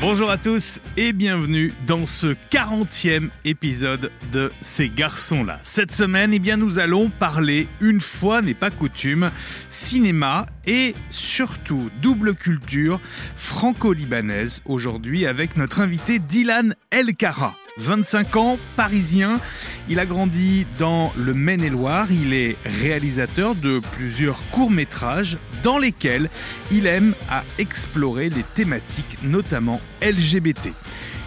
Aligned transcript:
Bonjour 0.00 0.30
à 0.30 0.38
tous 0.38 0.80
et 0.96 1.12
bienvenue 1.12 1.74
dans 1.86 2.06
ce 2.06 2.28
40e 2.50 3.28
épisode 3.44 4.10
de 4.32 4.50
Ces 4.62 4.88
garçons-là. 4.88 5.58
Cette 5.60 5.92
semaine, 5.92 6.32
eh 6.32 6.38
bien, 6.38 6.56
nous 6.56 6.78
allons 6.78 7.10
parler, 7.10 7.68
une 7.82 8.00
fois 8.00 8.40
n'est 8.40 8.54
pas 8.54 8.70
coutume, 8.70 9.30
cinéma 9.68 10.46
et 10.66 10.94
surtout 11.10 11.90
double 12.00 12.34
culture 12.34 12.98
franco-libanaise 13.36 14.62
aujourd'hui 14.64 15.26
avec 15.26 15.58
notre 15.58 15.82
invité 15.82 16.18
Dylan 16.18 16.74
Elkara. 16.90 17.59
25 17.80 18.36
ans, 18.36 18.58
parisien. 18.76 19.40
Il 19.88 19.98
a 19.98 20.06
grandi 20.06 20.66
dans 20.78 21.12
le 21.16 21.34
Maine-et-Loire. 21.34 22.12
Il 22.12 22.34
est 22.34 22.56
réalisateur 22.64 23.54
de 23.54 23.80
plusieurs 23.92 24.42
courts-métrages 24.50 25.38
dans 25.62 25.78
lesquels 25.78 26.28
il 26.70 26.86
aime 26.86 27.14
à 27.28 27.42
explorer 27.58 28.28
les 28.28 28.42
thématiques 28.42 29.18
notamment 29.22 29.80
LGBT. 30.02 30.70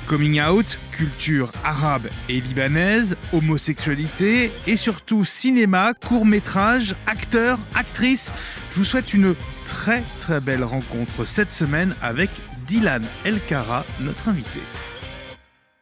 Coming 0.05 0.41
out, 0.41 0.77
culture 0.91 1.49
arabe 1.63 2.09
et 2.29 2.39
libanaise, 2.39 3.15
homosexualité 3.31 4.51
et 4.67 4.77
surtout 4.77 5.25
cinéma, 5.25 5.93
court-métrage, 5.93 6.95
acteur, 7.07 7.57
actrice. 7.73 8.31
Je 8.71 8.77
vous 8.77 8.83
souhaite 8.83 9.13
une 9.13 9.33
très 9.65 10.03
très 10.19 10.39
belle 10.39 10.63
rencontre 10.63 11.25
cette 11.25 11.51
semaine 11.51 11.95
avec 12.01 12.29
Dylan 12.67 13.05
Elkara, 13.25 13.85
notre 14.01 14.29
invité. 14.29 14.59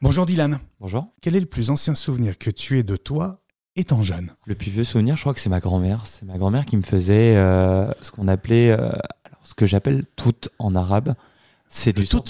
Bonjour 0.01 0.25
Dylan. 0.25 0.59
Bonjour. 0.79 1.13
Quel 1.21 1.35
est 1.35 1.39
le 1.39 1.45
plus 1.45 1.69
ancien 1.69 1.93
souvenir 1.93 2.39
que 2.39 2.49
tu 2.49 2.79
aies 2.79 2.83
de 2.83 2.95
toi 2.95 3.43
étant 3.75 4.01
jeune? 4.01 4.31
Le 4.47 4.55
plus 4.55 4.71
vieux 4.71 4.83
souvenir, 4.83 5.15
je 5.15 5.21
crois 5.21 5.35
que 5.35 5.39
c'est 5.39 5.49
ma 5.49 5.59
grand-mère. 5.59 6.07
C'est 6.07 6.25
ma 6.25 6.39
grand-mère 6.39 6.65
qui 6.65 6.75
me 6.75 6.81
faisait 6.81 7.35
euh, 7.35 7.91
ce 8.01 8.11
qu'on 8.11 8.27
appelait, 8.27 8.71
euh, 8.71 8.89
alors, 9.25 9.39
ce 9.43 9.53
que 9.53 9.67
j'appelle 9.67 10.05
tout 10.15 10.33
en 10.57 10.75
arabe. 10.75 11.13
C'est 11.67 11.93
du 11.95 12.07
tout 12.07 12.23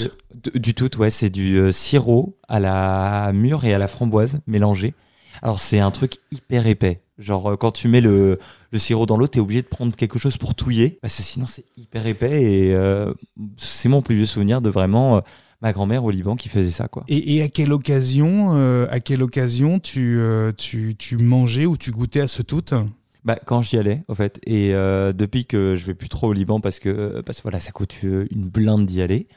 Du 0.53 0.73
tout, 0.73 0.97
ouais. 0.97 1.09
C'est 1.09 1.29
du 1.29 1.57
euh, 1.59 1.71
sirop 1.71 2.37
à 2.49 2.59
la 2.59 3.31
mûre 3.33 3.63
et 3.63 3.73
à 3.73 3.77
la 3.77 3.87
framboise 3.87 4.41
mélangé. 4.47 4.93
Alors 5.41 5.59
c'est 5.59 5.79
un 5.79 5.91
truc 5.91 6.17
hyper 6.31 6.67
épais. 6.67 7.01
Genre 7.17 7.57
quand 7.57 7.71
tu 7.71 7.87
mets 7.87 8.01
le, 8.01 8.37
le 8.71 8.77
sirop 8.79 9.05
dans 9.05 9.15
l'eau, 9.15 9.27
t'es 9.27 9.39
obligé 9.39 9.61
de 9.61 9.67
prendre 9.67 9.95
quelque 9.95 10.19
chose 10.19 10.35
pour 10.35 10.55
touiller. 10.55 10.99
Parce 11.01 11.15
que 11.15 11.23
sinon 11.23 11.45
c'est 11.45 11.63
hyper 11.77 12.05
épais 12.05 12.43
et 12.43 12.75
c'est 13.55 13.87
mon 13.87 14.01
plus 14.01 14.15
vieux 14.15 14.25
souvenir 14.25 14.61
de 14.61 14.69
vraiment 14.69 15.21
ma 15.61 15.73
grand-mère 15.73 16.03
au 16.03 16.11
Liban 16.11 16.35
qui 16.35 16.49
faisait 16.49 16.71
ça 16.71 16.87
quoi. 16.87 17.03
Et, 17.07 17.41
à 17.41 17.49
quelle 17.49 17.71
occasion, 17.71 18.55
euh, 18.55 18.87
à 18.89 18.99
quelle 18.99 19.21
occasion 19.23 19.79
tu, 19.79 20.17
euh, 20.19 20.51
tu, 20.55 20.95
tu, 20.97 21.17
mangeais 21.17 21.65
ou 21.65 21.77
tu 21.77 21.91
goûtais 21.91 22.21
à 22.21 22.27
ce 22.27 22.41
tout 22.41 22.61
bah, 23.23 23.37
quand 23.45 23.61
j'y 23.61 23.77
allais, 23.77 24.03
en 24.07 24.15
fait, 24.15 24.39
et 24.47 24.73
euh, 24.73 25.13
depuis 25.13 25.45
que 25.45 25.75
je 25.75 25.85
vais 25.85 25.93
plus 25.93 26.09
trop 26.09 26.29
au 26.29 26.33
Liban 26.33 26.59
parce 26.59 26.79
que, 26.79 27.21
parce 27.21 27.37
que 27.37 27.43
voilà, 27.43 27.59
ça 27.59 27.71
coûte 27.71 28.01
une 28.01 28.49
blinde 28.49 28.87
d'y 28.87 28.99
aller. 29.03 29.27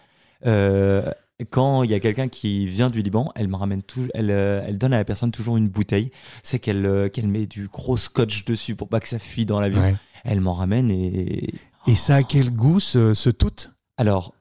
quand 1.50 1.82
il 1.82 1.90
y 1.90 1.94
a 1.94 2.00
quelqu'un 2.00 2.28
qui 2.28 2.66
vient 2.66 2.88
du 2.88 3.02
Liban, 3.02 3.30
elle 3.36 3.48
me 3.48 3.56
ramène 3.56 3.82
tout, 3.82 4.08
elle, 4.14 4.30
elle 4.30 4.78
donne 4.78 4.94
à 4.94 4.96
la 4.96 5.04
personne 5.04 5.32
toujours 5.32 5.58
une 5.58 5.68
bouteille. 5.68 6.12
C'est 6.42 6.58
qu'elle 6.58 7.10
qu'elle 7.12 7.28
met 7.28 7.46
du 7.46 7.68
gros 7.68 7.98
scotch 7.98 8.46
dessus 8.46 8.74
pour 8.74 8.88
pas 8.88 9.00
que 9.00 9.08
ça 9.08 9.18
fuit 9.18 9.44
dans 9.44 9.60
l'avion. 9.60 9.94
Elle 10.24 10.40
m'en 10.40 10.54
ramène 10.54 10.90
et. 10.90 11.52
Et 11.86 11.94
ça 11.94 12.16
a 12.16 12.22
quel 12.22 12.50
goût 12.50 12.80
ce, 12.80 13.12
ce 13.12 13.28
tout? 13.28 13.68
Alors, 13.98 14.34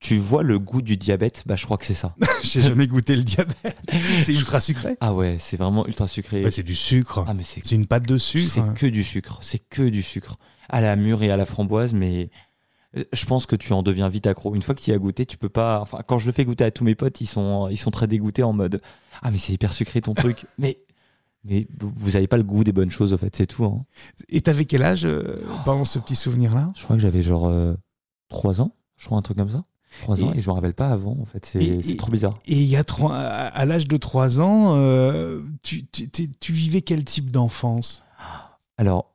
tu 0.00 0.16
vois 0.16 0.42
le 0.42 0.58
goût 0.58 0.80
du 0.80 0.96
diabète? 0.96 1.44
Bah, 1.46 1.56
je 1.56 1.64
crois 1.64 1.76
que 1.76 1.84
c'est 1.84 1.94
ça. 1.94 2.16
J'ai 2.42 2.62
jamais 2.62 2.86
goûté 2.86 3.14
le 3.14 3.22
diabète. 3.22 3.76
C'est 4.22 4.32
ultra 4.32 4.60
sucré? 4.60 4.96
Ah 5.00 5.12
ouais, 5.12 5.36
c'est 5.38 5.58
vraiment 5.58 5.86
ultra 5.86 6.06
sucré. 6.06 6.50
c'est 6.50 6.62
du 6.62 6.74
sucre. 6.74 7.24
Ah 7.28 7.34
mais 7.34 7.42
c'est 7.42 7.72
une 7.72 7.86
pâte 7.86 8.06
de 8.06 8.16
sucre. 8.16 8.48
C'est 8.48 8.74
que 8.74 8.86
du 8.86 9.02
sucre. 9.02 9.38
C'est 9.42 9.58
que 9.58 9.82
du 9.82 10.02
sucre. 10.02 10.36
À 10.68 10.80
la 10.80 10.96
mûre 10.96 11.22
et 11.22 11.30
à 11.30 11.36
la 11.36 11.44
framboise, 11.44 11.92
mais 11.92 12.30
euh, 12.96 13.04
je 13.12 13.26
pense 13.26 13.46
que 13.46 13.56
tu 13.56 13.72
en 13.72 13.82
deviens 13.82 14.08
vite 14.08 14.26
accro. 14.26 14.54
Une 14.54 14.62
fois 14.62 14.74
que 14.74 14.80
tu 14.80 14.90
y 14.90 14.94
as 14.94 14.98
goûté, 14.98 15.26
tu 15.26 15.36
peux 15.36 15.48
pas. 15.48 15.80
Enfin, 15.80 16.00
quand 16.06 16.18
je 16.18 16.26
le 16.26 16.32
fais 16.32 16.44
goûter 16.44 16.64
à 16.64 16.70
tous 16.70 16.84
mes 16.84 16.94
potes, 16.94 17.20
ils 17.20 17.26
sont, 17.26 17.68
ils 17.68 17.76
sont 17.76 17.90
très 17.90 18.06
dégoûtés 18.06 18.42
en 18.42 18.52
mode 18.52 18.80
Ah, 19.22 19.30
mais 19.30 19.36
c'est 19.36 19.52
hyper 19.52 19.72
sucré 19.72 20.00
ton 20.00 20.14
truc. 20.14 20.46
mais, 20.58 20.78
mais 21.44 21.66
vous 21.78 22.16
avez 22.16 22.26
pas 22.26 22.36
le 22.36 22.44
goût 22.44 22.64
des 22.64 22.72
bonnes 22.72 22.90
choses, 22.90 23.12
en 23.12 23.18
fait, 23.18 23.34
c'est 23.36 23.46
tout. 23.46 23.64
Hein. 23.64 23.84
Et 24.28 24.40
t'avais 24.40 24.64
quel 24.64 24.82
âge 24.82 25.04
euh, 25.04 25.42
pendant 25.64 25.84
ce 25.84 25.98
petit 25.98 26.16
souvenir-là? 26.16 26.72
Je 26.76 26.84
crois 26.84 26.96
que 26.96 27.02
j'avais 27.02 27.22
genre 27.22 27.52
3 28.28 28.60
euh, 28.60 28.62
ans, 28.62 28.74
je 28.96 29.06
crois, 29.06 29.18
un 29.18 29.22
truc 29.22 29.36
comme 29.36 29.50
ça. 29.50 29.64
3 30.02 30.24
ans 30.24 30.32
et, 30.34 30.40
je 30.40 30.48
me 30.48 30.54
rappelle 30.54 30.74
pas 30.74 30.88
avant 30.88 31.16
en 31.20 31.24
fait. 31.24 31.44
C'est 31.44 31.96
trop 31.96 32.10
bizarre. 32.10 32.34
et 32.46 32.54
il 32.54 32.68
y 32.68 32.76
a 32.76 32.84
trois, 32.84 33.16
à, 33.16 33.64
l'âge 33.64 33.88
de 33.88 33.96
3 33.96 34.40
ans 34.40 34.76
euh, 34.76 35.40
tu, 35.62 35.86
tu, 35.86 36.08
tu, 36.10 36.52
vivais 36.52 36.82
quel 36.82 37.04
type 37.04 37.30
d'enfance? 37.30 38.04
Alors 38.78 39.14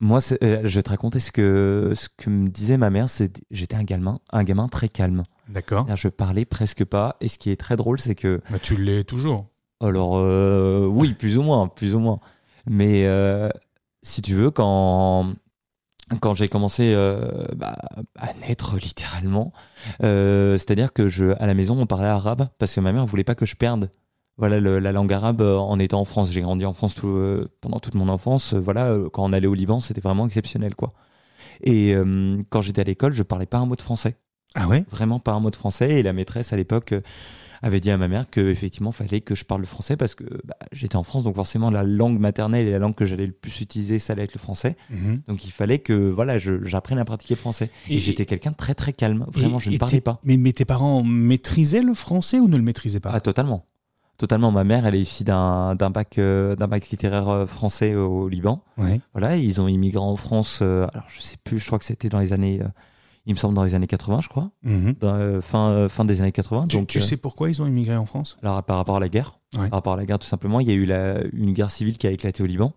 moi 0.00 0.20
euh, 0.42 0.60
je 0.64 0.74
vais 0.74 0.82
te 0.82 0.90
raconter 0.90 1.20
ce 1.20 1.32
que 1.32 1.92
ce 1.94 2.08
que 2.16 2.30
me 2.30 2.48
disait 2.48 2.76
ma 2.76 2.90
mère. 2.90 3.08
C'est 3.08 3.42
j'étais 3.50 3.76
un 3.76 3.84
gamin 3.84 4.20
un 4.30 4.44
gamin 4.44 4.68
très 4.68 4.88
calme. 4.88 5.22
D'accord. 5.48 5.86
Je 5.94 6.08
parlais 6.08 6.44
presque 6.44 6.84
pas. 6.84 7.16
Et 7.20 7.28
ce 7.28 7.38
qui 7.38 7.50
est 7.50 7.56
très 7.56 7.76
drôle 7.76 7.98
c'est 7.98 8.14
que 8.14 8.40
bah, 8.50 8.58
tu 8.58 8.76
l'es 8.76 9.04
toujours. 9.04 9.46
Alors 9.80 10.16
euh, 10.16 10.86
oui 10.86 11.14
plus 11.14 11.36
ou 11.36 11.42
moins 11.42 11.68
plus 11.68 11.94
ou 11.94 11.98
moins. 11.98 12.20
Mais 12.68 13.06
si 14.02 14.22
tu 14.22 14.34
veux 14.34 14.50
quand 14.50 15.34
quand 16.20 16.34
j'ai 16.34 16.48
commencé 16.48 16.92
euh, 16.94 17.46
bah, 17.56 17.76
à 18.16 18.32
naître 18.34 18.76
littéralement, 18.82 19.52
euh, 20.02 20.52
c'est-à-dire 20.52 20.92
que 20.92 21.08
je, 21.08 21.26
à 21.40 21.46
la 21.46 21.54
maison, 21.54 21.78
on 21.78 21.86
parlait 21.86 22.06
arabe 22.06 22.48
parce 22.58 22.74
que 22.74 22.80
ma 22.80 22.92
mère 22.92 23.06
voulait 23.06 23.24
pas 23.24 23.34
que 23.34 23.46
je 23.46 23.56
perde. 23.56 23.90
Voilà 24.38 24.60
la 24.60 24.92
langue 24.92 25.12
arabe 25.14 25.40
euh, 25.40 25.56
en 25.56 25.78
étant 25.78 26.00
en 26.00 26.04
France. 26.04 26.30
J'ai 26.30 26.42
grandi 26.42 26.66
en 26.66 26.74
France 26.74 26.94
pendant 27.60 27.80
toute 27.80 27.94
mon 27.94 28.08
enfance. 28.08 28.54
Voilà, 28.54 28.94
quand 29.12 29.24
on 29.24 29.32
allait 29.32 29.46
au 29.46 29.54
Liban, 29.54 29.80
c'était 29.80 30.02
vraiment 30.02 30.26
exceptionnel, 30.26 30.74
quoi. 30.74 30.92
Et 31.62 31.94
quand 32.50 32.60
j'étais 32.60 32.82
à 32.82 32.84
l'école, 32.84 33.14
je 33.14 33.22
parlais 33.22 33.46
pas 33.46 33.56
un 33.56 33.64
mot 33.64 33.76
de 33.76 33.80
français. 33.80 34.16
Ah 34.54 34.68
ouais? 34.68 34.84
Vraiment 34.90 35.18
pas 35.18 35.32
un 35.32 35.40
mot 35.40 35.50
de 35.50 35.56
français. 35.56 35.90
Et 35.90 36.02
la 36.02 36.12
maîtresse 36.12 36.52
à 36.52 36.56
l'époque 36.56 36.94
avait 37.62 37.80
dit 37.80 37.90
à 37.90 37.96
ma 37.96 38.08
mère 38.08 38.28
qu'effectivement, 38.30 38.90
il 38.90 38.96
fallait 38.96 39.20
que 39.20 39.34
je 39.34 39.44
parle 39.44 39.60
le 39.60 39.66
français 39.66 39.96
parce 39.96 40.14
que 40.14 40.24
bah, 40.44 40.56
j'étais 40.72 40.96
en 40.96 41.02
France, 41.02 41.24
donc 41.24 41.34
forcément, 41.34 41.70
la 41.70 41.82
langue 41.82 42.18
maternelle 42.18 42.66
et 42.66 42.72
la 42.72 42.78
langue 42.78 42.94
que 42.94 43.04
j'allais 43.04 43.26
le 43.26 43.32
plus 43.32 43.60
utiliser, 43.60 43.98
ça 43.98 44.12
allait 44.12 44.24
être 44.24 44.34
le 44.34 44.40
français. 44.40 44.76
Mhm. 44.90 45.22
Donc 45.28 45.44
il 45.44 45.52
fallait 45.52 45.78
que 45.78 45.92
voilà, 45.92 46.38
j'apprenne 46.38 46.98
à 46.98 47.04
pratiquer 47.04 47.34
le 47.34 47.40
français. 47.40 47.70
Et, 47.88 47.98
j'étais 47.98 48.26
quelqu'un 48.26 48.50
de 48.50 48.56
très 48.56 48.74
très 48.74 48.92
calme, 48.92 49.26
vraiment, 49.32 49.58
je 49.58 49.70
ne 49.70 49.78
parlais 49.78 50.00
pas. 50.00 50.20
Mais, 50.24 50.36
mais 50.36 50.52
tes 50.52 50.64
parents 50.64 51.02
maîtrisaient 51.02 51.82
le 51.82 51.94
français 51.94 52.38
ou 52.38 52.48
ne 52.48 52.56
le 52.56 52.62
maîtrisaient 52.62 53.00
pas? 53.00 53.10
Ah, 53.12 53.20
totalement. 53.20 53.66
Totalement. 54.18 54.50
Ma 54.50 54.64
mère, 54.64 54.86
elle 54.86 54.94
est 54.94 55.00
issue 55.00 55.24
d'un 55.24 55.74
bac, 55.74 56.18
euh, 56.18 56.56
d'un 56.56 56.68
bac 56.68 56.88
littéraire 56.88 57.28
euh, 57.28 57.46
français 57.46 57.94
au 57.94 58.28
Liban. 58.28 58.62
Voilà, 59.12 59.36
ils 59.36 59.60
ont 59.60 59.68
immigré 59.68 60.00
en 60.00 60.16
France. 60.16 60.60
Euh, 60.62 60.86
alors, 60.92 61.06
je 61.08 61.20
sais 61.20 61.36
plus, 61.42 61.58
je 61.58 61.66
crois 61.66 61.78
que 61.78 61.84
c'était 61.84 62.08
dans 62.08 62.18
les 62.18 62.32
années 62.32 62.60
il 63.26 63.34
me 63.34 63.38
semble, 63.38 63.54
dans 63.54 63.64
les 63.64 63.74
années 63.74 63.88
80, 63.88 64.20
je 64.20 64.28
crois, 64.28 64.50
mhm. 64.62 64.94
dans, 65.00 65.14
euh, 65.14 65.40
fin, 65.40 65.70
euh, 65.70 65.88
fin 65.88 66.04
des 66.04 66.20
années 66.20 66.32
80. 66.32 66.68
Tu, 66.68 66.76
donc, 66.76 66.86
tu 66.86 66.98
euh, 66.98 67.00
sais 67.00 67.16
pourquoi 67.16 67.50
ils 67.50 67.60
ont 67.60 67.66
immigré 67.66 67.96
en 67.96 68.06
France? 68.06 68.38
Alors, 68.42 68.62
par 68.62 68.76
rapport 68.76 68.96
à 68.96 69.00
la 69.00 69.08
guerre, 69.08 69.40
par 69.52 69.68
rapport 69.70 69.94
à 69.94 69.96
la 69.96 70.06
guerre, 70.06 70.20
tout 70.20 70.28
simplement, 70.28 70.60
il 70.60 70.68
y 70.68 70.70
a 70.70 70.74
eu 70.74 70.86
la, 70.86 71.24
une 71.32 71.52
guerre 71.52 71.72
civile 71.72 71.98
qui 71.98 72.06
a 72.06 72.12
éclaté 72.12 72.42
au 72.42 72.46
Liban. 72.46 72.72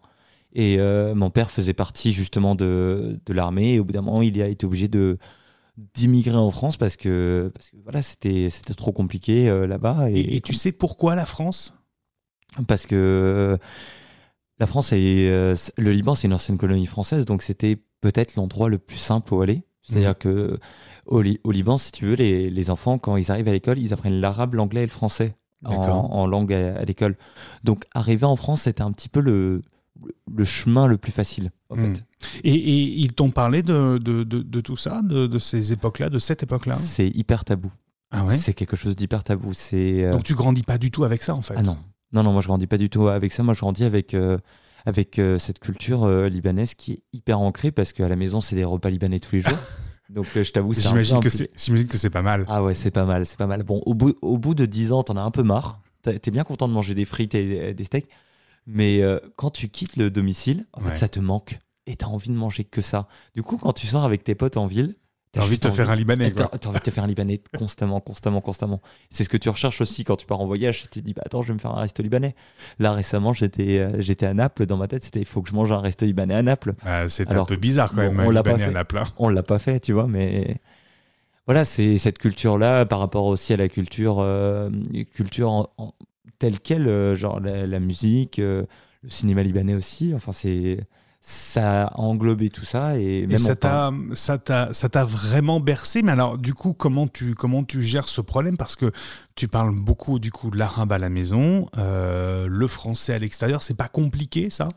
Et 0.54 0.80
mon 1.14 1.30
père 1.30 1.52
faisait 1.52 1.74
partie 1.74 2.12
justement 2.12 2.56
de, 2.56 3.20
de 3.24 3.34
l'armée. 3.34 3.74
Et 3.74 3.80
au 3.80 3.84
bout 3.84 3.92
d'un 3.92 4.02
moment, 4.02 4.24
il 4.24 4.42
a 4.42 4.48
été 4.48 4.66
obligé 4.66 4.88
de 4.88 5.18
d'immigrer 5.94 6.36
en 6.36 6.52
France 6.52 6.76
parce 6.76 6.98
que, 6.98 7.52
parce 7.54 7.70
que 7.70 7.78
voilà, 7.84 8.02
c'était 8.02 8.50
c'était 8.50 8.74
trop 8.74 8.92
compliqué 8.92 9.46
là-bas. 9.68 10.10
Et, 10.10 10.38
et, 10.38 10.42
tu 10.42 10.54
sais 10.54 10.72
pourquoi 10.72 11.16
la 11.16 11.26
France? 11.26 11.74
Parce 12.68 12.88
que 12.88 13.58
la 14.60 14.68
France 14.68 14.92
et 14.94 15.30
le 15.78 15.92
Liban, 15.92 16.16
c'est 16.16 16.28
une 16.28 16.34
ancienne 16.34 16.58
colonie 16.58 16.88
française, 16.88 17.26
donc 17.26 17.44
c'était 17.44 17.78
peut-être 18.02 18.36
l'endroit 18.36 18.70
le 18.70 18.80
plus 18.80 18.98
simple 18.98 19.34
où 19.34 19.42
aller. 19.42 19.64
C'est-à-dire 19.90 20.12
mmh. 20.12 20.16
que 20.16 20.60
au, 21.06 21.22
Liban, 21.22 21.78
si 21.78 21.92
tu 21.92 22.06
veux, 22.06 22.16
les, 22.16 22.50
les, 22.50 22.70
enfants, 22.70 22.98
quand 22.98 23.18
ils 23.18 23.32
arrivent 23.32 23.48
à 23.48 23.52
l'école, 23.52 23.80
ils 23.80 23.94
apprennent 23.94 24.22
l'arabe, 24.22 24.54
l'anglais 24.54 24.84
et 24.84 24.86
le 24.86 24.92
français 24.92 25.32
en, 25.66 25.74
en, 25.74 26.28
langue 26.28 26.54
à, 26.54 26.84
l'école. 26.86 27.18
Donc, 27.64 27.86
arriver 27.94 28.26
en 28.26 28.36
France, 28.36 28.62
c'était 28.62 28.84
un 28.84 28.92
petit 28.92 29.10
peu 29.10 29.20
le, 29.20 29.62
le 30.32 30.44
chemin 30.44 30.88
le 30.88 30.98
plus 30.98 31.12
facile, 31.12 31.52
en 31.70 31.76
mmh. 31.76 31.96
fait. 31.96 32.06
Et, 32.44 32.54
et 32.54 33.00
ils 33.00 33.14
t'ont 33.14 33.32
parlé 33.32 33.64
de, 33.64 33.98
de, 33.98 34.24
de, 34.24 34.62
tout 34.62 34.78
ça, 34.78 35.02
de, 35.02 35.38
ces 35.40 35.74
époques-là, 35.74 36.10
de 36.10 36.20
cette 36.20 36.44
époque-là? 36.44 36.76
C'est 36.76 37.08
hyper 37.08 37.44
tabou. 37.44 37.72
Ah 38.12 38.24
ouais? 38.24 38.36
C'est 38.36 38.54
quelque 38.54 38.76
chose 38.76 38.96
d'hyper 38.96 39.24
tabou. 39.24 39.54
C'est 39.54 40.04
euh, 40.04 40.12
Donc, 40.14 40.24
tu 40.24 40.36
grandis 40.36 40.64
pas 40.64 40.78
du 40.78 40.92
tout 40.92 41.04
avec 41.04 41.24
ça, 41.24 41.36
en 41.36 41.42
fait? 41.42 41.56
Ah 41.58 41.64
non. 41.64 41.78
Non, 42.12 42.24
non, 42.24 42.32
moi, 42.32 42.42
je 42.42 42.48
grandis 42.48 42.68
pas 42.68 42.78
du 42.78 42.90
tout 42.90 43.08
avec 43.08 43.32
ça. 43.32 43.44
Moi, 43.44 43.54
je 43.54 43.60
grandis 43.60 43.84
avec. 43.84 44.14
Euh, 44.14 44.38
avec 44.86 45.20
euh, 45.20 45.38
cette 45.38 45.60
culture 45.60 46.08
libanaise 46.30 46.74
qui 46.76 46.94
est 46.94 47.04
hyper 47.14 47.40
ancrée 47.40 47.72
parce 47.72 47.94
qu'à 47.94 48.08
la 48.08 48.16
maison 48.16 48.42
c'est 48.42 48.56
des 48.56 48.64
repas 48.64 48.90
libanais 48.90 49.20
tous 49.20 49.36
les 49.36 49.42
jours. 49.42 49.58
Donc 50.10 50.26
euh, 50.36 50.44
je 50.44 50.52
t'avoue, 50.52 50.74
j'imagine 50.74 51.20
que 51.20 51.30
c'est 51.30 51.52
j'imagine 51.56 51.88
que 51.88 51.98
c'est 51.98 52.10
pas 52.10 52.24
mal. 52.24 52.46
Ah 52.48 52.64
ouais, 52.64 52.74
c'est 52.74 52.92
pas 52.92 53.06
mal, 53.06 53.26
c'est 53.26 53.38
pas 53.38 53.48
mal. 53.48 53.64
Bon, 53.64 53.82
au 53.86 53.94
bout 53.94 54.18
au 54.22 54.38
bout 54.38 54.56
de 54.56 54.66
10 54.66 54.92
ans, 54.92 55.04
t'en 55.04 55.18
as 55.18 55.22
un 55.22 55.32
peu 55.32 55.44
marre. 55.44 55.82
T'es 56.02 56.32
bien 56.32 56.44
content 56.44 56.68
de 56.68 56.74
manger 56.74 56.96
des 56.96 57.06
frites 57.06 57.36
et 57.36 57.74
des 57.74 57.84
steaks, 57.84 58.08
mais 58.66 59.02
euh, 59.02 59.20
quand 59.36 59.50
tu 59.50 59.68
quittes 59.68 59.98
le 59.98 60.10
domicile, 60.10 60.66
en 60.74 60.80
fait, 60.80 60.96
ça 60.96 61.10
te 61.10 61.20
manque 61.20 61.60
et 61.88 61.96
t'as 61.98 62.08
envie 62.08 62.30
de 62.30 62.36
manger 62.36 62.64
que 62.64 62.82
ça. 62.82 63.08
Du 63.36 63.44
coup, 63.44 63.58
quand 63.58 63.74
tu 63.74 63.86
sors 63.86 64.06
avec 64.06 64.24
tes 64.24 64.34
potes 64.34 64.58
en 64.58 64.66
ville, 64.66 64.96
T'as 65.32 65.42
envie 65.44 65.56
de 65.58 65.60
te 65.60 65.70
faire 65.70 65.90
un 65.92 65.96
Libanais. 65.96 66.32
T'as 66.32 66.46
envie 66.70 66.80
de 66.80 66.84
te 66.84 66.90
faire 66.90 67.04
un 67.04 67.08
Libanais 67.08 67.40
constamment, 67.58 68.00
constamment, 68.00 68.42
constamment. 68.42 68.82
C'est 69.12 69.24
ce 69.24 69.30
que 69.30 69.38
tu 69.38 69.48
recherches 69.50 69.80
aussi 69.80 70.04
quand 70.04 70.16
tu 70.16 70.26
pars 70.26 70.40
en 70.40 70.48
voyage. 70.48 70.82
Tu 70.82 70.88
te 70.88 71.00
dis, 71.00 71.14
bah 71.14 71.22
attends, 71.26 71.44
je 71.44 71.50
vais 71.50 71.54
me 71.54 71.60
faire 71.60 71.70
un 71.72 71.82
resto 71.82 72.02
libanais. 72.02 72.34
Là, 72.80 72.94
récemment, 72.94 73.32
j'étais 73.32 73.78
euh, 73.78 74.02
j'étais 74.02 74.26
à 74.26 74.34
Naples. 74.34 74.66
Dans 74.66 74.78
ma 74.78 74.88
tête, 74.88 75.04
c'était, 75.04 75.20
il 75.20 75.26
faut 75.26 75.44
que 75.44 75.50
je 75.50 75.54
mange 75.56 75.72
un 75.72 75.80
resto 75.82 76.04
libanais 76.06 76.34
à 76.34 76.42
Naples. 76.42 76.74
Ah, 76.84 77.08
c'est 77.10 77.32
un 77.32 77.46
peu 77.46 77.58
bizarre 77.58 77.92
quand 77.92 77.98
même, 77.98 78.20
on 78.20 78.32
l'a 78.32 78.42
pas 78.42 78.58
fait. 78.58 78.64
à 78.64 78.72
Naples. 78.72 78.98
Hein. 78.98 79.04
On 79.18 79.30
l'a 79.30 79.44
pas 79.44 79.60
fait, 79.60 79.80
tu 79.80 79.94
vois, 79.94 80.08
mais 80.08 80.58
voilà, 81.46 81.64
c'est 81.64 81.98
cette 82.00 82.18
culture-là 82.18 82.86
par 82.88 82.98
rapport 83.00 83.26
aussi 83.26 83.54
à 83.54 83.58
la 83.58 83.70
culture, 83.70 84.20
euh, 84.22 84.70
culture 85.14 85.52
en- 85.52 85.70
en- 85.78 85.94
telle 86.40 86.60
quelle, 86.60 86.88
euh, 86.88 87.16
genre 87.16 87.40
la, 87.40 87.68
la 87.68 87.80
musique, 87.80 88.40
euh, 88.40 88.64
le 89.04 89.10
cinéma 89.10 89.44
libanais 89.44 89.76
aussi. 89.76 90.12
Enfin, 90.16 90.32
c'est 90.32 90.80
ça 91.22 91.88
a 91.88 92.00
englobé 92.00 92.50
tout 92.50 92.64
ça 92.66 92.98
et 92.98 93.22
même 93.28 93.32
Et 93.36 93.38
ça 93.38 93.56
t'a, 93.56 93.92
ça 94.14 94.38
t'a, 94.38 94.74
ça 94.74 94.90
t'a 94.90 95.04
vraiment 95.04 95.60
bercé. 95.60 96.02
Mais 96.02 96.12
alors, 96.14 96.38
du 96.38 96.54
coup, 96.54 96.74
comment 96.74 97.08
tu, 97.08 97.36
comment 97.36 97.64
tu 97.64 97.82
gères 97.82 98.08
ce 98.08 98.22
problème? 98.22 98.58
Parce 98.58 98.76
que 98.76 98.92
tu 99.36 99.48
parles 99.48 99.76
beaucoup 99.76 100.20
du 100.20 100.32
coup 100.32 100.50
de 100.50 100.58
l'arabe 100.58 100.92
à 100.92 100.98
la 100.98 101.10
maison, 101.10 101.66
euh, 101.78 102.48
le 102.50 102.68
français 102.68 103.14
à 103.14 103.20
l'extérieur. 103.20 103.62
C'est 103.62 103.78
pas 103.78 103.90
compliqué, 103.90 104.50
ça? 104.50 104.70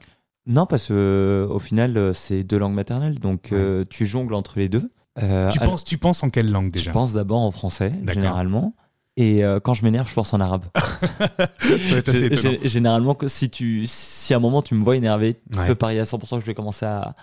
Non, 0.46 0.66
parce 0.66 0.88
que 0.88 0.92
euh, 0.94 1.52
au 1.52 1.60
final, 1.60 1.96
euh, 1.96 2.12
c'est 2.12 2.42
deux 2.42 2.58
langues 2.58 2.74
maternelles, 2.74 3.20
donc 3.20 3.52
euh, 3.52 3.84
tu 3.88 4.06
jongles 4.06 4.34
entre 4.34 4.58
les 4.58 4.68
deux. 4.68 4.90
Tu, 5.18 5.58
penses, 5.60 5.84
tu 5.84 5.98
penses 5.98 6.22
en 6.22 6.30
quelle 6.30 6.50
langue 6.50 6.68
je 6.68 6.72
déjà? 6.72 6.90
pense 6.90 7.12
d'abord 7.12 7.40
en 7.40 7.50
français, 7.50 7.92
généralement. 8.08 8.74
Et 9.18 9.44
euh, 9.44 9.60
quand 9.60 9.74
je 9.74 9.84
m'énerve, 9.84 10.08
je 10.08 10.14
pense 10.14 10.32
en 10.32 10.40
arabe. 10.40 10.64
Ça 10.76 11.46
va 11.66 11.96
être 11.98 12.08
assez 12.08 12.28
Gé- 12.28 12.32
étonnant. 12.32 12.54
gé- 12.54 12.68
Généralement, 12.68 13.16
si, 13.26 13.50
tu, 13.50 13.82
si 13.86 14.32
à 14.32 14.38
un 14.38 14.40
moment 14.40 14.62
tu 14.62 14.74
me 14.74 14.82
vois 14.82 14.96
énervé, 14.96 15.34
tu 15.52 15.58
Ouais. 15.58 15.66
peux 15.66 15.74
parier 15.74 16.00
à 16.00 16.04
100% 16.04 16.36
que 16.36 16.40
je 16.40 16.46
vais 16.46 16.54
commencer 16.54 16.86
à, 16.86 17.14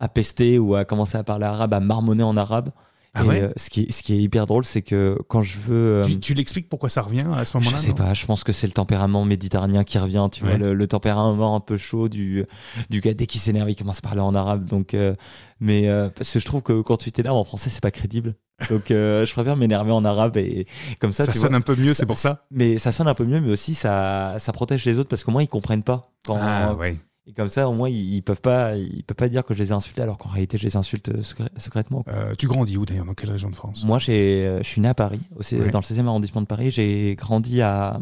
à 0.00 0.08
pester 0.08 0.58
ou 0.58 0.74
à 0.74 0.84
commencer 0.86 1.18
à 1.18 1.24
parler 1.24 1.44
arabe, 1.44 1.74
à 1.74 1.80
marmonner 1.80 2.22
en 2.22 2.36
arabe. 2.36 2.70
Ah 3.16 3.22
Et 3.22 3.26
ouais 3.28 3.42
euh, 3.42 3.52
ce, 3.56 3.70
qui 3.70 3.82
est, 3.82 3.92
ce 3.92 4.02
qui 4.02 4.14
est 4.14 4.18
hyper 4.18 4.44
drôle, 4.46 4.64
c'est 4.64 4.82
que 4.82 5.16
quand 5.28 5.40
je 5.42 5.56
veux. 5.58 6.02
euh, 6.02 6.04
Tu, 6.04 6.18
tu 6.18 6.34
l'expliques 6.34 6.68
pourquoi 6.68 6.88
ça 6.88 7.00
revient 7.02 7.24
à 7.36 7.44
ce 7.44 7.52
je 7.52 7.58
moment-là 7.58 7.76
sais 7.76 7.88
non 7.90 7.94
pas, 7.94 8.12
je 8.14 8.26
pense 8.26 8.42
que 8.42 8.52
c'est 8.52 8.66
le 8.66 8.72
tempérament 8.72 9.24
méditerranéen 9.24 9.84
qui 9.84 9.98
revient, 9.98 10.26
tu 10.32 10.42
Ouais. 10.44 10.48
vois, 10.56 10.58
le, 10.58 10.74
le 10.74 10.86
tempérament 10.88 11.54
un 11.54 11.60
peu 11.60 11.76
chaud 11.76 12.08
du, 12.08 12.44
du 12.90 13.00
gars, 13.00 13.14
dès 13.14 13.26
qu'il 13.26 13.40
s'énerve, 13.40 13.70
il 13.70 13.76
commence 13.76 13.98
à 13.98 14.00
parler 14.02 14.20
en 14.22 14.34
arabe. 14.34 14.64
Donc, 14.64 14.96
mais 15.60 15.88
parce 16.16 16.32
que 16.32 16.40
je 16.40 16.44
trouve 16.44 16.62
que 16.62 16.80
quand 16.80 16.96
tu 16.96 17.12
t'énerves 17.12 17.36
en 17.36 17.44
français, 17.44 17.70
c'est 17.70 17.82
pas 17.82 17.92
crédible. 17.92 18.34
Donc, 18.70 18.90
euh, 18.90 19.24
je 19.26 19.32
préfère 19.32 19.56
m'énerver 19.56 19.92
en 19.92 20.04
arabe 20.04 20.36
et 20.36 20.66
comme 20.98 21.12
ça, 21.12 21.24
Ça, 21.26 21.32
tu 21.32 21.38
sonne 21.38 21.50
vois. 21.50 21.58
un 21.58 21.60
peu 21.60 21.76
mieux, 21.76 21.92
c'est 21.94 22.06
pour 22.06 22.18
ça 22.18 22.44
Mais 22.50 22.78
ça 22.78 22.92
sonne 22.92 23.08
un 23.08 23.14
peu 23.14 23.24
mieux, 23.24 23.40
mais 23.40 23.50
aussi 23.52 23.74
ça, 23.74 24.34
ça 24.38 24.52
protège 24.52 24.84
les 24.84 24.98
autres 24.98 25.08
parce 25.08 25.24
qu'au 25.24 25.32
moins 25.32 25.42
ils 25.42 25.48
comprennent 25.48 25.82
pas. 25.82 26.10
Quand, 26.26 26.38
Ah 26.40 26.74
ouais. 26.74 26.96
Et 27.26 27.32
comme 27.32 27.48
ça, 27.48 27.68
au 27.68 27.72
moins 27.72 27.88
ils, 27.88 28.16
ils 28.16 28.22
peuvent 28.22 28.40
pas, 28.42 28.76
ils 28.76 29.02
peuvent 29.02 29.16
pas 29.16 29.28
dire 29.30 29.44
que 29.44 29.54
je 29.54 29.58
les 29.62 29.70
ai 29.70 29.72
insultés 29.72 30.02
alors 30.02 30.18
qu'en 30.18 30.28
réalité 30.28 30.58
je 30.58 30.64
les 30.64 30.76
insulte 30.76 31.08
euh, 31.08 31.22
secré- 31.22 31.48
secrètement. 31.56 32.04
Euh, 32.08 32.34
tu 32.36 32.46
grandis 32.46 32.76
où 32.76 32.84
d'ailleurs 32.84 33.06
Dans 33.06 33.14
quelle 33.14 33.30
région 33.30 33.48
de 33.48 33.56
France? 33.56 33.84
Moi, 33.86 33.98
euh, 34.10 34.58
je 34.62 34.68
suis 34.68 34.80
né 34.82 34.88
à 34.88 34.94
Paris, 34.94 35.20
aussi, 35.36 35.56
dans 35.56 35.78
le 35.78 35.84
16e 35.84 36.06
arrondissement 36.06 36.42
de 36.42 36.46
Paris. 36.46 36.70
J'ai 36.70 37.14
grandi 37.16 37.62
à, 37.62 37.98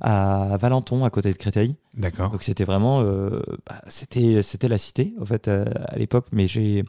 à 0.00 0.56
Valenton, 0.58 1.04
à 1.04 1.10
côté 1.10 1.32
de 1.32 1.36
Créteil. 1.36 1.74
D'accord. 1.94 2.30
Donc 2.30 2.42
c'était 2.44 2.64
vraiment, 2.64 3.02
euh, 3.02 3.40
bah, 3.66 3.82
c'était, 3.88 4.42
c'était 4.42 4.68
la 4.68 4.78
cité, 4.78 5.14
en 5.20 5.24
fait, 5.24 5.48
euh, 5.48 5.64
à 5.86 5.96
l'époque. 5.98 6.26
Mais 6.30 6.46
j'ai, 6.46 6.84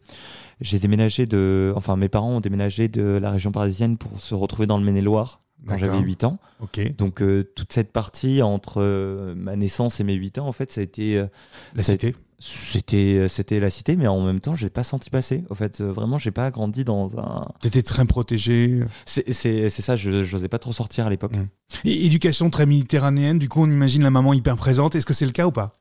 j'ai 0.61 0.77
déménagé 0.79 1.25
de, 1.25 1.73
enfin, 1.75 1.95
mes 1.95 2.09
parents 2.09 2.35
ont 2.35 2.39
déménagé 2.41 2.87
de 2.89 3.01
la 3.19 3.31
région 3.31 3.51
parisienne 3.51 3.97
pour 3.97 4.19
se 4.19 4.35
retrouver 4.35 4.67
dans 4.67 4.77
le 4.77 4.83
Maine-et-Loire 4.83 5.41
quand 5.67 5.77
j'avais 5.77 5.99
8 5.99 6.23
ans. 6.23 6.39
Ok. 6.61 6.95
Donc 6.97 7.21
euh, 7.21 7.43
toute 7.55 7.71
cette 7.73 7.91
partie 7.91 8.41
entre 8.41 8.81
euh, 8.81 9.33
ma 9.35 9.55
naissance 9.55 9.99
et 9.99 10.03
mes 10.03 10.13
8 10.13 10.39
ans, 10.39 10.47
en 10.47 10.51
fait, 10.51 10.71
ça 10.71 10.81
a 10.81 10.83
été, 10.83 11.17
euh, 11.17 11.27
La 11.75 11.83
cité 11.83 12.15
c'était, 12.41 13.25
c'était 13.27 13.59
la 13.59 13.69
cité, 13.69 13.97
mais 13.97 14.07
en 14.07 14.21
même 14.21 14.39
temps, 14.39 14.55
j'ai 14.55 14.69
pas 14.69 14.83
senti 14.83 15.09
passer. 15.09 15.43
En 15.49 15.55
fait, 15.55 15.81
vraiment, 15.81 16.17
j'ai 16.17 16.31
pas 16.31 16.51
grandi 16.51 16.85
dans 16.85 17.19
un. 17.19 17.49
T'étais 17.59 17.81
très 17.81 18.05
protégé. 18.05 18.79
C'est, 19.05 19.33
ça, 19.69 19.97
je 19.97 20.31
n'osais 20.31 20.47
pas 20.47 20.57
trop 20.57 20.71
sortir 20.71 21.05
à 21.05 21.09
l'époque. 21.09 21.35
Mm. 21.35 21.47
Et 21.83 22.05
éducation 22.05 22.49
très 22.49 22.65
méditerranéenne, 22.65 23.39
du 23.39 23.49
coup 23.49 23.61
on 23.61 23.69
imagine 23.69 24.03
la 24.03 24.09
maman 24.09 24.31
hyper 24.31 24.55
présente. 24.55 24.95
Est-ce 24.95 25.05
que 25.05 25.13
c'est 25.13 25.25
le 25.25 25.33
cas 25.33 25.47
ou 25.47 25.51
pas? 25.51 25.73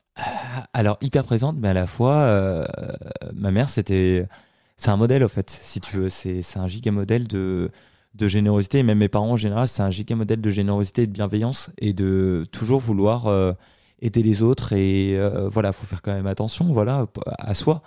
Alors 0.72 0.98
hyper 1.00 1.22
présente, 1.22 1.56
mais 1.60 1.68
à 1.68 1.74
la 1.74 1.86
fois, 1.86 2.66
ma 3.34 3.52
mère, 3.52 3.68
c'était, 3.68 4.26
c'est 4.76 4.90
un 4.90 4.96
modèle 4.96 5.22
en 5.22 5.28
fait, 5.28 5.48
si 5.50 5.80
tu 5.80 5.96
veux, 5.96 6.08
c'est, 6.08 6.42
c'est 6.42 6.58
un 6.58 6.66
giga 6.66 6.90
modèle 6.90 7.28
de 7.28 7.70
de 8.14 8.28
générosité. 8.28 8.78
Et 8.78 8.82
même 8.82 8.98
mes 8.98 9.08
parents 9.08 9.32
en 9.32 9.36
général, 9.36 9.68
c'est 9.68 9.82
un 9.82 9.90
giga 9.90 10.14
modèle 10.16 10.40
de 10.40 10.50
générosité 10.50 11.02
et 11.02 11.06
de 11.06 11.12
bienveillance 11.12 11.70
et 11.78 11.92
de 11.92 12.46
toujours 12.52 12.80
vouloir 12.80 13.26
euh, 13.26 13.52
aider 14.00 14.22
les 14.22 14.42
autres. 14.42 14.72
Et 14.72 15.16
euh, 15.16 15.48
voilà, 15.48 15.72
faut 15.72 15.86
faire 15.86 16.02
quand 16.02 16.12
même 16.14 16.26
attention, 16.26 16.72
voilà, 16.72 17.06
à 17.38 17.54
soi. 17.54 17.82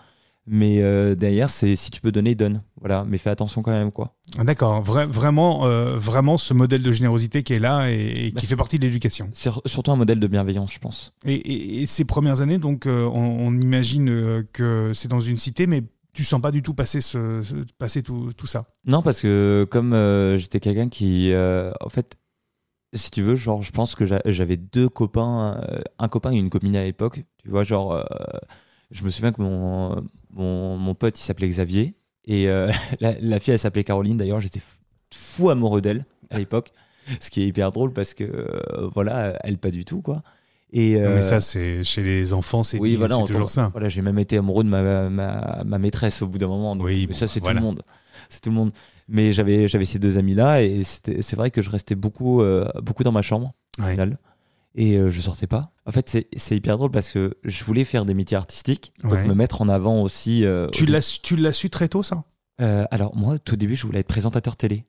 Mais 0.48 0.82
euh, 0.82 1.14
derrière, 1.14 1.52
c'est 1.52 1.76
si 1.76 1.92
tu 1.92 2.02
peux 2.02 2.12
donner, 2.12 2.34
donne. 2.34 2.64
Voilà, 2.80 3.06
mais 3.08 3.20
fais 3.20 3.30
attention 3.30 3.62
quand 3.62 3.72
même, 3.72 3.92
quoi. 3.92 4.16
Ah, 4.40 4.44
D'accord, 4.44 4.82
Vra- 4.84 5.06
vraiment, 5.06 5.68
vraiment 5.96 6.38
ce 6.40 6.56
modèle 6.56 6.82
de 6.82 6.92
générosité 6.92 7.44
qui 7.44 7.54
est 7.54 7.60
là 7.60 7.92
et, 7.92 8.28
et 8.28 8.32
Bah, 8.32 8.40
qui 8.40 8.48
fait 8.48 8.56
partie 8.56 8.80
de 8.80 8.86
l'éducation. 8.88 9.30
C'est 9.34 9.52
surtout 9.68 9.92
un 9.92 9.96
modèle 9.96 10.20
de 10.20 10.26
bienveillance, 10.26 10.74
je 10.74 10.80
pense. 10.80 11.14
Et, 11.26 11.36
et- 11.36 11.84
et 11.84 11.86
ces 11.86 12.06
premières 12.06 12.42
années, 12.42 12.58
donc, 12.58 12.86
on, 12.88 12.90
on 13.14 13.54
imagine 13.60 14.44
que 14.52 14.92
c'est 14.96 15.08
dans 15.10 15.20
une 15.20 15.38
cité, 15.38 15.68
mais 15.68 15.84
tu 16.14 16.24
sens 16.24 16.42
pas 16.42 16.52
du 16.52 16.62
tout 16.62 16.74
passer, 16.74 17.02
ce, 17.02 17.42
passer 17.78 18.04
tout, 18.04 18.32
tout 18.34 18.48
ça. 18.48 18.66
Non, 18.86 19.02
parce 19.02 19.22
que 19.22 19.68
comme 19.70 19.94
euh, 19.94 20.38
j'étais 20.38 20.60
quelqu'un 20.60 20.90
qui, 20.90 21.32
euh, 21.34 21.72
en 21.82 21.90
fait, 21.90 22.18
si 22.94 23.12
tu 23.12 23.22
veux, 23.22 23.36
genre, 23.36 23.64
je 23.64 23.72
pense 23.72 23.96
que 23.96 24.06
j'a- 24.06 24.22
j'avais 24.26 24.58
deux 24.58 24.90
copains, 24.90 25.62
euh, 25.70 25.82
un 26.00 26.08
copain 26.10 26.32
et 26.34 26.38
une 26.38 26.50
copine 26.50 26.76
à 26.76 26.84
l'époque. 26.84 27.24
Tu 27.38 27.50
vois, 27.50 27.64
genre, 27.64 28.06
je 28.92 29.04
me 29.04 29.10
souviens 29.10 29.32
que 29.32 29.42
mon, 29.42 30.04
mon, 30.32 30.96
pote, 30.96 31.18
il 31.20 31.24
s'appelait 31.24 31.48
Xavier. 31.48 31.96
Et 32.26 32.48
la, 33.00 33.40
fille, 33.40 33.54
elle 33.54 33.60
s'appelait 33.60 33.86
Caroline. 33.86 34.18
D'ailleurs, 34.18 34.42
j'étais 34.42 34.62
fou 35.14 35.50
amoureux 35.50 35.82
d'elle 35.82 36.06
à 36.30 36.38
l'époque. 36.38 36.74
Ce 37.20 37.30
qui 37.30 37.42
est 37.42 37.48
hyper 37.48 37.72
drôle 37.72 37.94
parce 37.94 38.14
que, 38.14 38.62
voilà, 38.94 39.38
elle 39.44 39.58
pas 39.58 39.72
du 39.72 39.86
tout, 39.86 40.02
quoi. 40.02 40.22
Et, 40.74 40.96
euh, 40.96 41.16
mais 41.16 41.22
ça, 41.22 41.42
c'est 41.42 41.84
chez 41.84 42.02
les 42.02 42.32
enfants, 42.34 42.64
c'est 42.64 42.80
oui, 42.80 42.96
voilà, 42.96 43.18
toujours 43.26 43.52
ça. 43.52 43.70
Voilà, 43.74 43.90
j'ai 43.90 44.02
même 44.02 44.18
été 44.20 44.38
amoureux 44.38 44.64
de 44.64 44.70
ma, 44.70 45.10
ma, 45.10 45.62
ma 45.66 45.78
maîtresse 45.80 46.22
au 46.22 46.28
bout 46.28 46.38
d'un 46.38 46.48
moment. 46.48 46.76
donc- 46.76 46.86
Oui, 46.86 47.02
mais 47.02 47.08
bon, 47.08 47.14
ça, 47.14 47.28
c'est 47.28 47.42
voilà. 47.42 47.60
tout 47.60 47.66
le 47.66 47.70
monde. 47.72 47.82
C'est 48.30 48.40
tout 48.42 48.50
le 48.50 48.56
monde. 48.56 48.72
Mais 49.10 49.34
j'avais, 49.34 49.68
j'avais 49.68 49.84
ces 49.84 50.00
deux 50.00 50.18
amis-là 50.18 50.64
et 50.64 50.84
c'était- 50.86 51.22
c'est 51.22 51.36
vrai 51.36 51.52
que 51.52 51.62
je 51.62 51.70
restais 51.70 51.96
beaucoup, 51.96 52.42
euh, 52.42 52.66
beaucoup 52.82 53.04
dans 53.04 53.12
ma 53.12 53.22
chambre, 53.22 53.54
au 53.80 53.84
Ouais. 53.84 53.92
final. 53.92 54.18
Et 54.74 54.96
euh, 54.96 55.10
je 55.10 55.20
sortais 55.20 55.48
pas. 55.48 55.74
En 55.86 55.92
fait, 55.92 56.08
c'est, 56.38 56.56
hyper 56.56 56.78
drôle 56.78 56.92
parce 56.92 57.12
que 57.12 57.34
je 57.44 57.64
voulais 57.66 57.84
faire 57.84 58.06
des 58.06 58.14
métiers 58.14 58.38
artistiques, 58.38 58.94
donc 59.04 59.12
Ouais. 59.12 59.28
me 59.28 59.34
mettre 59.34 59.62
en 59.62 59.68
avant 59.68 60.02
aussi. 60.02 60.46
euh, 60.46 60.70
Tu 60.70 60.84
au 60.84 60.88
l'as, 60.88 61.02
su- 61.02 61.20
tu 61.22 61.36
l'as 61.36 61.52
su 61.52 61.70
très 61.70 61.90
tôt, 61.90 62.04
ça? 62.04 62.24
Euh, 62.62 62.86
alors, 62.92 63.14
moi, 63.18 63.34
au 63.34 63.38
tout 63.40 63.58
début, 63.58 63.76
je 63.76 63.86
voulais 63.86 64.00
être 64.00 64.08
présentateur 64.08 64.56
télé. 64.56 64.86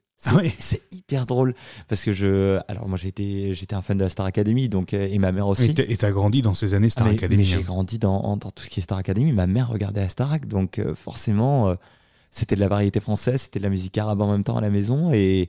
C'est, 0.59 0.83
hyper 0.93 1.27
drôle 1.27 1.55
parce 1.89 2.05
que 2.05 2.13
je. 2.13 2.59
Alors, 2.69 2.89
moi, 2.89 2.97
j'étais, 2.97 3.53
un 3.73 3.83
fan 3.83 3.97
de 3.97 4.05
la 4.05 4.09
Star 4.09 4.25
Academy, 4.27 4.69
donc, 4.69 4.95
euh, 4.95 5.09
et 5.11 5.19
ma 5.19 5.33
mère 5.33 5.49
aussi. 5.49 5.75
Et 5.89 5.97
t'as- 5.97 6.13
grandi 6.13 6.43
dans 6.43 6.55
ces 6.55 6.75
années 6.75 6.91
Star 6.91 7.07
Ah, 7.07 7.11
mais, 7.11 7.17
Academy. 7.17 7.39
mais 7.39 7.45
j'ai 7.45 7.59
hein. 7.59 7.63
grandi 7.65 7.99
dans, 7.99 8.37
dans 8.37 8.51
tout 8.51 8.63
ce 8.63 8.71
qui 8.71 8.81
est 8.81 8.83
Star 8.83 8.99
Academy. 8.99 9.33
Ma 9.33 9.47
mère 9.47 9.69
regardait 9.69 10.01
la 10.01 10.09
Starac, 10.09 10.47
donc 10.47 10.79
euh, 10.79 10.95
forcément, 10.95 11.71
euh, 11.71 11.75
c'était 12.31 12.55
de 12.55 12.61
la 12.61 12.69
variété 12.69 13.01
française, 13.01 13.43
c'était 13.43 13.59
de 13.59 13.65
la 13.65 13.71
musique 13.71 13.99
arabe 13.99 14.21
en 14.21 14.31
même 14.31 14.45
temps 14.45 14.57
à 14.57 14.61
la 14.61 14.71
maison. 14.71 15.11
Et, 15.13 15.49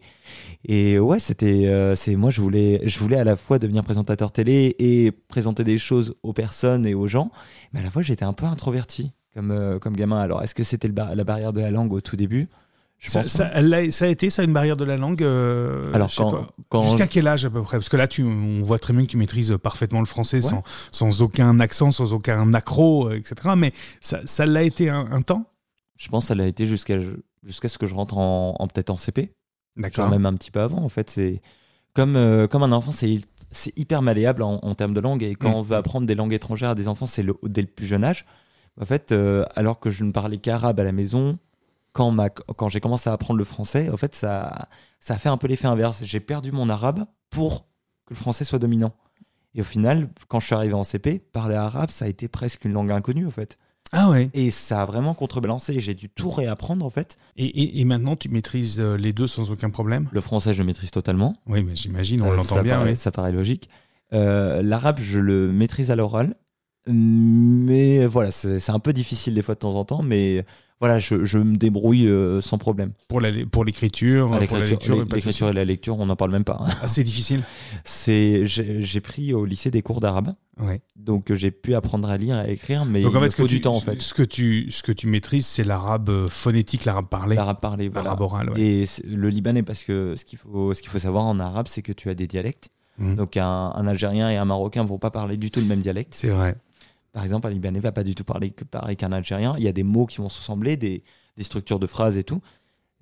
et 0.66 0.98
ouais, 0.98 1.20
c'était. 1.20 1.68
euh, 1.68 1.96
c'est 1.96 2.16
moi, 2.16 2.32
je 2.32 2.42
voulais, 2.42 2.82
je 2.84 2.98
voulais 3.00 3.18
à 3.18 3.24
la 3.24 3.36
fois 3.36 3.60
devenir 3.60 3.84
présentateur 3.84 4.32
télé 4.32 4.76
et 4.80 5.12
présenter 5.12 5.64
des 5.64 5.78
choses 5.78 6.16
aux 6.24 6.34
personnes 6.34 6.86
et 6.88 6.96
aux 6.96 7.08
gens, 7.08 7.30
mais 7.74 7.82
à 7.82 7.84
la 7.84 7.92
fois, 7.92 8.02
j'étais 8.02 8.26
un 8.26 8.34
peu 8.34 8.46
introverti 8.48 9.12
comme, 9.36 9.78
comme 9.80 9.96
gamin. 9.96 10.20
Alors, 10.20 10.42
est-ce 10.42 10.56
que 10.56 10.64
c'était 10.64 10.90
bar- 10.90 11.16
la 11.16 11.24
barrière 11.24 11.54
de 11.54 11.62
la 11.62 11.70
langue 11.70 11.94
au 11.94 12.02
tout 12.02 12.16
début? 12.16 12.50
Je 13.06 13.10
Ça, 13.10 13.20
pense 13.20 13.30
ça, 13.32 13.62
l'a- 13.62 13.92
ça 13.92 14.06
a 14.06 14.08
été 14.08 14.30
ça 14.30 14.44
une 14.46 14.54
barrière 14.54 14.78
de 14.78 14.86
la 14.86 14.96
langue 14.96 15.24
euh, 15.24 15.92
Alors, 15.94 16.10
quand, 16.16 16.48
quand 16.70 16.82
Jusqu'à 16.84 17.06
quel 17.06 17.28
âge 17.28 17.44
à 17.46 17.50
peu 17.50 17.62
près? 17.62 17.76
Parce 17.78 17.90
que 17.90 17.98
là, 17.98 18.08
tu, 18.08 18.24
on 18.24 18.62
voit 18.64 18.80
très 18.80 18.94
bien 18.94 19.04
que 19.04 19.10
tu 19.12 19.18
maîtrises 19.18 19.58
parfaitement 19.62 20.00
le 20.00 20.06
français 20.06 20.38
Ouais. 20.38 20.42
sans, 20.42 20.64
sans 20.92 21.22
aucun 21.22 21.60
accent, 21.60 21.92
sans 21.92 22.14
aucun 22.14 22.54
accro, 22.54 23.10
euh, 23.10 23.18
etc. 23.18 23.36
Mais 23.58 23.74
ça, 24.00 24.22
ça 24.24 24.46
l'a 24.46 24.64
été 24.64 24.90
un, 24.90 25.06
un 25.12 25.22
temps? 25.22 25.46
Je 25.98 26.08
pense 26.08 26.24
que 26.24 26.28
ça 26.30 26.36
l'a 26.36 26.48
été 26.48 26.66
jusqu'à 26.66 26.98
jusqu'à 27.44 27.68
ce 27.68 27.78
que 27.78 27.86
je 27.88 27.94
rentre 27.94 28.18
en, 28.18 28.56
en- 28.58 28.68
peut-être 28.68 28.90
en 28.90 28.96
CP. 28.96 29.34
D'accord. 29.76 30.10
Même 30.10 30.26
un 30.26 30.34
petit 30.36 30.50
peu 30.52 30.62
avant, 30.62 30.78
en 30.82 30.88
fait. 30.90 31.10
C'est 31.10 31.42
comme, 31.94 32.16
euh, 32.16 32.48
comme 32.48 32.64
un 32.64 32.72
enfant, 32.72 32.94
c'est 32.94 33.18
c'est 33.52 33.78
hyper 33.78 34.02
malléable 34.02 34.44
en, 34.44 34.60
en 34.64 34.76
termes 34.76 34.94
de 34.94 35.02
langue. 35.02 35.24
Et 35.24 35.36
quand 35.36 35.50
Mm. 35.52 35.56
on 35.56 35.62
veut 35.62 35.76
apprendre 35.76 36.08
des 36.08 36.16
langues 36.16 36.32
étrangères 36.34 36.70
à 36.70 36.76
des 36.76 36.88
enfants, 36.88 37.06
c'est 37.06 37.22
le- 37.24 37.36
dès 37.44 37.62
le 37.62 37.68
plus 37.68 37.86
jeune 37.86 38.06
âge. 38.06 38.24
En 38.80 38.86
fait, 38.86 39.12
euh, 39.12 39.44
alors 39.58 39.82
que 39.82 39.92
je 39.92 40.06
ne 40.06 40.14
parlais 40.14 40.38
qu'arabe 40.38 40.80
à 40.80 40.84
la 40.86 40.94
maison, 40.94 41.38
quand, 41.94 42.12
ma, 42.12 42.30
quand 42.30 42.68
j'ai 42.70 42.80
commencé 42.82 43.10
à 43.10 43.14
apprendre 43.14 43.38
le 43.38 43.44
français, 43.46 43.90
en 43.90 43.98
fait, 43.98 44.14
ça, 44.16 44.68
ça 45.00 45.14
a 45.14 45.18
fait 45.18 45.30
un 45.30 45.38
peu 45.38 45.48
l'effet 45.48 45.68
inverse. 45.68 46.04
J'ai 46.04 46.20
perdu 46.20 46.52
mon 46.52 46.68
arabe 46.70 47.06
pour 47.30 47.68
que 48.06 48.14
le 48.14 48.16
français 48.16 48.44
soit 48.44 48.60
dominant. 48.60 48.94
Et 49.56 49.62
au 49.62 49.64
final, 49.64 50.10
quand 50.28 50.40
je 50.40 50.48
suis 50.48 50.56
arrivé 50.56 50.74
en 50.74 50.84
CP, 50.84 51.20
parler 51.20 51.56
arabe, 51.56 51.90
ça 51.92 52.06
a 52.06 52.08
été 52.08 52.28
presque 52.28 52.66
une 52.66 52.74
langue 52.74 52.92
inconnue, 52.92 53.28
en 53.28 53.32
fait. 53.32 53.58
Ah 53.92 54.10
ouais. 54.10 54.32
Et 54.34 54.50
ça 54.50 54.82
a 54.82 54.86
vraiment 54.86 55.14
contrebalancé. 55.14 55.80
J'ai 55.80 55.94
dû 55.94 56.10
tout 56.10 56.32
réapprendre, 56.32 56.84
en 56.84 56.90
fait. 56.90 57.18
Et, 57.36 57.46
et- 57.46 57.80
et 57.80 57.86
maintenant, 57.86 58.16
tu 58.16 58.28
maîtrises 58.30 58.80
euh, 58.80 58.98
les 58.98 59.14
deux 59.14 59.28
sans 59.28 59.52
aucun 59.52 59.70
problème? 59.70 60.10
Le 60.12 60.22
français, 60.22 60.56
je 60.56 60.64
maîtrise 60.64 60.90
totalement. 60.90 61.36
Oui, 61.46 61.62
mais 61.64 61.76
j'imagine, 61.76 62.24
on 62.24 62.32
l'entend 62.32 62.64
bien. 62.64 62.80
paraît. 62.80 62.96
Ça 62.96 63.12
paraît 63.12 63.32
logique. 63.32 63.70
Euh, 64.14 64.64
L'arabe, 64.64 64.98
je 65.00 65.20
le 65.20 65.52
maîtrise 65.52 65.92
à 65.92 65.96
l'oral. 65.96 66.36
Mais 66.88 68.06
voilà, 68.06 68.32
c'est 68.32 68.70
un 68.70 68.80
peu 68.80 68.94
difficile 68.94 69.34
des 69.34 69.42
fois 69.42 69.56
de 69.56 69.60
temps 69.60 69.76
en 69.76 69.86
temps, 69.86 70.02
mais 70.04 70.46
voilà, 70.80 71.00
je, 71.00 71.24
je 71.24 71.38
me 71.38 71.56
débrouille 71.56 72.08
euh, 72.08 72.42
sans 72.42 72.58
problème. 72.58 72.92
Pour 73.08 73.22
l'écriture, 73.22 74.26
Ah, 74.34 74.46
pour 74.46 74.58
la 74.58 74.64
L'écriture 74.64 74.70
lecture, 74.70 74.96
et 74.96 75.16
l'écriture 75.16 75.54
la 75.54 75.64
lecture, 75.66 76.00
on 76.00 76.06
n'en 76.08 76.18
parle 76.18 76.32
même 76.32 76.44
pas. 76.44 76.58
hein. 76.62 76.68
Ah, 76.82 76.88
c'est 76.90 77.04
difficile. 77.06 77.42
C'est 77.86 78.46
j'ai 78.46 79.00
pris 79.02 79.34
au 79.34 79.46
lycée 79.46 79.72
des 79.72 79.82
cours 79.82 80.02
d'arabe, 80.02 80.34
Ouais. 80.60 80.82
donc 80.98 81.32
euh, 81.32 81.36
j'ai 81.36 81.52
pu 81.52 81.74
apprendre 81.74 82.10
à 82.10 82.18
lire 82.18 82.36
et 82.38 82.40
à 82.42 82.50
écrire, 82.50 82.84
mais 82.86 83.02
Donc 83.02 83.14
il 83.14 83.18
en 83.18 83.22
fait, 83.22 83.34
faut 83.36 83.48
tu, 83.48 83.56
du 83.56 83.62
temps 83.62 83.76
en 83.76 83.80
fait. 83.80 84.02
Ce 84.02 84.14
que 84.14 84.24
tu, 84.24 84.70
ce 84.70 84.84
que 84.84 84.92
tu 84.92 85.08
maîtrises, 85.08 85.46
c'est 85.48 85.64
l'arabe 85.64 86.10
euh, 86.10 86.28
phonétique, 86.28 86.84
l'arabe 86.86 87.08
parlé, 87.08 87.36
L'arabe 87.38 87.60
parlé, 87.62 87.88
voilà. 87.88 88.04
l'arabe 88.04 88.22
oral. 88.22 88.50
ouais. 88.52 88.62
Et 88.62 88.86
le 89.08 89.30
libanais, 89.30 89.64
parce 89.64 89.84
que 89.86 90.16
ce 90.18 90.26
qu'il 90.26 90.38
faut, 90.38 90.74
ce 90.74 90.82
qu'il 90.82 90.92
faut 90.92 91.00
savoir 91.00 91.24
en 91.26 91.40
arabe, 91.40 91.68
c'est 91.70 91.82
que 91.82 91.94
tu 91.94 92.10
as 92.10 92.14
des 92.16 92.28
dialectes. 92.28 92.70
Mhm. 92.98 93.16
Donc 93.16 93.38
un, 93.38 93.72
un 93.76 93.88
Algérien 93.88 94.30
et 94.30 94.38
un 94.38 94.46
Marocain 94.46 94.84
vont 94.84 95.00
pas 95.00 95.12
parler 95.12 95.38
du 95.38 95.52
tout 95.52 95.60
le 95.60 95.66
même 95.66 95.80
dialecte. 95.80 96.14
C'est 96.14 96.30
vrai. 96.30 96.56
Par 97.12 97.24
exemple, 97.24 97.48
un 97.48 97.52
Libanais 97.52 97.80
va 97.80 97.92
pas 97.92 98.04
du 98.04 98.16
tout 98.16 98.24
parler 98.24 98.52
que 98.52 98.64
pareil 98.64 98.98
qu'un 98.98 99.12
Algérien. 99.12 99.56
Il 99.58 99.64
y 99.64 99.68
a 99.68 99.72
des 99.72 99.84
mots 99.84 100.06
qui 100.06 100.18
vont 100.18 100.30
se 100.30 100.40
ressembler, 100.40 100.78
des, 100.78 101.04
des 101.38 101.44
structures 101.44 101.80
de 101.80 101.88
phrases 101.88 102.18
et 102.18 102.24
tout. 102.24 102.42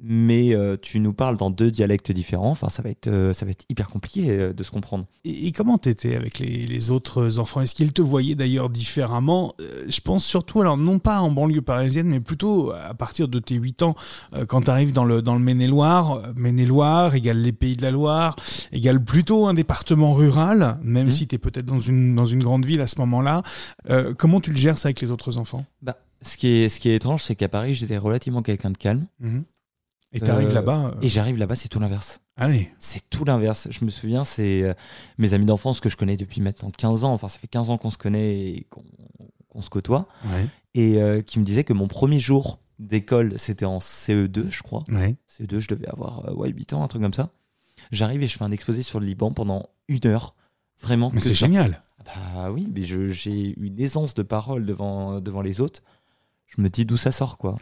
Mais 0.03 0.55
euh, 0.55 0.77
tu 0.81 0.99
nous 0.99 1.13
parles 1.13 1.37
dans 1.37 1.51
deux 1.51 1.69
dialectes 1.69 2.11
différents. 2.11 2.49
Enfin, 2.49 2.69
ça 2.69 2.81
va 2.81 2.89
être, 2.89 3.07
euh, 3.07 3.33
ça 3.33 3.45
va 3.45 3.51
être 3.51 3.65
hyper 3.69 3.87
compliqué 3.87 4.29
euh, 4.31 4.51
de 4.53 4.63
se 4.63 4.71
comprendre. 4.71 5.05
Et, 5.25 5.47
et 5.47 5.51
comment 5.51 5.77
t'étais 5.77 6.15
avec 6.15 6.39
les, 6.39 6.65
les 6.65 6.89
autres 6.91 7.37
enfants? 7.37 7.61
Est-ce 7.61 7.75
qu'ils 7.75 7.93
te 7.93 8.01
voyaient 8.01 8.33
d'ailleurs 8.35 8.69
différemment? 8.71 9.53
Je 9.87 9.99
pense 10.01 10.25
surtout, 10.25 10.61
alors 10.61 10.77
non 10.77 10.97
pas 10.97 11.19
en 11.21 11.29
banlieue 11.29 11.61
parisienne, 11.61 12.07
mais 12.07 12.19
plutôt 12.19 12.71
à 12.71 12.93
partir 12.95 13.27
de 13.27 13.37
tes 13.39 13.55
8 13.55 13.83
ans, 13.83 13.95
quand 14.47 14.61
tu 14.61 14.71
arrives 14.71 14.91
dans 14.93 15.05
le, 15.05 15.21
dans 15.21 15.35
le 15.35 15.41
Maine-et-Loire. 15.41 16.33
Maine-et-Loire 16.35 17.13
égale 17.13 17.37
les 17.41 17.51
Pays 17.53 17.75
de 17.77 17.83
la 17.83 17.91
Loire, 17.91 18.35
égale 18.71 19.03
plutôt 19.03 19.45
un 19.47 19.53
département 19.53 20.13
rural, 20.13 20.79
même 20.83 21.05
Mhm. 21.07 21.11
si 21.11 21.27
tu 21.27 21.35
es 21.35 21.37
peut-être 21.37 21.65
dans 21.67 21.79
une, 21.79 22.15
dans 22.15 22.25
une 22.25 22.41
grande 22.41 22.65
ville 22.65 22.81
à 22.81 22.87
ce 22.87 22.97
moment-là. 22.99 23.41
Comment 24.17 24.41
tu 24.41 24.49
le 24.51 24.57
gères 24.57 24.77
ça 24.77 24.87
avec 24.87 25.01
les 25.01 25.11
autres 25.11 25.37
enfants? 25.37 25.65
Bah, 25.81 25.97
ce 26.23 26.37
qui 26.37 26.47
est, 26.47 26.69
ce 26.69 26.79
qui 26.79 26.89
est 26.89 26.95
étrange, 26.95 27.21
c'est 27.23 27.35
qu'à 27.35 27.49
Paris, 27.49 27.73
j'étais 27.73 27.97
relativement 27.97 28.41
quelqu'un 28.41 28.71
de 28.71 28.77
calme. 28.77 29.05
Et 30.13 30.19
tu 30.19 30.29
arrives 30.29 30.49
Euh, 30.49 30.53
là-bas 30.53 30.93
euh, 30.95 30.99
Et 31.01 31.09
j'arrive 31.09 31.37
là-bas, 31.37 31.55
c'est 31.55 31.69
tout 31.69 31.79
l'inverse. 31.79 32.21
Allez, 32.35 32.71
C'est 32.79 33.09
tout 33.09 33.23
l'inverse. 33.23 33.67
Je 33.71 33.85
me 33.85 33.89
souviens, 33.89 34.23
c'est 34.23 34.63
euh, 34.63 34.73
mes 35.17 35.33
amis 35.33 35.45
d'enfance 35.45 35.79
que 35.79 35.89
je 35.89 35.95
connais 35.97 36.17
depuis 36.17 36.41
maintenant 36.41 36.69
15 36.71 37.03
ans. 37.05 37.13
Enfin, 37.13 37.27
ça 37.29 37.39
fait 37.39 37.47
15 37.47 37.69
ans 37.69 37.77
qu'on 37.77 37.89
se 37.89 37.97
connaît 37.97 38.35
et 38.49 38.67
qu'on 38.69 39.61
se 39.61 39.69
côtoie. 39.69 40.07
ouais, 40.25 40.47
Et 40.73 41.01
euh, 41.01 41.21
qui 41.21 41.39
me 41.39 41.45
disait 41.45 41.63
que 41.63 41.73
mon 41.73 41.87
premier 41.87 42.19
jour 42.19 42.59
d'école, 42.79 43.37
c'était 43.37 43.65
en 43.65 43.77
CE2, 43.79 44.49
je 44.49 44.63
crois. 44.63 44.83
ouais. 44.89 45.15
CE2, 45.29 45.59
je 45.59 45.67
devais 45.69 45.87
avoir 45.87 46.35
ouais, 46.37 46.49
8 46.49 46.73
ans, 46.73 46.83
un 46.83 46.87
truc 46.87 47.01
comme 47.01 47.13
ça. 47.13 47.29
J'arrive 47.91 48.21
et 48.23 48.27
je 48.27 48.37
fais 48.37 48.43
un 48.43 48.51
exposé 48.51 48.83
sur 48.83 48.99
le 48.99 49.05
Liban 49.05 49.31
pendant 49.31 49.69
une 49.87 50.05
heure. 50.07 50.35
Vraiment. 50.81 51.09
Mais 51.13 51.21
c'est 51.21 51.33
génial. 51.35 51.83
Bah 52.05 52.51
oui, 52.51 52.67
mais 52.73 52.81
j'ai 52.81 53.53
une 53.57 53.79
aisance 53.79 54.15
de 54.15 54.23
parole 54.23 54.65
devant, 54.65 55.21
devant 55.21 55.41
les 55.41 55.61
autres. 55.61 55.81
Je 56.47 56.59
me 56.61 56.69
dis 56.69 56.83
d'où 56.85 56.97
ça 56.97 57.11
sort, 57.11 57.37
quoi. 57.37 57.57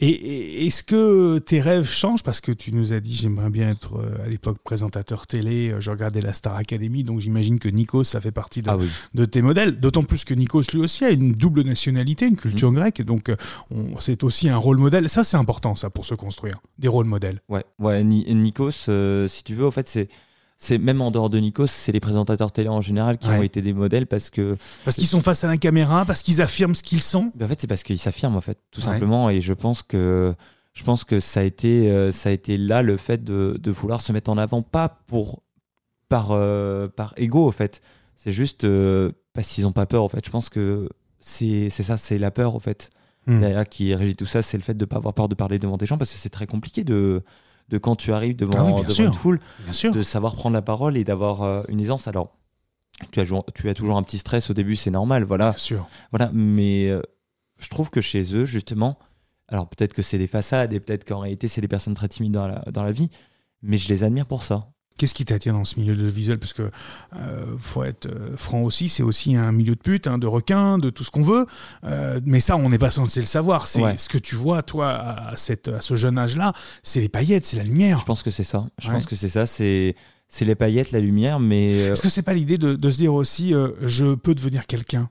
Et, 0.00 0.66
est-ce 0.66 0.82
que 0.82 1.38
tes 1.38 1.60
rêves 1.60 1.88
changent? 1.90 2.22
Parce 2.22 2.40
que 2.40 2.52
tu 2.52 2.72
nous 2.72 2.92
as 2.92 3.00
dit, 3.00 3.14
j'aimerais 3.14 3.50
bien 3.50 3.70
être 3.70 3.96
euh, 3.96 4.24
à 4.24 4.28
l'époque 4.28 4.58
présentateur 4.64 5.26
télé, 5.26 5.70
euh, 5.70 5.80
je 5.80 5.90
regardais 5.90 6.20
la 6.20 6.32
Star 6.32 6.56
Academy, 6.56 7.04
donc 7.04 7.20
j'imagine 7.20 7.58
que 7.58 7.68
Nikos, 7.68 8.04
ça 8.04 8.20
fait 8.20 8.32
partie 8.32 8.62
de, 8.62 8.70
Ah 8.70 8.76
oui. 8.76 8.88
de 9.14 9.24
tes 9.24 9.42
modèles. 9.42 9.78
D'autant 9.80 10.02
plus 10.04 10.24
que 10.24 10.34
Nikos, 10.34 10.62
lui 10.72 10.80
aussi, 10.80 11.04
a 11.04 11.10
une 11.10 11.32
double 11.32 11.62
nationalité, 11.62 12.26
une 12.26 12.36
culture 12.36 12.72
Mmh. 12.72 12.74
grecque, 12.76 13.02
donc 13.02 13.28
euh, 13.28 13.36
c'est 13.98 14.24
aussi 14.24 14.48
un 14.48 14.56
rôle 14.56 14.78
modèle. 14.78 15.08
Ça, 15.08 15.22
c'est 15.24 15.36
important, 15.36 15.76
ça, 15.76 15.90
pour 15.90 16.04
se 16.06 16.14
construire. 16.14 16.60
Des 16.78 16.88
rôles 16.88 17.06
modèles. 17.06 17.40
Ouais, 17.48 17.64
ouais 17.78 18.02
Ni- 18.04 18.24
Nikos, 18.34 18.70
euh, 18.88 19.28
si 19.28 19.44
tu 19.44 19.54
veux, 19.54 19.66
en 19.66 19.70
fait, 19.70 19.88
c'est. 19.88 20.08
C'est 20.56 20.78
même 20.78 21.00
en 21.02 21.10
dehors 21.10 21.28
de 21.30 21.38
Nikos, 21.38 21.66
c'est 21.66 21.92
les 21.92 22.00
présentateurs 22.00 22.52
télé 22.52 22.68
en 22.68 22.80
général 22.80 23.18
qui 23.18 23.28
Ouais. 23.28 23.38
ont 23.38 23.42
été 23.42 23.60
des 23.60 23.72
modèles 23.72 24.06
parce 24.06 24.30
que 24.30 24.56
Parce 24.84 24.96
qu'ils 24.96 25.06
sont 25.08 25.20
face 25.20 25.44
à 25.44 25.48
la 25.48 25.56
caméra, 25.58 26.04
parce 26.04 26.22
qu'ils 26.22 26.40
affirment 26.40 26.74
ce 26.74 26.82
qu'ils 26.82 27.02
sont. 27.02 27.32
Ben, 27.34 27.46
en 27.46 27.48
fait, 27.48 27.60
c'est 27.60 27.66
parce 27.66 27.82
qu'ils 27.82 27.98
s'affirment, 27.98 28.36
en 28.36 28.40
fait, 28.40 28.58
tout 28.70 28.80
Ouais. 28.80 28.86
simplement. 28.86 29.28
Et 29.30 29.40
je 29.40 29.52
pense 29.52 29.82
que, 29.82 30.32
je 30.72 30.82
pense 30.84 31.04
que 31.04 31.20
ça 31.20 31.40
a 31.40 31.42
été, 31.42 31.90
euh, 31.90 32.10
ça 32.12 32.28
a 32.30 32.32
été 32.32 32.56
là 32.56 32.82
le 32.82 32.96
fait 32.96 33.22
de, 33.24 33.58
de 33.60 33.70
vouloir 33.70 34.00
se 34.00 34.12
mettre 34.12 34.30
en 34.30 34.38
avant, 34.38 34.62
pas 34.62 34.88
pour, 35.06 35.42
par, 36.08 36.28
euh, 36.30 36.88
par 36.88 37.12
ego, 37.16 37.46
en 37.48 37.52
fait. 37.52 37.82
C'est 38.14 38.32
juste 38.32 38.64
euh, 38.64 39.10
parce 39.34 39.48
qu'ils 39.48 39.64
n'ont 39.64 39.72
pas 39.72 39.86
peur, 39.86 40.04
en 40.04 40.08
fait. 40.08 40.24
Je 40.24 40.30
pense 40.30 40.48
que 40.48 40.88
c'est 41.20 41.68
c'est 41.68 41.82
ça, 41.82 41.96
c'est 41.96 42.16
la 42.18 42.30
peur, 42.30 42.54
en 42.54 42.60
fait. 42.60 42.90
Derrière 43.26 43.66
qui 43.66 43.94
régit 43.94 44.16
tout 44.16 44.26
ça, 44.26 44.42
c'est 44.42 44.58
le 44.58 44.62
fait 44.62 44.74
de 44.74 44.82
ne 44.82 44.86
pas 44.86 44.96
avoir 44.96 45.14
peur 45.14 45.28
de 45.30 45.34
parler 45.34 45.58
devant 45.58 45.78
des 45.78 45.86
gens 45.86 45.96
parce 45.96 46.12
que 46.12 46.18
c'est 46.18 46.28
très 46.28 46.46
compliqué 46.46 46.84
de, 46.84 47.22
de 47.68 47.78
quand 47.78 47.96
tu 47.96 48.12
arrives 48.12 48.36
devant, 48.36 48.54
Ah 48.58 48.64
oui, 48.64 48.72
bien 48.74 48.82
devant 48.82 48.94
sûr. 48.94 49.06
une 49.06 49.14
foule, 49.14 49.40
de 49.92 50.02
savoir 50.02 50.34
prendre 50.34 50.54
la 50.54 50.62
parole 50.62 50.96
et 50.96 51.04
d'avoir 51.04 51.42
euh, 51.42 51.62
une 51.68 51.80
aisance. 51.80 52.06
Alors, 52.08 52.36
tu 53.10 53.20
as, 53.20 53.24
jou- 53.24 53.42
tu 53.54 53.68
as 53.68 53.74
toujours 53.74 53.96
un 53.96 54.02
petit 54.02 54.18
stress 54.18 54.50
au 54.50 54.54
début, 54.54 54.76
c'est 54.76 54.90
normal, 54.90 55.24
voilà. 55.24 55.50
Bien 55.50 55.58
sûr. 55.58 55.88
Voilà, 56.12 56.30
mais 56.32 56.88
euh, 56.88 57.00
je 57.58 57.68
trouve 57.68 57.90
que 57.90 58.00
chez 58.00 58.36
eux, 58.36 58.44
justement, 58.44 58.98
alors 59.48 59.68
peut-être 59.68 59.94
que 59.94 60.02
c'est 60.02 60.18
des 60.18 60.26
façades 60.26 60.72
et 60.72 60.80
peut-être 60.80 61.04
qu'en 61.04 61.20
réalité 61.20 61.48
c'est 61.48 61.60
des 61.60 61.68
personnes 61.68 61.94
très 61.94 62.08
timides 62.08 62.32
dans 62.32 62.46
la, 62.48 62.60
dans 62.72 62.82
la 62.82 62.92
vie, 62.92 63.10
mais 63.62 63.78
je 63.78 63.88
les 63.88 64.04
admire 64.04 64.26
pour 64.26 64.42
ça. 64.42 64.68
Qu'est-ce 64.96 65.14
qui 65.14 65.24
t'attire 65.24 65.52
dans 65.54 65.64
ce 65.64 65.78
milieu 65.80 65.96
de 65.96 66.06
visuel 66.06 66.38
Parce 66.38 66.52
que 66.52 66.70
euh, 67.16 67.56
faut 67.58 67.82
être 67.82 68.06
euh, 68.06 68.36
franc 68.36 68.62
aussi, 68.62 68.88
c'est 68.88 69.02
aussi 69.02 69.34
un 69.34 69.50
milieu 69.50 69.74
de 69.74 69.80
pute, 69.80 70.06
hein, 70.06 70.18
de 70.18 70.26
requins, 70.28 70.78
de 70.78 70.88
tout 70.90 71.02
ce 71.02 71.10
qu'on 71.10 71.22
veut. 71.22 71.46
Euh, 71.82 72.20
mais 72.24 72.38
ça, 72.38 72.56
on 72.56 72.68
n'est 72.68 72.78
pas 72.78 72.90
censé 72.90 73.18
le 73.18 73.26
savoir. 73.26 73.66
C'est 73.66 73.82
Ouais. 73.82 73.96
ce 73.96 74.08
que 74.08 74.18
tu 74.18 74.36
vois, 74.36 74.62
toi, 74.62 74.90
à, 74.92 75.34
cette, 75.36 75.66
à 75.66 75.80
ce 75.80 75.96
jeune 75.96 76.16
âge-là, 76.16 76.52
c'est 76.84 77.00
les 77.00 77.08
paillettes, 77.08 77.44
c'est 77.44 77.56
la 77.56 77.64
lumière. 77.64 77.98
Je 77.98 78.04
pense 78.04 78.22
que 78.22 78.30
c'est 78.30 78.44
ça. 78.44 78.66
Je 78.80 78.86
Ouais. 78.88 78.94
pense 78.94 79.06
que 79.06 79.16
c'est 79.16 79.28
ça. 79.28 79.46
C'est 79.46 79.96
c'est 80.28 80.44
les 80.44 80.54
paillettes, 80.54 80.90
la 80.92 81.00
lumière, 81.00 81.38
mais 81.40 81.74
euh, 81.74 81.92
Est-ce 81.92 82.02
que 82.02 82.08
c'est 82.08 82.22
pas 82.22 82.32
l'idée 82.34 82.56
de, 82.58 82.74
de 82.76 82.90
se 82.90 82.96
dire 82.98 83.14
aussi, 83.14 83.52
je 83.80 84.14
peux 84.14 84.34
devenir 84.34 84.66
quelqu'un? 84.66 85.10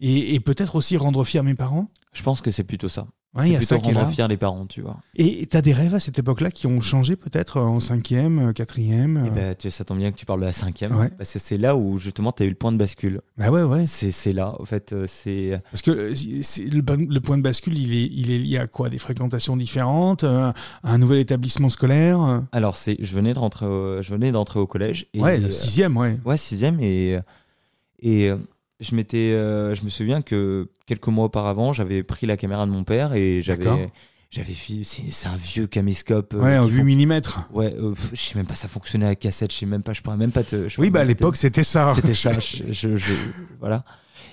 Et, 0.00 0.34
et 0.34 0.40
peut-être 0.40 0.74
aussi 0.76 0.96
rendre 0.96 1.24
fier 1.24 1.42
mes 1.42 1.54
parents? 1.54 1.90
Je 2.12 2.22
pense 2.22 2.40
que 2.40 2.50
c'est 2.50 2.64
plutôt 2.64 2.88
ça. 2.88 3.06
Ouais, 3.34 3.46
c'est 3.46 3.62
ça 3.62 3.76
plutôt 3.78 3.90
est 3.90 3.94
rendre 3.94 4.12
fiers 4.12 4.28
les 4.28 4.36
parents, 4.36 4.66
tu 4.66 4.80
vois. 4.80 4.96
Et 5.16 5.46
t'as 5.46 5.60
des 5.60 5.72
rêves 5.72 5.94
à 5.94 6.00
cette 6.00 6.18
époque-là 6.18 6.50
qui 6.50 6.66
ont 6.66 6.80
changé 6.80 7.16
peut-être 7.16 7.60
en 7.60 7.80
cinquième, 7.80 8.50
euh, 8.50 8.52
quatrième 8.52 9.26
Et 9.36 9.56
tu 9.56 9.62
sais, 9.62 9.70
ça 9.70 9.84
tombe 9.84 9.98
bien 9.98 10.12
que 10.12 10.16
tu 10.16 10.24
parles 10.26 10.40
de 10.40 10.46
la 10.46 10.52
cinquième, 10.52 10.96
Ouais. 10.96 11.10
parce 11.18 11.32
que 11.32 11.38
c'est 11.38 11.58
là 11.58 11.74
où 11.76 11.98
justement 11.98 12.32
tu 12.32 12.42
as 12.42 12.46
eu 12.46 12.50
le 12.50 12.54
point 12.54 12.72
de 12.72 12.76
bascule. 12.76 13.20
Bah 13.36 13.50
ouais, 13.50 13.62
ouais. 13.62 13.86
C'est 13.86 14.32
là, 14.32 14.54
en 14.60 14.64
fait, 14.64 14.92
euh, 14.92 15.06
c'est 15.08 15.60
Parce 15.70 15.82
que 15.82 15.90
le, 15.90 17.18
point 17.20 17.36
de 17.36 17.42
bascule, 17.42 17.76
il 17.78 17.92
est, 17.92 18.08
il 18.12 18.30
est 18.30 18.38
lié 18.38 18.58
à 18.58 18.66
quoi? 18.66 18.88
Des 18.88 18.98
fréquentations 18.98 19.56
différentes, 19.56 20.24
un 20.24 20.98
nouvel 20.98 21.18
établissement 21.18 21.68
scolaire 21.68 22.42
alors 22.52 22.76
c'est 22.76 22.96
je 23.00 23.14
venais 23.14 23.34
de 23.34 23.38
rentrer, 23.38 23.66
au, 23.66 24.02
je 24.02 24.10
venais 24.10 24.32
d'entrer 24.32 24.58
au 24.60 24.66
collège. 24.66 25.06
Et, 25.14 25.20
Ouais, 25.20 25.38
le 25.38 25.50
sixième, 25.50 25.96
ouais. 25.96 26.18
Ouais, 26.24 26.36
sixième 26.36 26.78
et 26.80 27.18
et 28.00 28.30
je 28.80 28.94
m'étais, 28.94 29.32
euh, 29.32 29.74
je 29.74 29.84
me 29.84 29.88
souviens 29.88 30.22
que 30.22 30.68
quelques 30.86 31.06
mois 31.08 31.26
auparavant, 31.26 31.72
j'avais 31.72 32.02
pris 32.02 32.26
la 32.26 32.36
caméra 32.36 32.66
de 32.66 32.70
mon 32.70 32.84
père 32.84 33.12
et 33.14 33.40
j'avais, 33.42 33.90
j'avais 34.30 34.54
c'est 34.82 35.28
un 35.28 35.36
vieux 35.36 35.66
caméscope. 35.66 36.34
euh, 36.34 36.40
Ouais, 36.42 36.58
en 36.58 36.64
qui 36.66 36.72
8 36.72 36.78
fon- 36.80 36.84
mm. 36.84 37.54
Ouais, 37.56 37.72
euh, 37.78 37.94
je 38.12 38.16
sais 38.20 38.34
même 38.36 38.46
pas, 38.46 38.54
ça 38.56 38.68
fonctionnait 38.68 39.06
à 39.06 39.14
cassette, 39.14 39.52
je 39.52 39.58
sais 39.58 39.66
même 39.66 39.82
pas, 39.82 39.92
je 39.92 40.02
pourrais 40.02 40.16
même 40.16 40.32
pas 40.32 40.42
te. 40.44 40.66
Oui, 40.78 40.90
bah 40.90 41.00
à 41.00 41.04
l'époque, 41.04 41.36
c'était 41.36 41.64
ça. 41.64 41.92
c'était 41.94 42.14
ça. 42.14 42.38
Je, 42.40 42.72
je- 42.72 42.96
je- 42.96 43.12
voilà. 43.60 43.84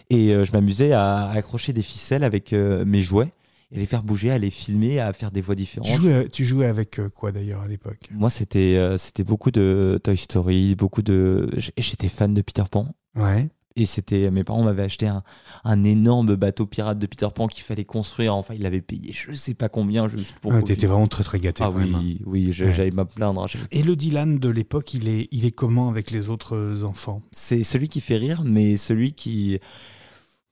Et 0.10 0.34
euh, 0.34 0.44
je 0.46 0.52
m'amusais 0.52 0.92
à 0.92 1.30
accrocher 1.30 1.72
des 1.74 1.84
ficelles 1.84 2.24
avec 2.24 2.52
mes 2.54 3.02
jouets 3.02 3.32
et 3.72 3.80
les 3.80 3.86
faire 3.86 4.04
bouger, 4.04 4.32
à 4.32 4.38
les 4.38 4.50
filmer, 4.52 5.00
à 5.00 5.14
faire 5.14 5.32
des 5.32 5.40
voix 5.40 5.56
différentes. 5.56 5.88
Tu 5.90 6.02
jouais, 6.02 6.28
tu 6.28 6.44
jouais 6.46 6.66
avec 6.66 7.00
quoi 7.16 7.32
d'ailleurs 7.32 7.62
à 7.62 7.68
l'époque? 7.68 8.10
Moi, 8.12 8.30
c'était 8.30 8.76
euh, 8.76 8.98
c'était 8.98 9.24
beaucoup 9.24 9.52
de 9.52 9.98
Toy 10.04 10.18
Story, 10.18 10.76
beaucoup 10.76 11.02
de. 11.02 11.50
J'étais 11.78 12.10
fan 12.10 12.34
de 12.34 12.42
Peter 12.42 12.64
Pan. 12.70 12.94
Ouais. 13.16 13.50
Et 13.82 13.86
c'était, 13.86 14.30
mes 14.30 14.44
parents 14.44 14.64
m'avaient 14.64 14.84
acheté 14.84 15.08
un, 15.08 15.24
un 15.64 15.84
énorme 15.84 16.36
bateau 16.36 16.68
pirate 16.68 17.00
de 17.00 17.08
Peter 17.08 17.28
Pan 17.34 17.48
qu'il 17.48 17.64
fallait 17.64 17.84
construire. 17.86 18.36
Enfin, 18.36 18.54
il 18.54 18.66
avait 18.66 18.82
payé 18.82 19.12
je 19.12 19.34
sais 19.34 19.54
pas 19.56 19.70
combien 19.70 20.08
juste 20.08 20.36
pour. 20.40 20.54
Ah. 20.54 20.62
T'étais 20.62 20.86
vraiment 20.88 21.08
très 21.08 21.24
très 21.24 21.40
gâté. 21.40 21.64
Ah 21.64 21.70
quand 21.72 21.80
même, 21.80 21.96
hein. 21.96 22.00
oui, 22.02 22.22
oui, 22.26 22.46
Ouais. 22.48 22.72
j'allais 22.74 22.92
me 22.92 23.04
plaindre. 23.06 23.48
J'avais- 23.48 23.66
Et 23.72 23.82
le 23.82 23.96
Dylan 23.96 24.38
de 24.38 24.50
l'époque, 24.50 24.94
il 24.94 25.08
est, 25.08 25.28
il 25.32 25.46
est 25.46 25.52
comment 25.52 25.90
avec 25.90 26.12
les 26.12 26.30
autres 26.30 26.84
enfants? 26.84 27.24
C'est 27.32 27.64
celui 27.64 27.88
qui 27.88 28.02
fait 28.02 28.18
rire, 28.18 28.44
mais 28.46 28.78
celui 28.78 29.14
qui 29.14 29.58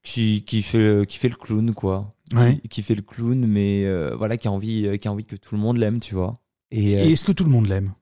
qui, 0.03 0.43
qui 0.43 0.61
fait 0.61 1.05
qui 1.07 1.17
fait 1.17 1.29
le 1.29 1.35
clown 1.35 1.73
quoi. 1.73 2.15
Ouais. 2.33 2.57
Qui, 2.63 2.69
qui 2.69 2.81
fait 2.83 2.95
le 2.95 3.01
clown, 3.01 3.45
mais 3.45 3.85
euh, 3.85 4.15
voilà, 4.15 4.37
qui 4.37 4.47
a 4.47 4.51
envie 4.51 4.87
euh, 4.87 4.97
qui 4.97 5.07
a 5.07 5.11
envie 5.11 5.25
que 5.25 5.35
tout 5.35 5.55
le 5.55 5.61
monde 5.61 5.77
l'aime, 5.77 5.99
tu 5.99 6.15
vois. 6.15 6.39
Et, 6.71 6.95
euh, 6.97 7.03
Et 7.03 7.11
est-ce 7.11 7.25
que 7.25 7.31
tout 7.31 7.43
le 7.43 7.49
monde 7.51 7.67
l'aime? 7.67 7.93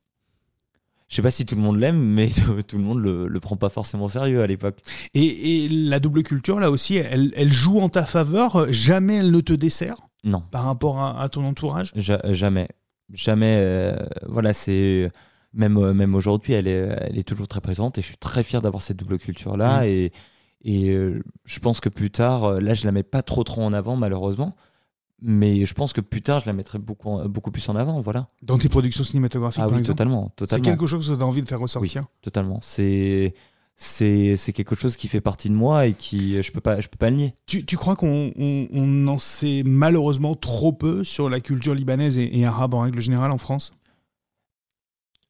Je 1.08 1.16
sais 1.16 1.22
pas 1.22 1.32
si 1.32 1.46
tout 1.46 1.56
le 1.56 1.62
monde 1.62 1.78
l'aime, 1.80 1.98
mais 2.00 2.30
tout 2.68 2.78
le 2.78 2.84
monde 2.84 3.00
le, 3.00 3.28
le 3.28 3.40
prend 3.40 3.56
pas 3.56 3.70
forcément 3.70 4.06
au 4.06 4.10
sérieux 4.10 4.42
à 4.42 4.48
l'époque. 4.48 4.80
et, 5.14 5.66
et 5.66 5.70
la 5.70 6.00
double 6.00 6.24
culture, 6.24 6.60
là 6.60 6.70
aussi, 6.72 6.96
elle, 6.98 7.34
elle 7.36 7.52
joue 7.52 7.80
en 7.80 7.90
ta 7.90 8.06
faveur? 8.06 8.72
Jamais 8.72 9.16
elle 9.18 9.32
ne 9.32 9.42
te 9.42 9.54
dessert? 9.54 9.98
Non. 10.24 10.42
par 10.52 10.64
rapport 10.66 11.00
à, 11.00 11.22
à 11.22 11.30
ton 11.30 11.46
entourage? 11.46 11.92
Ja- 11.96 12.20
jamais. 12.34 12.68
Jamais. 13.14 13.56
euh, 13.60 13.96
voilà, 14.28 14.52
c'est. 14.52 15.10
Même, 15.54 15.78
euh, 15.78 15.94
même 15.94 16.14
aujourd'hui, 16.16 16.54
elle 16.54 16.68
est, 16.68 16.90
elle 17.02 17.18
est 17.18 17.24
toujours 17.28 17.48
très 17.48 17.62
présente 17.62 17.98
et 17.98 18.02
je 18.02 18.08
suis 18.08 18.18
très 18.18 18.44
fier 18.44 18.62
d'avoir 18.62 18.82
cette 18.82 18.98
double 18.98 19.18
culture-là. 19.18 19.82
Mm. 19.82 19.86
Et, 19.86 20.12
et 20.64 20.90
euh, 20.90 21.24
je 21.46 21.60
pense 21.60 21.80
que 21.80 21.88
plus 21.88 22.12
tard, 22.12 22.60
là, 22.60 22.74
je 22.74 22.86
la 22.86 22.92
mets 22.92 23.04
pas 23.04 23.22
trop 23.22 23.44
trop 23.46 23.62
en 23.64 23.72
avant, 23.72 23.96
malheureusement. 23.96 24.56
Mais 25.22 25.66
je 25.66 25.74
pense 25.74 25.94
que 25.94 26.02
plus 26.02 26.22
tard, 26.22 26.40
je 26.42 26.46
la 26.46 26.54
mettrai 26.54 26.78
beaucoup, 26.78 27.18
beaucoup 27.28 27.50
plus 27.52 27.68
en 27.70 27.76
avant. 27.76 28.02
Voilà. 28.02 28.28
Dans 28.44 28.58
tes 28.58 28.70
productions 28.70 29.04
cinématographiques, 29.04 29.62
Ah 29.64 29.66
par 29.66 29.74
oui, 29.74 29.80
exemple 29.80 29.98
totalement. 29.98 30.30
C'est 30.32 30.46
totalement. 30.46 30.64
quelque 30.66 30.86
chose 30.86 31.10
que 31.10 31.16
tu 31.16 31.22
as 31.22 31.26
envie 31.26 31.42
de 31.42 31.48
faire 31.48 31.60
ressortir 31.60 32.06
Totalement. 32.22 32.60
C'est. 32.62 33.34
c'est 33.78 34.36
c'est 34.38 34.54
quelque 34.54 34.76
chose 34.76 34.96
qui 34.96 35.08
fait 35.08 35.22
partie 35.22 35.50
de 35.50 35.56
moi 35.56 35.88
et 35.88 35.94
qui 35.94 36.42
je 36.44 36.52
peux 36.52 36.62
pas 36.62 36.80
je 36.82 36.88
peux 36.88 36.98
pas 36.98 37.10
le 37.10 37.16
nier. 37.16 37.34
Tu, 37.48 37.66
tu 37.66 37.78
crois 37.78 37.96
qu'on 37.96 38.32
on, 38.38 38.68
on 38.72 39.08
en 39.08 39.18
sait 39.18 39.64
malheureusement 39.66 40.36
trop 40.36 40.72
peu 40.72 41.04
sur 41.04 41.30
la 41.32 41.40
culture 41.40 41.74
libanaise 41.74 42.18
et, 42.20 42.40
et 42.40 42.46
arabe 42.46 42.76
en 42.76 42.82
règle 42.82 43.00
générale 43.00 43.32
en 43.32 43.38
France? 43.40 43.74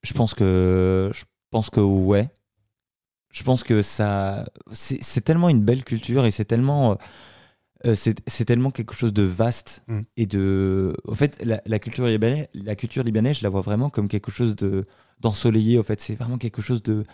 Je 0.03 0.13
pense 0.13 0.33
que 0.33 1.11
je 1.13 1.23
pense 1.49 1.69
que 1.69 1.79
ouais. 1.79 2.29
Je 3.31 3.43
pense 3.43 3.63
que 3.63 3.81
ça 3.81 4.45
c'est 4.71 5.01
c'est 5.01 5.21
tellement 5.21 5.49
une 5.49 5.61
belle 5.61 5.83
culture 5.83 6.25
et 6.25 6.31
c'est 6.31 6.45
tellement 6.45 6.97
euh, 7.85 7.95
c'est 7.95 8.45
tellement 8.45 8.71
quelque 8.71 8.93
chose 8.95 9.13
de 9.13 9.23
vaste 9.23 9.83
Mm. 9.87 10.01
et 10.17 10.25
de 10.25 10.95
en 11.07 11.15
fait 11.15 11.37
la, 11.43 11.61
la 11.65 11.79
culture 11.79 12.05
libanaise 12.05 12.47
la 12.53 12.75
culture 12.75 13.03
libanaise 13.03 13.37
je 13.37 13.43
la 13.43 13.49
vois 13.49 13.61
vraiment 13.61 13.89
comme 13.89 14.07
quelque 14.07 14.31
chose 14.31 14.55
de 14.55 14.85
d'ensoleillé 15.21 15.77
en 15.79 15.83
fait 15.83 16.01
c'est 16.01 16.15
vraiment 16.15 16.37
quelque 16.37 16.61
chose 16.61 16.81
de 16.83 17.05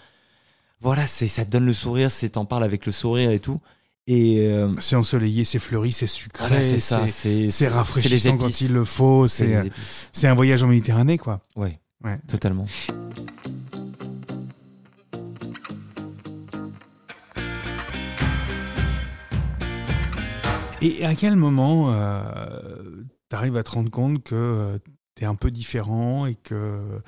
voilà 0.79 1.05
c'est 1.05 1.27
ça 1.27 1.43
te 1.45 1.49
donne 1.51 1.65
le 1.65 1.73
sourire 1.73 2.09
c'est 2.11 2.29
t'en 2.29 2.45
parles 2.45 2.63
avec 2.63 2.85
le 2.85 2.91
sourire 2.91 3.31
et 3.31 3.39
tout 3.39 3.59
et 4.05 4.39
euh, 4.47 4.67
C'est 4.79 4.97
ensoleillé, 4.97 5.45
c'est 5.45 5.59
fleuri, 5.59 5.93
c'est 5.93 6.07
sucré, 6.07 6.45
voilà, 6.45 6.61
c'est 6.63 6.77
ça 6.79 7.07
c'est 7.07 7.47
les 7.47 7.67
rafraîchissant 7.67 8.35
quand 8.37 8.59
il 8.59 8.73
le 8.73 8.83
faut. 8.83 9.29
C'est 9.29 10.27
un 10.27 10.33
voyage 10.33 10.61
en 10.61 10.67
Méditerranée, 10.67 11.17
quoi. 11.17 11.39
ouais 11.55 11.79
Ouais. 12.03 12.19
totalement 12.27 12.65
Et 20.83 21.05
à 21.05 21.15
quel 21.15 21.37
moment 21.37 21.93
euh, 21.93 23.01
t'arrives 23.29 23.55
à 23.55 23.63
te 23.63 23.71
rendre 23.71 23.89
compte 23.89 24.21
que 24.21 24.35
euh, 24.35 24.77
t'es 25.15 25.23
un 25.23 25.35
peu 25.35 25.49
différent 25.49 26.25
et 26.25 26.35
que 26.35 26.99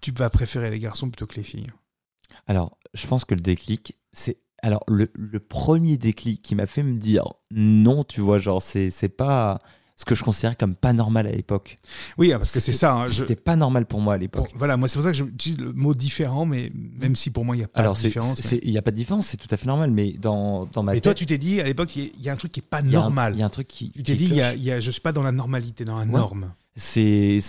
tu 0.00 0.12
vas 0.12 0.30
préférer 0.30 0.70
les 0.70 0.78
garçons 0.78 1.10
plutôt 1.10 1.26
que 1.26 1.34
les 1.34 1.42
filles? 1.42 1.66
Alors, 2.46 2.78
je 2.94 3.06
pense 3.06 3.26
que 3.26 3.34
le 3.34 3.42
déclic, 3.42 3.98
c'est. 4.14 4.38
Alors, 4.62 4.82
le, 4.88 5.08
premier 5.40 5.98
déclic 5.98 6.40
qui 6.40 6.54
m'a 6.54 6.66
fait 6.66 6.82
me 6.82 6.96
dire 6.96 7.24
non, 7.50 8.04
tu 8.04 8.22
vois, 8.22 8.38
genre, 8.38 8.62
c'est 8.62 9.14
pas 9.14 9.58
ce 9.96 10.04
que 10.04 10.14
je 10.14 10.22
considère 10.24 10.56
comme 10.56 10.74
pas 10.74 10.92
normal 10.92 11.26
à 11.26 11.30
l'époque. 11.30 11.78
Oui, 12.18 12.32
ah, 12.32 12.38
parce 12.38 12.50
que 12.50 12.60
c'est 12.60 12.72
ça. 12.72 12.94
hein, 12.94 13.06
je- 13.06 13.14
C'était 13.14 13.36
pas 13.36 13.56
normal 13.56 13.86
pour 13.86 14.00
moi 14.00 14.14
à 14.14 14.16
Bon, 14.18 14.22
l'époque. 14.22 14.50
voilà, 14.56 14.76
moi 14.76 14.88
c'est 14.88 14.94
pour 14.94 15.04
ça 15.04 15.10
que 15.12 15.16
je 15.16 15.24
dis 15.24 15.56
le 15.56 15.72
mot 15.72 15.94
différent, 15.94 16.44
mais 16.46 16.72
même 16.74 17.14
si 17.16 17.30
pour 17.30 17.44
moi 17.44 17.54
il 17.54 17.58
n'y 17.60 17.64
a 17.64 17.68
pas 17.68 17.80
Alors, 17.80 17.94
de 17.94 18.00
différence. 18.00 18.40
il 18.62 18.70
n'y 18.70 18.78
a 18.78 18.82
pas 18.82 18.90
de 18.90 18.96
différence, 18.96 19.26
c'est 19.26 19.36
tout 19.36 19.48
à 19.50 19.56
fait 19.56 19.66
normal, 19.66 19.90
mais 19.90 20.12
dans, 20.12 20.66
dans 20.66 20.82
ma. 20.82 20.92
Et 20.92 20.96
tête. 20.96 21.04
toi, 21.04 21.14
tu 21.14 21.26
t'es 21.26 21.38
dit 21.38 21.60
à 21.60 21.64
l'époque, 21.64 21.94
il 21.96 22.04
y 22.04 22.06
a- 22.06 22.10
il 22.18 22.22
y, 22.24 22.28
a 22.28 22.32
un 22.32 22.36
truc 22.36 22.52
qui 22.52 22.60
est 22.60 22.62
pas 22.68 22.82
normal. 22.82 23.34
Il 23.34 23.40
y 23.40 23.42
a 23.42 23.46
un 23.46 23.50
truc 23.50 23.68
qui. 23.68 23.90
Tu 23.92 24.02
t'es 24.02 24.16
dit, 24.16 24.26
y 24.26 24.40
a, 24.42 24.54
y 24.54 24.70
a- 24.70 24.80
je 24.80 24.90
suis 24.90 25.00
pas 25.00 25.12
dans 25.12 25.22
la 25.22 25.32
normalité, 25.32 25.84
dans 25.84 25.98
la 25.98 26.04
Ouais. 26.04 26.10
norme. 26.10 26.52
C'est 26.74 27.40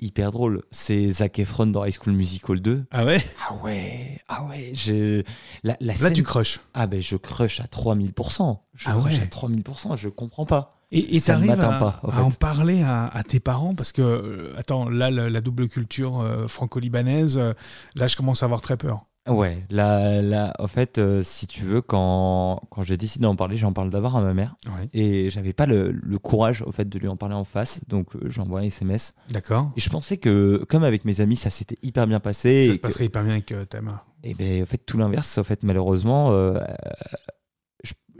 hyper 0.00 0.30
drôle. 0.32 0.62
C'est 0.70 1.10
Zac 1.10 1.38
Efron 1.38 1.66
dans 1.66 1.84
High 1.86 1.94
School 1.98 2.12
Musical 2.12 2.60
2. 2.60 2.84
Ah 2.90 3.04
ouais? 3.06 3.24
Ah 3.48 3.54
ouais, 3.64 4.20
ah 4.28 4.44
ouais. 4.44 4.72
Je... 4.74 5.22
La, 5.64 5.76
la 5.80 5.92
Là, 5.92 5.94
scène- 5.94 6.12
tu 6.12 6.22
crushes. 6.22 6.60
Ah 6.74 6.86
ben, 6.86 7.00
je 7.00 7.16
crush 7.16 7.60
à 7.60 7.66
3000%. 7.66 8.58
Je 8.74 8.88
Ah 8.88 8.92
crush 8.98 9.14
ouais. 9.16 9.22
à 9.22 9.26
3000%, 9.26 9.96
je 9.96 10.08
comprends 10.10 10.44
pas. 10.44 10.75
Et 10.92 11.20
t'arrives 11.20 11.48
m'atteint 11.48 11.70
à, 11.70 11.78
pas, 11.78 12.00
en 12.04 12.08
à 12.10 12.20
en 12.22 12.30
parler 12.30 12.82
à, 12.82 13.06
à 13.08 13.22
tes 13.24 13.40
parents 13.40 13.74
parce 13.74 13.90
que, 13.92 14.02
euh, 14.02 14.52
attends, 14.56 14.88
là, 14.88 15.10
la 15.10 15.40
double 15.40 15.68
culture 15.68 16.20
euh, 16.20 16.46
franco-libanaise, 16.46 17.38
euh, 17.38 17.54
là, 17.96 18.06
je 18.06 18.16
commence 18.16 18.42
à 18.42 18.46
avoir 18.46 18.60
très 18.60 18.76
peur. 18.76 19.04
Ouais, 19.28 19.66
là, 19.70 20.22
là, 20.22 20.52
en 20.60 20.68
fait, 20.68 20.98
euh, 20.98 21.20
si 21.24 21.48
tu 21.48 21.64
veux, 21.64 21.82
quand, 21.82 22.62
quand 22.70 22.84
j'ai 22.84 22.96
décidé 22.96 23.24
d'en 23.24 23.34
parler, 23.34 23.56
j'en 23.56 23.72
parle 23.72 23.90
d'abord 23.90 24.16
à 24.16 24.20
ma 24.22 24.32
mère. 24.32 24.54
Ouais. 24.66 24.88
Et 24.92 25.30
j'avais 25.30 25.52
pas 25.52 25.66
le, 25.66 25.90
le 25.90 26.18
courage, 26.20 26.62
au 26.62 26.70
fait, 26.70 26.88
de 26.88 26.96
lui 27.00 27.08
en 27.08 27.16
parler 27.16 27.34
en 27.34 27.42
face. 27.42 27.80
Donc, 27.88 28.10
j'envoie 28.28 28.60
un 28.60 28.64
SMS. 28.64 29.14
D'accord. 29.30 29.72
Et 29.76 29.80
je 29.80 29.90
pensais 29.90 30.18
que, 30.18 30.64
comme 30.68 30.84
avec 30.84 31.04
mes 31.04 31.20
amis, 31.20 31.34
ça 31.34 31.50
s'était 31.50 31.76
hyper 31.82 32.06
bien 32.06 32.20
passé. 32.20 32.66
Ça 32.66 32.70
et 32.70 32.74
se 32.74 32.78
que- 32.78 32.82
passerait 32.82 33.06
hyper 33.06 33.24
bien 33.24 33.32
avec 33.32 33.50
euh, 33.50 33.64
Tama. 33.64 34.04
Et 34.22 34.34
ben, 34.34 34.62
en 34.62 34.66
fait, 34.66 34.78
tout 34.78 34.96
l'inverse. 34.98 35.38
En 35.38 35.44
fait, 35.44 35.64
malheureusement, 35.64 36.30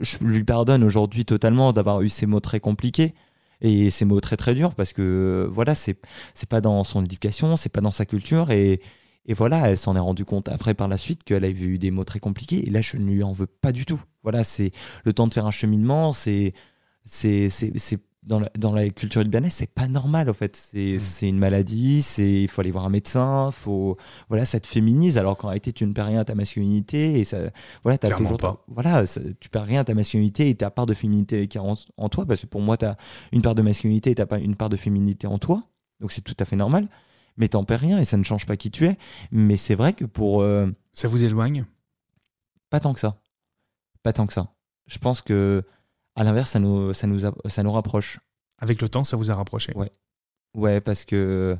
je, 0.00 0.18
lui 0.20 0.44
pardonne 0.44 0.84
aujourd'hui 0.84 1.24
totalement 1.24 1.72
d'avoir 1.72 2.02
eu 2.02 2.08
ces 2.08 2.26
mots 2.26 2.40
très 2.40 2.60
compliqués 2.60 3.14
et 3.60 3.90
ces 3.90 4.04
mots 4.04 4.20
très 4.20 4.36
très 4.36 4.54
durs 4.54 4.74
parce 4.74 4.92
que 4.92 5.02
euh, 5.02 5.48
voilà, 5.50 5.74
c'est 5.74 5.98
c'est 6.34 6.48
pas 6.48 6.60
dans 6.60 6.84
son 6.84 7.04
éducation, 7.04 7.56
c'est 7.56 7.68
pas 7.70 7.80
dans 7.80 7.90
sa 7.90 8.06
culture 8.06 8.50
et 8.50 8.80
et 9.28 9.34
voilà, 9.34 9.70
elle 9.70 9.76
s'en 9.78 9.96
est 9.96 10.00
rendue 10.00 10.24
compte 10.24 10.48
après 10.48 10.74
par 10.74 10.86
la 10.88 10.96
suite 10.96 11.24
qu'elle 11.24 11.44
avait 11.44 11.64
eu 11.64 11.78
des 11.78 11.90
mots 11.90 12.04
très 12.04 12.20
compliqués 12.20 12.66
et 12.66 12.70
là 12.70 12.80
je 12.80 12.96
ne 12.96 13.04
lui 13.10 13.22
en 13.22 13.32
veux 13.32 13.46
pas 13.46 13.72
du 13.72 13.84
tout. 13.84 14.00
Voilà, 14.22 14.44
c'est 14.44 14.70
le 15.04 15.12
temps 15.12 15.26
de 15.26 15.34
faire 15.34 15.46
un 15.46 15.50
cheminement, 15.50 16.12
c'est 16.12 16.52
c'est 17.04 17.48
dans 18.26 18.40
la, 18.40 18.50
dans 18.58 18.72
la 18.72 18.88
culture 18.90 19.22
libanaise, 19.22 19.52
c'est 19.52 19.70
pas 19.72 19.86
normal 19.88 20.28
en 20.28 20.34
fait. 20.34 20.56
C'est 20.56 20.96
Mm. 20.96 20.98
c'est 20.98 21.28
une 21.28 21.38
maladie, 21.38 22.02
c'est 22.02 22.42
il 22.42 22.48
faut 22.48 22.60
aller 22.60 22.70
voir 22.72 22.84
un 22.84 22.90
médecin, 22.90 23.50
faut 23.52 23.96
voilà, 24.28 24.44
ça 24.44 24.58
te 24.60 24.66
féminise 24.66 25.16
alors 25.18 25.36
qu'en 25.38 25.48
réalité 25.48 25.72
tu 25.72 25.86
ne 25.86 25.92
perds 25.92 26.06
rien 26.06 26.20
à 26.20 26.24
ta 26.24 26.34
masculinité 26.34 27.18
et 27.20 27.24
ça 27.24 27.38
voilà, 27.84 27.98
Clairement 27.98 28.16
toujours 28.18 28.36
pas. 28.38 28.64
voilà, 28.68 29.06
ça- 29.06 29.20
tu 29.40 29.48
perds 29.48 29.64
rien 29.64 29.80
à 29.80 29.84
ta 29.84 29.94
masculinité 29.94 30.48
et 30.48 30.54
ta 30.56 30.70
part 30.70 30.86
de 30.86 30.94
féminité 30.94 31.46
qui 31.48 31.56
est 31.58 31.60
en, 31.60 31.74
en 31.96 32.08
toi 32.08 32.26
parce 32.26 32.40
que 32.42 32.46
pour 32.46 32.60
moi 32.60 32.76
tu 32.76 32.84
as 32.84 32.96
une 33.32 33.42
part 33.42 33.54
de 33.54 33.62
masculinité 33.62 34.10
et 34.10 34.14
t'as 34.16 34.26
pas 34.26 34.38
une 34.38 34.56
part 34.56 34.68
de 34.68 34.76
féminité 34.76 35.26
en 35.26 35.38
toi. 35.38 35.62
Donc 36.00 36.12
c'est 36.12 36.22
tout 36.22 36.36
à 36.38 36.44
fait 36.44 36.56
normal. 36.56 36.88
Mais 37.38 37.48
t'en 37.48 37.64
perds 37.64 37.80
rien 37.80 37.98
et 37.98 38.04
ça 38.04 38.16
ne 38.16 38.22
change 38.22 38.46
pas 38.46 38.56
qui 38.56 38.70
tu 38.70 38.86
es. 38.86 38.96
Mais 39.30 39.56
c'est 39.56 39.74
vrai 39.74 39.92
que 39.92 40.04
pour 40.06 40.40
euh, 40.42 40.66
Ça 40.94 41.06
vous 41.06 41.22
éloigne? 41.22 41.64
Pas 42.70 42.80
tant 42.80 42.92
que 42.94 43.00
ça. 43.00 43.20
Pas 44.02 44.12
tant 44.12 44.26
que 44.26 44.32
ça. 44.32 44.54
Je 44.86 44.98
pense 44.98 45.20
que 45.22 45.62
à 46.16 46.24
l'inverse 46.24 46.50
ça 46.50 46.58
nous 46.58 46.92
ça 46.92 47.06
nous 47.06 47.24
a- 47.26 47.34
ça 47.48 47.62
nous 47.62 47.72
rapproche. 47.72 48.18
Avec 48.58 48.80
le 48.82 48.88
temps, 48.88 49.04
ça 49.04 49.16
vous 49.16 49.30
a 49.30 49.34
rapproché. 49.34 49.72
Ouais. 49.76 49.92
Ouais, 50.54 50.80
parce 50.80 51.04
que 51.04 51.56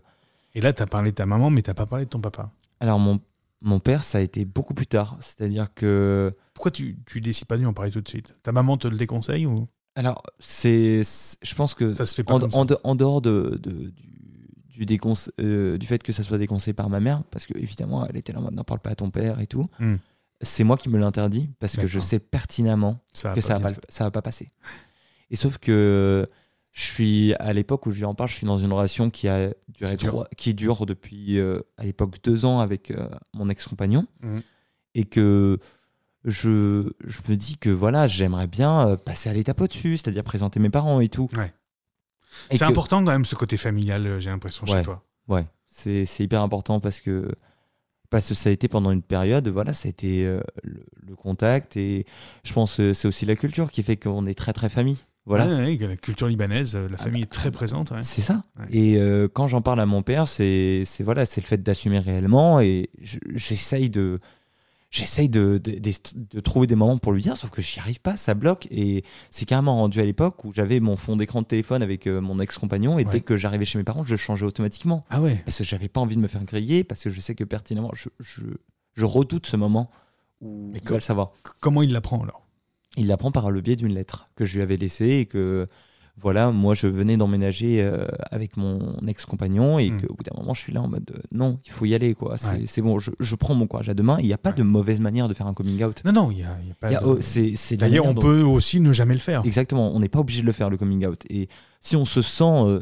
Et 0.54 0.60
là, 0.62 0.72
t'as 0.72 0.86
parlé 0.86 1.10
de 1.10 1.16
ta 1.16 1.26
maman, 1.26 1.50
mais 1.50 1.60
t'as 1.62 1.74
pas 1.74 1.84
parlé 1.86 2.06
de 2.06 2.10
ton 2.10 2.20
papa. 2.20 2.50
alors 2.80 2.98
mon 2.98 3.20
mon 3.62 3.80
père 3.80 4.04
ça 4.04 4.18
a 4.18 4.20
été 4.20 4.44
beaucoup 4.44 4.74
plus 4.74 4.86
tard, 4.86 5.16
c'est-à-dire 5.20 5.72
que 5.74 6.34
Pourquoi 6.54 6.70
tu, 6.70 6.96
tu 7.06 7.20
décides 7.20 7.46
pas 7.48 7.56
de 7.56 7.60
lui 7.60 7.66
en 7.66 7.72
parler 7.74 7.90
tout 7.90 8.00
de 8.02 8.08
suite? 8.08 8.34
Ta 8.42 8.52
maman 8.52 8.76
te 8.78 8.86
le 8.88 8.96
déconseille 8.96 9.46
ou? 9.46 9.66
Alors 9.94 10.22
c'est 10.38 11.02
je 11.42 11.54
pense 11.54 11.74
que 11.74 11.94
ça 11.94 12.04
se 12.06 12.14
fait 12.14 12.24
pas 12.24 12.34
en, 12.34 12.42
en 12.52 12.64
de- 12.66 12.78
en 12.84 12.94
dehors 12.94 13.20
de, 13.22 13.58
de- 13.62 13.90
du 13.90 14.84
du, 14.84 15.00
euh, 15.40 15.78
du 15.78 15.86
fait 15.86 16.02
que 16.02 16.12
ça 16.12 16.22
soit 16.22 16.36
déconseillé 16.36 16.74
par 16.74 16.90
ma 16.90 17.00
mère, 17.00 17.22
parce 17.30 17.46
que 17.46 17.56
évidemment 17.56 18.06
elle 18.06 18.16
était 18.18 18.32
là 18.34 18.40
en 18.40 18.42
mode 18.42 18.54
n'en 18.54 18.64
parle 18.64 18.80
pas 18.80 18.90
à 18.90 18.94
ton 18.94 19.10
père 19.10 19.40
et 19.40 19.46
tout. 19.46 19.66
Hmm. 19.78 19.96
C'est 20.42 20.64
moi 20.64 20.76
qui 20.76 20.88
me 20.90 20.98
l'interdis 20.98 21.50
parce 21.60 21.76
que 21.76 21.86
je 21.86 21.98
sais 22.00 22.18
pertinemment 22.18 23.00
Ça 23.12 23.32
que 23.32 23.40
ça 23.40 23.58
va 23.58 23.70
pas, 23.70 23.74
ça 23.88 24.04
va 24.04 24.10
pas 24.10 24.22
passer. 24.22 24.50
Et 25.30 25.36
sauf 25.36 25.58
que 25.58 26.26
je 26.72 26.82
suis 26.82 27.32
à 27.34 27.52
l'époque 27.54 27.86
où 27.86 27.90
je 27.90 27.98
lui 27.98 28.04
en 28.04 28.14
parle, 28.14 28.28
je 28.28 28.34
suis 28.34 28.46
dans 28.46 28.58
une 28.58 28.72
relation 28.72 29.08
qui 29.08 29.28
a 29.28 29.50
duré 29.68 29.92
Qui 29.92 29.96
dure. 30.04 30.08
trois- 30.12 30.28
qui 30.36 30.52
dure 30.54 30.84
depuis 30.86 31.38
euh, 31.38 31.60
à 31.78 31.84
l'époque 31.84 32.16
deux 32.22 32.44
ans 32.44 32.60
avec 32.60 32.90
euh, 32.90 33.08
mon 33.32 33.48
ex-compagnon 33.48 34.06
Mhm. 34.22 34.42
et 34.94 35.04
que 35.06 35.58
je, 36.24 36.90
je 37.06 37.20
me 37.28 37.36
dis 37.36 37.56
que 37.56 37.70
voilà 37.70 38.06
j'aimerais 38.06 38.46
bien 38.46 38.88
euh, 38.88 38.96
passer 38.96 39.30
à 39.30 39.32
l'étape 39.32 39.60
au-dessus, 39.60 39.96
c'est-à-dire 39.96 40.22
présenter 40.24 40.60
mes 40.60 40.70
parents 40.70 41.00
et 41.00 41.08
tout. 41.08 41.28
Ouais. 41.36 41.52
C'est 42.50 42.62
important 42.62 42.98
quand 43.04 43.12
même 43.12 43.24
ce 43.24 43.34
côté 43.36 43.56
familial, 43.56 44.18
j'ai 44.20 44.28
l'impression, 44.28 44.66
chez 44.66 44.82
toi. 44.82 45.02
Ouais, 45.28 45.46
c'est 45.66 46.04
c'est 46.04 46.24
hyper 46.24 46.42
important 46.42 46.78
parce 46.80 47.00
que 47.00 47.32
parce 48.10 48.28
que 48.28 48.34
ça 48.34 48.48
a 48.48 48.52
été 48.52 48.68
pendant 48.68 48.90
une 48.90 49.02
période, 49.02 49.48
voilà, 49.48 49.72
ça 49.72 49.86
a 49.86 49.90
été 49.90 50.24
euh, 50.24 50.40
le, 50.62 50.80
le 51.06 51.14
contact 51.16 51.76
et 51.76 52.04
je 52.44 52.52
pense 52.52 52.76
que 52.76 52.92
c'est 52.92 53.08
aussi 53.08 53.26
la 53.26 53.36
culture 53.36 53.70
qui 53.70 53.82
fait 53.82 53.96
qu'on 53.96 54.26
est 54.26 54.34
très 54.34 54.52
très 54.52 54.68
famille. 54.68 54.98
Voilà. 55.28 55.46
Ouais, 55.48 55.64
ouais, 55.64 55.76
que 55.76 55.84
la 55.86 55.96
culture 55.96 56.28
libanaise, 56.28 56.76
euh, 56.76 56.88
la 56.88 56.96
Ah 57.00 57.02
famille 57.02 57.22
bah, 57.22 57.28
est 57.30 57.34
très 57.34 57.50
présente. 57.50 57.90
ouais. 57.90 58.02
C'est 58.02 58.20
ça. 58.22 58.42
Et 58.70 58.96
euh, 58.96 59.26
quand 59.26 59.48
j'en 59.48 59.60
parle 59.60 59.80
à 59.80 59.86
mon 59.86 60.02
père, 60.02 60.28
c'est 60.28 60.84
voilà, 61.00 61.26
c'est 61.26 61.40
le 61.40 61.46
fait 61.46 61.60
d'assumer 61.62 61.98
réellement 61.98 62.60
et 62.60 62.90
je- 63.02 63.18
j'essaye 63.34 63.90
de 63.90 64.20
j'essaye 64.90 65.28
de, 65.28 65.58
de, 65.58 65.72
de- 65.78 65.90
de 66.36 66.40
trouver 66.40 66.66
des 66.66 66.74
moments 66.76 66.96
pour 66.98 67.12
lui 67.12 67.20
dire, 67.22 67.36
sauf 67.36 67.50
que 67.50 67.60
j'y 67.62 67.80
arrive 67.80 68.00
pas, 68.00 68.16
ça 68.16 68.34
bloque. 68.34 68.66
Et 68.70 69.04
c'est 69.30 69.44
carrément 69.44 69.76
rendu 69.76 70.00
à 70.00 70.04
l'époque 70.04 70.44
où 70.44 70.52
j'avais 70.54 70.80
mon 70.80 70.96
fond 70.96 71.16
d'écran 71.16 71.42
de 71.42 71.46
téléphone 71.46 71.82
avec 71.82 72.06
euh, 72.06 72.20
mon 72.20 72.38
ex-compagnon. 72.38 72.98
Et 72.98 73.04
Ouais. 73.04 73.10
dès 73.12 73.20
que 73.20 73.36
j'arrivais 73.36 73.64
chez 73.64 73.78
mes 73.78 73.84
parents, 73.84 74.04
je 74.04 74.16
changeais 74.16 74.46
automatiquement. 74.46 75.04
Ah 75.10 75.20
ouais. 75.20 75.42
Parce 75.44 75.58
que 75.58 75.64
j'avais 75.64 75.88
pas 75.88 76.00
envie 76.00 76.16
de 76.16 76.20
me 76.20 76.28
faire 76.28 76.44
griller 76.44 76.84
parce 76.84 77.02
que 77.04 77.10
je 77.10 77.20
sais 77.20 77.34
que 77.34 77.44
pertinemment 77.44 77.90
je, 77.94 78.08
je, 78.20 78.42
je 78.94 79.04
redoute 79.04 79.46
ce 79.46 79.56
moment 79.56 79.90
où 80.40 80.70
Mais 80.72 80.78
il 80.82 80.88
va 80.88 80.94
le 80.96 81.00
savoir. 81.00 81.32
Comment 81.60 81.82
il 81.82 81.92
l'apprend 81.92 82.22
alors? 82.22 82.46
Il 82.96 83.08
l'apprend 83.08 83.30
par 83.32 83.50
le 83.50 83.60
biais 83.60 83.76
d'une 83.76 83.92
lettre 83.92 84.24
que 84.36 84.46
je 84.46 84.54
lui 84.56 84.62
avais 84.62 84.76
laissée 84.78 85.08
et 85.18 85.26
que 85.26 85.66
voilà, 86.18 86.50
moi 86.50 86.74
je 86.74 86.86
venais 86.86 87.16
d'emménager 87.16 87.82
euh, 87.82 88.06
avec 88.30 88.56
mon 88.56 88.96
ex-compagnon 89.06 89.78
et 89.78 89.90
Mm. 89.90 90.00
qu'au 90.00 90.14
bout 90.14 90.22
d'un 90.24 90.36
moment 90.40 90.54
je 90.54 90.60
suis 90.60 90.72
là 90.72 90.80
en 90.80 90.88
mode 90.88 91.10
euh, 91.14 91.20
non, 91.30 91.58
il 91.66 91.70
faut 91.72 91.84
y 91.84 91.94
aller 91.94 92.14
quoi. 92.14 92.38
C'est 92.38 92.80
Ouais. 92.80 92.82
bon, 92.88 92.98
je, 92.98 93.10
je 93.20 93.34
prends 93.36 93.54
mon 93.54 93.66
courage 93.66 93.88
à 93.88 93.94
deux 93.94 94.02
mains. 94.02 94.16
Il 94.20 94.26
n'y 94.26 94.32
a 94.32 94.38
pas 94.38 94.50
Ouais. 94.50 94.56
de 94.56 94.62
mauvaise 94.62 94.98
manière 95.00 95.28
de 95.28 95.34
faire 95.34 95.46
un 95.46 95.54
coming 95.54 95.82
out. 95.84 96.02
Non, 96.04 96.12
non, 96.12 96.30
il 96.30 96.36
n'y 96.38 96.42
a, 96.42 96.56
y 96.66 96.70
a 96.70 96.74
pas 96.80 96.90
de- 96.90 96.96
oh, 97.04 97.18
D'ailleurs, 97.76 98.06
on 98.06 98.14
dont- 98.14 98.22
peut 98.22 98.42
aussi 98.42 98.80
ne 98.80 98.92
jamais 98.92 99.14
le 99.14 99.20
faire. 99.20 99.42
Exactement, 99.44 99.94
on 99.94 100.00
n'est 100.00 100.08
pas 100.08 100.20
obligé 100.20 100.40
de 100.40 100.46
le 100.46 100.52
faire 100.52 100.70
le 100.70 100.76
coming 100.78 101.06
out. 101.06 101.22
Et 101.28 101.48
si 101.80 101.96
on 101.96 102.04
se 102.06 102.22
sent, 102.22 102.44
euh, 102.44 102.80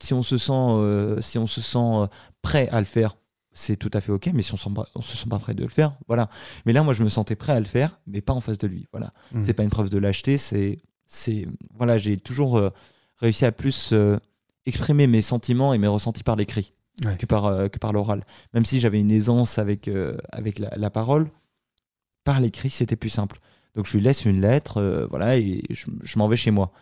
si 0.00 0.12
on 0.14 0.22
se 0.22 0.36
sent, 0.36 1.22
si 1.22 1.38
on 1.38 1.46
se 1.46 1.60
sent 1.60 2.08
prêt 2.42 2.68
à 2.70 2.78
le 2.80 2.84
faire, 2.86 3.16
c'est 3.52 3.76
tout 3.76 3.90
à 3.92 4.00
fait 4.00 4.12
ok. 4.12 4.30
Mais 4.34 4.42
si 4.42 4.52
on, 4.54 4.56
sent 4.56 4.70
pas- 4.74 4.86
on 4.94 5.00
se 5.00 5.16
sent 5.16 5.28
pas 5.28 5.38
prêt 5.38 5.54
de 5.54 5.62
le 5.62 5.68
faire, 5.68 5.96
voilà. 6.06 6.28
Mais 6.66 6.72
là, 6.72 6.82
moi, 6.82 6.94
je 6.94 7.02
me 7.02 7.08
sentais 7.08 7.34
prêt 7.36 7.52
à 7.52 7.58
le 7.60 7.66
faire, 7.66 7.98
mais 8.06 8.20
pas 8.20 8.32
en 8.32 8.40
face 8.40 8.58
de 8.58 8.66
lui. 8.68 8.86
Voilà. 8.92 9.10
Mm. 9.32 9.42
C'est 9.42 9.54
pas 9.54 9.62
une 9.64 9.70
preuve 9.70 9.90
de 9.90 9.98
lâcheté. 9.98 10.36
C'est, 10.36 10.78
c'est, 11.08 11.46
voilà, 11.74 11.98
j'ai 11.98 12.16
toujours 12.16 12.58
euh, 12.58 12.70
réussi 13.16 13.44
à 13.44 13.52
plus 13.52 13.92
euh, 13.92 14.18
exprimer 14.66 15.06
mes 15.06 15.22
sentiments 15.22 15.74
et 15.74 15.78
mes 15.78 15.88
ressentis 15.88 16.22
par 16.22 16.36
l'écrit. 16.36 16.74
Ouais. 17.04 17.16
que 17.16 17.26
par, 17.26 17.44
euh, 17.46 17.68
que 17.68 17.78
par 17.78 17.92
l'oral. 17.92 18.24
Même 18.54 18.64
si 18.64 18.80
j'avais 18.80 18.98
une 18.98 19.12
aisance 19.12 19.58
avec, 19.58 19.88
avec 20.32 20.58
la, 20.58 20.70
la 20.76 20.90
parole, 20.90 21.30
par 22.24 22.40
l'écrit, 22.40 22.70
c'était 22.70 22.96
plus 22.96 23.08
simple. 23.08 23.38
Donc 23.76 23.86
je 23.86 23.96
lui 23.96 24.02
laisse 24.02 24.24
une 24.24 24.40
lettre, 24.40 25.06
voilà, 25.08 25.36
et 25.38 25.62
je, 25.70 25.86
je 26.02 26.18
m'en 26.18 26.26
vais 26.26 26.34
chez 26.36 26.50
moi. 26.50 26.72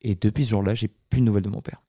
Et 0.00 0.14
depuis 0.14 0.44
ce 0.46 0.50
jour-là, 0.50 0.72
j'ai 0.74 0.88
plus 1.10 1.20
de 1.20 1.26
nouvelles 1.26 1.42
de 1.42 1.50
mon 1.50 1.60
père. 1.60 1.82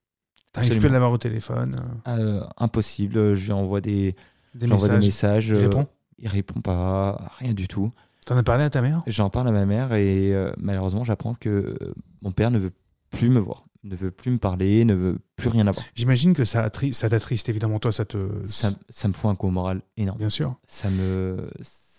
T'arrives 0.51 0.69
plus 0.69 0.73
à 0.73 0.77
Absolument. 0.77 0.93
l'avoir 0.93 1.11
au 1.11 1.17
téléphone. 1.17 1.81
Euh, 2.07 2.43
impossible, 2.57 3.35
je 3.35 3.45
lui 3.45 3.51
envoie 3.53 3.81
des, 3.81 4.15
messages. 4.55 4.89
des 4.89 4.97
messages. 4.97 5.47
Il 5.47 5.55
répond 5.55 5.87
Il 6.17 6.27
répond 6.27 6.59
pas, 6.61 7.31
rien 7.37 7.53
du 7.53 7.67
tout. 7.67 7.91
T'en 8.29 8.37
as 8.37 8.43
parlé 8.43 8.63
à 8.63 8.69
ta 8.69 8.83
mère? 8.83 9.01
J'en 9.07 9.31
parle 9.31 9.47
à 9.47 9.51
ma 9.51 9.65
mère 9.65 9.91
et 9.95 10.35
euh, 10.35 10.51
malheureusement, 10.59 11.03
j'apprends 11.03 11.33
que 11.33 11.49
euh, 11.49 11.95
mon 12.21 12.31
père 12.31 12.51
ne 12.51 12.59
veut 12.59 12.71
plus 13.09 13.27
me 13.27 13.39
voir, 13.39 13.65
ne 13.81 13.95
veut 13.95 14.11
plus 14.11 14.29
me 14.29 14.37
parler, 14.37 14.85
ne 14.85 14.93
veut 14.93 15.17
plus 15.35 15.49
rien 15.49 15.65
avoir. 15.65 15.83
J'imagine 15.95 16.35
que 16.35 16.45
ça, 16.45 16.69
ça 16.91 17.09
t'attriste, 17.09 17.49
évidemment. 17.49 17.79
Toi, 17.79 17.91
ça 17.91 18.05
te. 18.05 18.45
Ça, 18.45 18.69
ça 18.87 19.07
me 19.07 19.13
fout 19.13 19.31
un 19.31 19.33
coup 19.33 19.49
moral 19.49 19.81
énorme. 19.97 20.19
Bien 20.19 20.29
sûr. 20.29 20.55
Ça 20.67 20.91
me. 20.91 21.49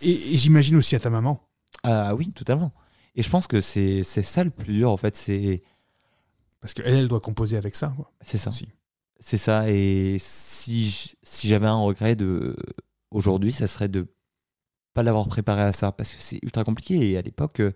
Et, 0.03 0.13
et 0.13 0.37
j'imagine 0.37 0.77
aussi 0.77 0.95
à 0.95 1.01
ta 1.01 1.11
maman. 1.11 1.49
Ah 1.83 2.15
oui, 2.15 2.31
totalement. 2.31 2.73
Et 3.17 3.25
je 3.25 3.29
pense 3.29 3.49
que 3.49 3.61
c'est 3.61 4.05
ça 4.05 4.45
le 4.45 4.51
plus 4.51 4.75
dur, 4.75 4.93
en 4.93 4.97
fait. 4.97 5.17
C'est 5.17 5.65
Parce 6.61 6.75
qu'elle, 6.75 6.95
elle 6.95 7.09
doit 7.09 7.19
composer 7.19 7.57
avec 7.57 7.75
ça. 7.75 7.93
C'est 8.21 8.39
ça. 8.39 8.53
C'est 9.19 9.37
ça. 9.37 9.69
Et 9.69 10.15
si 10.21 11.17
j'avais 11.43 11.67
un 11.67 11.81
regret 11.81 12.15
de 12.15 12.55
aujourd'hui, 13.11 13.51
ça 13.51 13.67
serait 13.67 13.89
de 13.89 14.07
pas 14.95 15.03
l'avoir 15.03 15.27
préparé 15.29 15.63
à 15.63 15.73
ça 15.73 15.93
parce 15.93 16.15
que 16.15 16.21
c'est 16.21 16.39
ultra 16.43 16.65
compliqué. 16.65 17.11
Et 17.11 17.19
à 17.19 17.23
l'époque, 17.23 17.61
euh, 17.61 17.73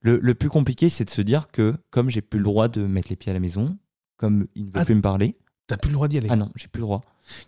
le, 0.00 0.18
le 0.22 0.34
plus 0.34 0.48
compliqué, 0.50 0.88
c'est 0.88 1.04
de 1.04 1.10
se 1.10 1.22
dire 1.22 1.48
que 1.50 1.74
comme 1.90 2.10
j'ai 2.10 2.20
plus 2.22 2.38
le 2.38 2.44
droit 2.44 2.68
de 2.68 2.86
mettre 2.86 3.08
les 3.10 3.16
pieds 3.16 3.30
à 3.30 3.34
la 3.34 3.40
maison, 3.40 3.76
comme 4.16 4.46
il 4.54 4.62
ne 4.66 4.66
veut 4.68 4.72
Ah. 4.80 4.84
plus 4.84 4.94
me 4.94 5.02
parler, 5.02 5.36
T'as 5.66 5.78
plus 5.78 5.88
le 5.90 5.94
droit 5.94 6.08
d'y 6.08 6.18
aller. 6.18 6.28
ah 6.30 6.36
non, 6.36 6.50
j'ai 6.56 6.68
plus 6.68 6.80
le 6.80 6.84
droit. 6.86 7.00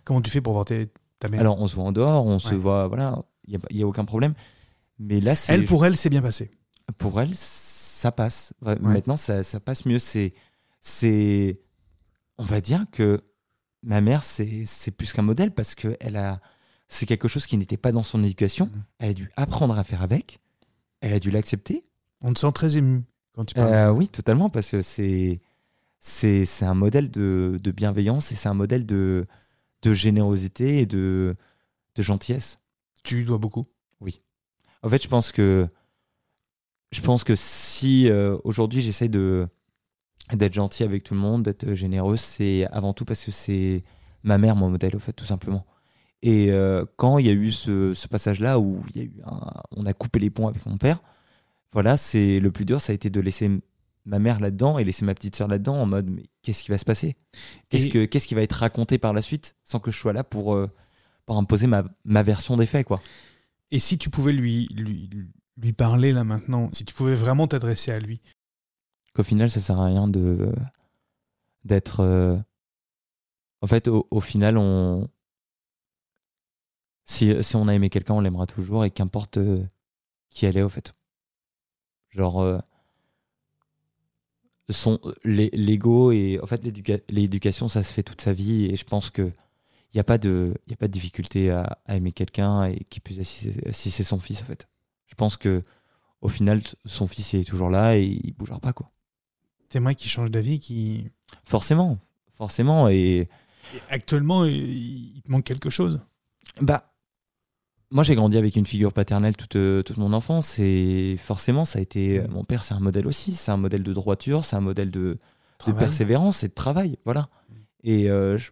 Comment 0.03 0.21
tu 0.21 0.31
fais 0.31 0.41
pour 0.41 0.53
voir 0.53 0.65
ta 0.65 1.29
mère? 1.29 1.39
Alors 1.39 1.59
on 1.61 1.67
se 1.67 1.75
voit 1.75 1.85
en 1.85 1.91
dehors, 1.91 2.25
on 2.25 2.39
se 2.39 2.55
voit, 2.55 2.87
voilà, 2.87 3.21
il 3.47 3.51
n'y 3.51 3.55
a, 3.57 3.59
il 3.69 3.77
y 3.77 3.83
a 3.83 3.87
aucun 3.87 4.05
problème. 4.05 4.33
Mais 4.97 5.21
là, 5.21 5.35
c'est 5.35 5.53
Elle, 5.53 5.65
pour 5.65 5.85
elle, 5.85 5.95
c'est 5.95 6.09
bien 6.09 6.23
passé. 6.23 6.49
pour 6.97 7.21
elle, 7.21 7.29
ça 7.35 8.11
passe. 8.11 8.53
Ouais. 8.63 8.75
Maintenant, 8.79 9.17
ça, 9.17 9.43
ça 9.43 9.59
passe 9.59 9.85
mieux. 9.85 9.99
C'est, 9.99 10.33
c'est, 10.81 11.59
on 12.39 12.43
va 12.43 12.59
dire 12.61 12.85
que 12.91 13.21
ma 13.83 14.01
mère, 14.01 14.23
c'est, 14.23 14.63
c'est 14.65 14.89
plus 14.91 15.13
qu'un 15.13 15.21
modèle 15.21 15.51
parce 15.51 15.75
que 15.75 15.95
elle 15.99 16.17
a, 16.17 16.39
c'est 16.87 17.05
quelque 17.05 17.27
chose 17.27 17.45
qui 17.47 17.57
n'était 17.57 17.77
pas 17.77 17.91
dans 17.91 18.03
son 18.03 18.23
éducation. 18.23 18.67
Mhm. 18.67 18.83
Elle 18.99 19.09
a 19.09 19.13
dû 19.13 19.31
apprendre 19.35 19.77
à 19.77 19.83
faire 19.83 20.01
avec. 20.01 20.39
Elle 21.01 21.13
a 21.13 21.19
dû 21.19 21.31
l'accepter. 21.31 21.83
On 22.21 22.33
te 22.33 22.39
sent 22.39 22.51
très 22.53 22.77
ému 22.77 23.03
quand 23.33 23.45
tu 23.45 23.53
parles. 23.53 23.73
Euh, 23.73 23.91
oui, 23.91 24.07
totalement, 24.07 24.49
parce 24.49 24.71
que 24.71 24.81
c'est, 24.81 25.41
c'est, 25.99 26.45
c'est 26.45 26.65
un 26.65 26.73
modèle 26.73 27.11
de, 27.11 27.59
de 27.61 27.71
bienveillance 27.71 28.31
et 28.31 28.35
c'est 28.35 28.49
un 28.49 28.53
modèle 28.55 28.85
de, 28.85 29.27
de 29.83 29.93
générosité 29.93 30.79
et 30.79 30.85
de, 30.85 31.35
de 31.95 32.01
gentillesse. 32.01 32.59
Tu 33.03 33.17
lui 33.17 33.25
dois 33.25 33.37
beaucoup. 33.37 33.67
En 34.83 34.89
fait, 34.89 35.01
je 35.01 35.07
pense 35.07 35.31
que 35.31 35.67
je 36.91 37.01
pense 37.01 37.23
que 37.23 37.35
si 37.35 38.09
euh, 38.09 38.37
aujourd'hui 38.43 38.81
j'essaye 38.81 39.09
de 39.09 39.47
d'être 40.33 40.53
gentil 40.53 40.83
avec 40.83 41.03
tout 41.03 41.13
le 41.13 41.19
monde, 41.19 41.43
d'être 41.43 41.73
généreux, 41.73 42.17
c'est 42.17 42.65
avant 42.67 42.93
tout 42.93 43.05
parce 43.05 43.23
que 43.23 43.31
c'est 43.31 43.81
ma 44.23 44.37
mère 44.37 44.55
mon 44.55 44.69
modèle, 44.69 44.95
au 44.95 44.99
fait, 44.99 45.13
tout 45.13 45.25
simplement. 45.25 45.65
Et 46.23 46.51
euh, 46.51 46.83
quand 46.95 47.19
il 47.19 47.27
y 47.27 47.29
a 47.29 47.33
eu 47.33 47.51
ce, 47.51 47.93
ce 47.93 48.07
passage-là 48.07 48.59
où 48.59 48.81
il 48.95 49.01
y 49.01 49.03
a 49.03 49.05
eu 49.05 49.21
un- 49.25 49.61
on 49.75 49.85
a 49.85 49.93
coupé 49.93 50.19
les 50.19 50.29
ponts 50.29 50.47
avec 50.47 50.65
mon 50.65 50.77
père, 50.77 50.99
voilà, 51.71 51.95
c'est 51.97 52.39
le 52.39 52.51
plus 52.51 52.65
dur, 52.65 52.81
ça 52.81 52.91
a 52.91 52.95
été 52.95 53.09
de 53.09 53.21
laisser 53.21 53.51
ma 54.05 54.19
mère 54.19 54.39
là-dedans 54.39 54.79
et 54.79 54.83
laisser 54.83 55.05
ma 55.05 55.13
petite 55.13 55.35
sœur 55.35 55.47
là-dedans 55.47 55.75
en 55.75 55.85
mode 55.85 56.09
mais 56.09 56.23
qu'est-ce 56.41 56.63
qui 56.63 56.71
va 56.71 56.77
se 56.77 56.85
passer? 56.85 57.15
Qu'est-ce 57.69 57.87
que 57.87 58.05
qu'est-ce 58.05 58.25
qui 58.25 58.35
va 58.35 58.41
être 58.41 58.53
raconté 58.53 58.97
par 58.97 59.11
la 59.13 59.21
suite 59.21 59.55
sans 59.63 59.79
que 59.79 59.91
je 59.91 59.97
sois 59.99 60.13
là 60.13 60.23
pour 60.23 60.55
euh, 60.55 60.67
pour 61.25 61.37
imposer 61.37 61.67
ma, 61.67 61.83
ma 62.05 62.23
version 62.23 62.55
des 62.55 62.65
faits 62.65 62.87
quoi? 62.87 62.99
Et 63.69 63.79
si 63.79 63.97
tu 63.97 64.09
pouvais 64.09 64.31
lui, 64.31 64.67
lui, 64.73 65.09
lui 65.57 65.73
parler 65.73 66.13
là 66.13 66.23
maintenant, 66.23 66.69
si 66.71 66.85
tu 66.85 66.93
pouvais 66.93 67.15
vraiment 67.15 67.47
t'adresser 67.47 67.91
à 67.91 67.99
lui, 67.99 68.21
qu'au 69.13 69.23
final 69.23 69.49
ça 69.49 69.59
sert 69.59 69.77
à 69.77 69.85
rien 69.87 70.07
de 70.07 70.53
d'être 71.65 71.99
euh, 71.99 72.37
en 73.61 73.67
fait 73.67 73.89
au, 73.89 74.07
au 74.09 74.21
final 74.21 74.57
on 74.57 75.09
si, 77.07 77.43
si 77.43 77.55
on 77.55 77.67
a 77.67 77.73
aimé 77.75 77.89
quelqu'un 77.89 78.15
on 78.15 78.21
l'aimera 78.21 78.45
toujours 78.47 78.85
et 78.85 78.91
qu'importe 78.91 79.37
euh, 79.37 79.65
qui 80.29 80.45
elle 80.47 80.57
est 80.57 80.63
au 80.63 80.69
fait 80.69 80.93
genre 82.09 82.41
euh, 82.41 82.59
son 84.69 84.99
l'é- 85.23 85.49
l'ego 85.53 86.11
et 86.11 86.39
en 86.41 86.45
fait 86.47 86.63
l'éduca- 86.63 87.01
l'éducation 87.09 87.67
ça 87.69 87.83
se 87.83 87.93
fait 87.93 88.03
toute 88.03 88.21
sa 88.21 88.33
vie 88.33 88.65
et 88.65 88.75
je 88.75 88.83
pense 88.83 89.09
que 89.09 89.31
il 89.93 89.97
y 89.97 89.99
a 89.99 90.03
pas 90.03 90.17
de 90.17 90.53
y 90.67 90.73
a 90.73 90.77
pas 90.77 90.87
de 90.87 90.93
difficulté 90.93 91.51
à, 91.51 91.79
à 91.85 91.95
aimer 91.95 92.11
quelqu'un 92.13 92.65
et 92.65 92.83
qui 92.89 92.99
plus 92.99 93.23
si 93.23 93.51
c'est 93.53 93.71
c'est 93.91 94.03
son 94.03 94.19
fils 94.19 94.41
en 94.41 94.45
fait 94.45 94.67
je 95.07 95.15
pense 95.15 95.37
que 95.37 95.63
au 96.21 96.29
final 96.29 96.61
son 96.85 97.07
fils 97.07 97.33
il 97.33 97.41
est 97.41 97.43
toujours 97.49 97.69
là 97.69 97.97
et 97.97 98.03
il 98.05 98.33
bougera 98.33 98.59
pas 98.59 98.73
quoi 98.73 98.91
t'aimerais 99.69 99.95
qu'il 99.95 100.09
change 100.09 100.31
d'avis, 100.31 100.59
qui 100.59 101.09
Forcément, 101.45 101.97
forcément. 102.31 102.87
Et 102.89 103.27
actuellement 103.89 104.45
il 104.45 105.15
il 105.17 105.21
te 105.21 105.31
manque 105.31 105.43
quelque 105.43 105.69
chose? 105.69 105.99
bah, 106.61 106.93
moi 107.91 108.03
j'ai 108.03 108.15
grandi 108.15 108.37
avec 108.37 108.55
une 108.55 108.65
figure 108.65 108.91
paternelle 108.91 109.35
toute, 109.35 109.55
euh, 109.55 109.81
toute 109.81 109.97
mon 109.97 110.13
enfance 110.13 110.59
et 110.59 111.15
forcément 111.17 111.65
ça 111.65 111.79
a 111.79 111.81
été. 111.81 112.19
Mm. 112.19 112.27
Mon 112.31 112.43
père 112.43 112.63
c'est 112.63 112.73
un 112.73 112.79
modèle 112.79 113.07
aussi, 113.07 113.35
c'est 113.35 113.51
un 113.51 113.57
modèle 113.57 113.83
de 113.83 113.93
droiture, 113.93 114.43
c'est 114.45 114.55
un 114.55 114.61
modèle 114.61 114.91
de, 114.91 115.17
persévérance 115.77 116.43
et 116.43 116.49
de 116.49 116.53
travail, 116.53 116.97
voilà. 117.05 117.29
Mm. 117.49 117.55
Et 117.83 118.09
euh, 118.09 118.37
je, 118.37 118.51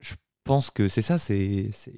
je 0.00 0.14
pense 0.44 0.70
que 0.70 0.88
c'est 0.88 1.02
ça, 1.02 1.18
c'est. 1.18 1.70
c'est- 1.72 1.92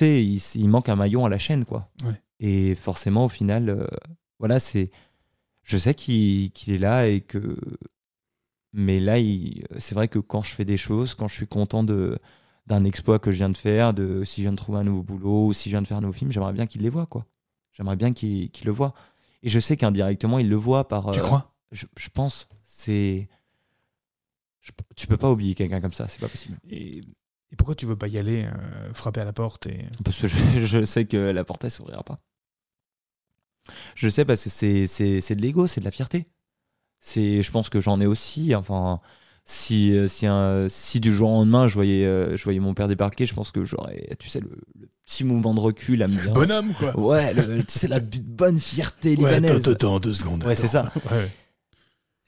il, 0.00 0.40
il 0.56 0.68
manque 0.68 0.90
un 0.90 0.96
maillon 0.96 1.24
à 1.24 1.30
la 1.30 1.38
chaîne, 1.38 1.64
quoi. 1.64 1.90
Ouais. 2.04 2.20
Et 2.38 2.74
forcément, 2.74 3.24
au 3.24 3.28
final, 3.28 3.70
euh, 3.70 3.86
voilà, 4.38 4.58
c'est. 4.58 4.90
Je 5.62 5.78
sais 5.78 5.94
qu'il 5.94 6.50
est 6.68 6.78
là 6.78 7.08
et 7.08 7.20
que. 7.22 7.56
Mais 8.72 9.00
là, 9.00 9.16
c'est 9.78 9.94
vrai 9.94 10.08
que 10.08 10.18
quand 10.18 10.42
je 10.42 10.54
fais 10.54 10.66
des 10.66 10.76
choses, 10.76 11.14
quand 11.14 11.28
je 11.28 11.34
suis 11.34 11.46
content 11.46 11.82
de 11.82 12.18
d'un 12.66 12.84
exploit 12.84 13.18
que 13.18 13.32
je 13.32 13.38
viens 13.38 13.48
de 13.48 13.56
faire, 13.56 13.94
de 13.94 14.24
si 14.24 14.42
je 14.42 14.46
viens 14.46 14.52
de 14.52 14.56
trouver 14.56 14.78
un 14.78 14.84
nouveau 14.84 15.02
boulot 15.02 15.46
ou 15.46 15.52
si 15.52 15.70
je 15.70 15.74
viens 15.74 15.82
de 15.82 15.86
faire 15.86 15.98
un 15.98 16.00
nouveau 16.00 16.12
film, 16.12 16.32
j'aimerais 16.32 16.52
bien 16.52 16.66
qu'il 16.66 16.82
les 16.82 16.90
voit, 16.90 17.06
quoi. 17.06 17.26
J'aimerais 17.72 17.96
bien 17.96 18.12
qu'il 18.12 18.50
le 18.64 18.72
voit. 18.72 18.94
Et 19.42 19.48
je 19.48 19.60
sais 19.60 19.76
qu'indirectement, 19.76 20.38
il 20.38 20.48
le 20.48 20.56
voit 20.56 20.88
par. 20.88 21.12
Tu 21.12 21.20
euh, 21.20 21.22
crois? 21.22 21.54
je, 21.72 21.86
je 21.96 22.08
pense, 22.08 22.48
c'est. 22.64 23.28
tu 24.96 25.06
peux 25.06 25.16
pas 25.16 25.30
oublier 25.30 25.54
quelqu'un 25.54 25.80
comme 25.80 25.92
ça, 25.92 26.08
c'est 26.08 26.20
pas 26.20 26.28
possible. 26.28 26.58
et, 26.68 27.00
et 27.52 27.56
pourquoi 27.56 27.74
tu 27.74 27.86
veux 27.86 27.96
pas 27.96 28.08
y 28.08 28.18
aller, 28.18 28.44
euh, 28.44 28.92
frapper 28.92 29.20
à 29.20 29.24
la 29.24 29.32
porte 29.32 29.66
et 29.66 29.86
Parce 30.04 30.20
que 30.20 30.26
je, 30.26 30.36
je 30.66 30.84
sais 30.84 31.06
que 31.06 31.16
la 31.16 31.44
porte, 31.44 31.64
elle 31.64 31.70
s'ouvrira 31.70 32.02
pas. 32.02 32.20
Je 33.94 34.08
sais 34.08 34.24
parce 34.24 34.44
que 34.44 34.50
c'est, 34.50 34.86
c'est, 34.86 35.20
c'est 35.20 35.34
de 35.34 35.42
l'ego, 35.42 35.66
c'est 35.66 35.80
de 35.80 35.84
la 35.84 35.90
fierté. 35.90 36.26
C'est, 37.00 37.42
je 37.42 37.50
pense 37.50 37.68
que 37.68 37.80
j'en 37.80 38.00
ai 38.00 38.06
aussi. 38.06 38.54
Enfin, 38.54 39.00
si, 39.48 39.96
euh, 39.96 40.08
si, 40.08 40.26
un- 40.26 40.68
si 40.68 40.98
du 41.00 41.14
jour 41.14 41.30
au 41.30 41.34
lendemain, 41.38 41.68
je 41.68 41.74
voyais, 41.74 42.04
euh, 42.04 42.36
je 42.36 42.42
voyais 42.44 42.58
mon 42.58 42.74
père 42.74 42.88
débarquer, 42.88 43.26
je 43.26 43.32
pense 43.34 43.52
que 43.52 43.64
j'aurais, 43.64 44.08
tu 44.18 44.28
sais, 44.28 44.40
le, 44.40 44.50
le 44.80 44.88
petit 45.04 45.22
mouvement 45.22 45.54
de 45.54 45.60
recul 45.60 46.02
à 46.02 46.08
me 46.08 46.12
dire. 46.20 46.32
bonhomme 46.32 46.74
quoi. 46.74 46.98
Ouais, 46.98 47.32
le- 47.32 47.58
tu 47.64 47.78
sais, 47.78 47.86
la 47.88 48.00
bonne 48.00 48.58
fierté 48.58 49.10
Ouais, 49.10 49.16
libanaise. 49.38 49.60
attends, 49.60 49.70
attends, 49.70 50.00
deux 50.00 50.12
secondes. 50.14 50.42
Ouais, 50.44 50.56
c'est. 50.56 50.76
Ouais. 50.76 51.30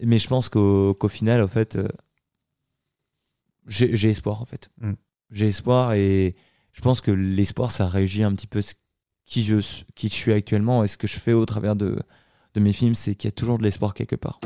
Mais 0.00 0.20
je 0.20 0.28
pense 0.28 0.48
qu'au 0.48 0.96
final, 1.08 1.42
en 1.42 1.48
fait, 1.48 1.74
euh, 1.74 1.88
j'ai 3.66 4.10
espoir, 4.10 4.40
en 4.40 4.44
fait. 4.44 4.70
Mm. 4.80 4.92
J'ai 5.32 5.48
espoir 5.48 5.92
et 5.94 6.36
je 6.72 6.80
pense 6.80 7.00
que 7.00 7.10
l'espoir, 7.10 7.70
ça 7.72 7.86
réagit 7.88 8.22
un 8.22 8.32
petit 8.34 8.46
peu 8.46 8.62
ce- 8.62 8.74
qui 9.26 9.42
je, 9.44 9.56
qui 9.94 10.08
je 10.08 10.14
suis 10.14 10.32
actuellement 10.32 10.84
et 10.84 10.88
ce 10.88 10.96
que 10.96 11.06
je 11.08 11.18
fais 11.18 11.32
au 11.34 11.44
travers 11.44 11.74
de, 11.76 11.98
de 12.54 12.60
mes 12.60 12.72
films, 12.72 12.94
c'est 12.94 13.14
qu'il 13.14 13.28
y 13.28 13.32
a 13.32 13.32
toujours 13.32 13.58
de 13.58 13.64
l'espoir 13.64 13.92
quelque 13.92 14.16
part. 14.16 14.40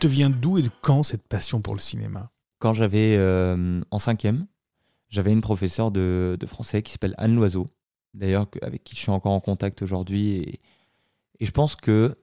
Te 0.00 0.06
vient 0.06 0.30
d'où 0.30 0.58
et 0.58 0.62
de 0.62 0.70
quand 0.80 1.02
cette 1.02 1.22
passion 1.22 1.60
pour 1.60 1.74
le 1.74 1.80
cinéma? 1.80 2.30
Quand 2.58 2.74
j'avais 2.74 3.16
euh, 3.16 3.80
en 3.90 3.98
cinquième, 3.98 4.46
j'avais 5.08 5.32
une 5.32 5.40
professeure 5.40 5.90
de, 5.90 6.36
de 6.38 6.46
français 6.46 6.82
qui 6.82 6.92
s'appelle 6.92 7.14
Anne 7.18 7.34
Loiseau, 7.36 7.68
d'ailleurs 8.14 8.48
avec 8.62 8.82
qui 8.82 8.96
je 8.96 9.00
suis 9.00 9.10
encore 9.10 9.32
en 9.32 9.40
contact 9.40 9.82
aujourd'hui. 9.82 10.36
Et, 10.36 10.60
et 11.38 11.46
je 11.46 11.50
pense 11.52 11.76
que 11.76 12.16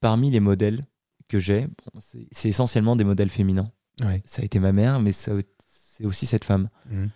parmi 0.00 0.30
les 0.30 0.40
modèles 0.40 0.84
que 1.28 1.38
j'ai, 1.38 1.66
bon, 1.66 2.00
c'est 2.00 2.48
essentiellement 2.48 2.96
des 2.96 3.04
modèles 3.04 3.30
féminins. 3.30 3.70
Ouais. 4.02 4.22
Ça 4.24 4.42
a 4.42 4.44
été 4.44 4.58
ma 4.58 4.72
mère, 4.72 5.00
mais 5.00 5.12
c'est 5.12 6.04
aussi 6.04 6.26
cette 6.26 6.44
femme. 6.44 6.68
Mhm. 6.90 7.10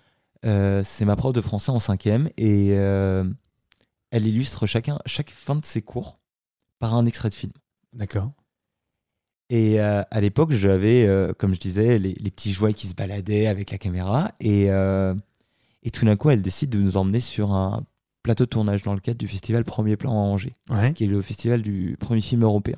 Euh, 0.47 0.83
c'est 0.83 1.05
ma 1.05 1.17
prof 1.17 1.35
de 1.35 1.43
français 1.43 1.71
en 1.71 1.79
cinquième 1.79 2.31
et 2.39 2.71
euh, 2.71 3.25
elle 4.11 4.27
illustre 4.27 4.67
chacun, 4.67 4.99
chaque 5.05 5.31
fin 5.31 5.55
de 5.55 5.65
ses 5.67 5.83
cours 5.83 6.19
par 6.79 6.95
un 6.95 7.05
extrait 7.05 7.29
de 7.29 7.35
film. 7.35 7.53
D'accord. 7.93 8.33
Et 9.53 9.81
euh, 9.81 10.03
à 10.11 10.21
l'époque, 10.21 10.53
j'avais, 10.53 11.07
euh, 11.07 11.33
comme 11.37 11.55
je 11.55 11.61
disais, 11.61 11.99
les, 11.99 12.15
les 12.15 12.31
petits 12.31 12.53
jouets 12.53 12.73
qui 12.73 12.87
se 12.87 12.95
baladaient 12.95 13.47
avec 13.49 13.71
la 13.73 13.79
caméra. 13.79 14.31
Et, 14.41 14.71
euh, 14.71 15.13
et 15.83 15.91
tout 15.91 16.05
d'un 16.07 16.17
coup, 16.17 16.31
elle 16.31 16.41
décide 16.41 16.71
de 16.71 16.79
nous 16.79 16.97
emmener 16.97 17.19
sur 17.21 17.53
un 17.53 17.85
plateau 18.23 18.45
de 18.45 18.51
tournage 18.51 18.83
dans 18.83 18.95
le 18.95 19.01
cadre 19.01 19.19
du 19.19 19.27
festival 19.27 19.65
Premier 19.65 19.97
Plan 19.97 20.13
à 20.13 20.15
Angers, 20.15 20.53
Ouais. 20.71 20.93
qui 20.93 21.05
est 21.05 21.09
le 21.09 21.21
festival 21.21 21.63
du 21.63 21.97
premier 21.99 22.21
film 22.21 22.43
européen. 22.45 22.77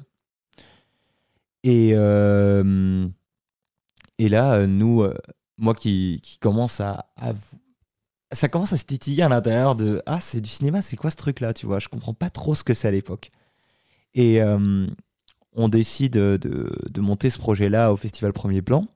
Et, 1.65 1.91
euh, 1.95 3.07
et 4.19 4.29
là, 4.29 4.67
nous, 4.67 5.05
moi 5.59 5.75
qui, 5.75 6.21
qui 6.23 6.39
commence 6.39 6.81
à, 6.81 7.07
à- 7.17 7.35
Ça 8.33 8.49
commence 8.49 8.73
à 8.73 8.77
se 8.79 8.85
titiller 8.85 9.23
à 9.25 9.29
l'intérieur 9.29 9.75
de 9.77 10.03
Ah, 10.07 10.21
c'est 10.21 10.41
du 10.41 10.49
cinéma, 10.49 10.81
c'est 10.81 10.97
quoi 10.97 11.11
ce 11.11 11.17
truc-là? 11.17 11.53
Tu 11.53 11.67
vois, 11.67 11.79
je 11.81 11.89
comprends 11.89 12.15
pas 12.15 12.31
trop 12.31 12.55
ce 12.55 12.65
que 12.65 12.73
c'est 12.73 12.89
à 12.89 12.93
l'époque. 12.93 13.31
Et 14.15 14.41
euh, 14.43 14.87
on 15.55 15.69
décide 15.69 16.13
de, 16.15 16.39
de 16.89 17.01
monter 17.01 17.31
ce 17.31 17.39
projet-là 17.39 17.93
au 17.93 17.97
festival 17.97 18.33
Premier 18.33 18.63
Plan. 18.63 18.87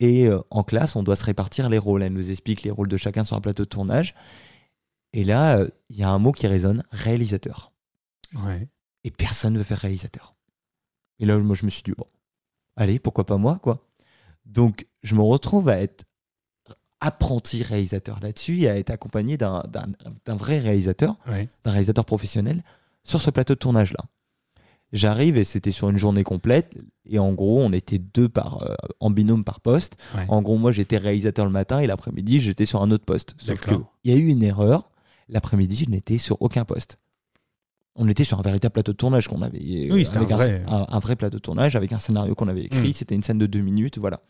Et 0.00 0.26
euh, 0.26 0.40
en 0.50 0.62
classe, 0.62 0.94
on 0.96 1.02
doit 1.02 1.16
se 1.16 1.24
répartir 1.24 1.68
les 1.68 1.78
rôles. 1.78 2.02
Elle 2.02 2.12
nous 2.12 2.30
explique 2.30 2.62
les 2.62 2.70
rôles 2.70 2.88
de 2.88 2.96
chacun 2.96 3.24
sur 3.24 3.36
un 3.36 3.40
plateau 3.40 3.64
de 3.64 3.68
tournage. 3.68 4.14
Et 5.12 5.24
là, 5.24 5.58
euh, 5.58 5.68
il 5.90 5.96
y 5.96 6.02
a 6.02 6.08
un 6.10 6.18
mot 6.18 6.32
qui 6.32 6.46
résonne 6.46 6.82
réalisateur 6.90 7.72
Ouais. 8.44 8.68
et 9.04 9.10
personne 9.10 9.54
ne 9.54 9.58
veut 9.58 9.64
faire 9.64 9.78
réalisateur. 9.78 10.34
Et 11.18 11.26
là, 11.26 11.36
moi, 11.38 11.56
je 11.56 11.64
me 11.64 11.70
suis 11.70 11.82
dit, 11.82 11.92
bon, 11.96 12.06
allez, 12.76 12.98
pourquoi 12.98 13.24
pas 13.26 13.38
moi, 13.38 13.58
quoi. 13.62 13.84
Donc, 14.44 14.86
je 15.02 15.14
me 15.14 15.22
retrouve 15.22 15.68
à 15.68 15.80
être 15.80 16.04
apprenti 17.00 17.62
réalisateur 17.62 18.18
là-dessus 18.20 18.62
et 18.62 18.68
à 18.68 18.76
être 18.78 18.90
accompagné 18.90 19.36
d'un- 19.36 19.62
vrai 20.26 20.58
réalisateur, 20.58 21.16
Ouais. 21.28 21.48
d'un 21.64 21.70
réalisateur 21.70 22.04
professionnel 22.04 22.62
sur 23.04 23.20
ce 23.20 23.30
plateau 23.30 23.54
de 23.54 23.58
tournage-là. 23.58 24.04
J'arrive 24.92 25.36
et 25.36 25.44
c'était 25.44 25.70
sur 25.70 25.90
une 25.90 25.98
journée 25.98 26.24
complète 26.24 26.74
et 27.04 27.18
en 27.18 27.32
gros, 27.34 27.60
on 27.60 27.72
était 27.72 27.98
deux 27.98 28.28
par, 28.28 28.62
euh, 28.62 28.74
en 29.00 29.10
binôme 29.10 29.44
par 29.44 29.60
poste. 29.60 29.96
Ouais. 30.16 30.24
En 30.28 30.40
gros, 30.40 30.56
moi, 30.56 30.72
j'étais 30.72 30.96
réalisateur 30.96 31.44
le 31.44 31.50
matin 31.52 31.80
et 31.80 31.86
l'après-midi, 31.86 32.40
j'étais 32.40 32.64
sur 32.64 32.80
un 32.80 32.90
autre 32.90 33.04
poste. 33.04 33.34
Sauf 33.38 33.60
qu'il 33.60 33.78
y 34.04 34.12
a 34.12 34.16
eu 34.16 34.28
une 34.28 34.42
erreur. 34.42 34.88
L'après-midi, 35.28 35.84
je 35.86 35.90
n'étais 35.90 36.16
sur 36.16 36.40
aucun 36.40 36.64
poste. 36.64 36.96
On 37.96 38.08
était 38.08 38.24
sur 38.24 38.38
un 38.38 38.42
véritable 38.42 38.72
plateau 38.72 38.92
de 38.92 38.96
tournage 38.96 39.28
qu'on 39.28 39.42
avait. 39.42 39.58
euh, 39.58 39.92
Oui, 39.92 40.04
c'était 40.06 40.18
un 40.18 40.24
vrai. 40.24 40.64
un, 40.68 40.86
un 40.88 40.98
vrai 41.00 41.16
plateau 41.16 41.36
de 41.36 41.42
tournage 41.42 41.76
avec 41.76 41.92
un 41.92 41.98
scénario 41.98 42.34
qu'on 42.34 42.48
avait 42.48 42.62
écrit. 42.64 42.88
Mm. 42.90 42.92
C'était 42.94 43.14
une 43.14 43.22
scène 43.22 43.38
de 43.38 43.46
deux 43.46 43.60
minutes, 43.60 43.98
voilà. 43.98 44.20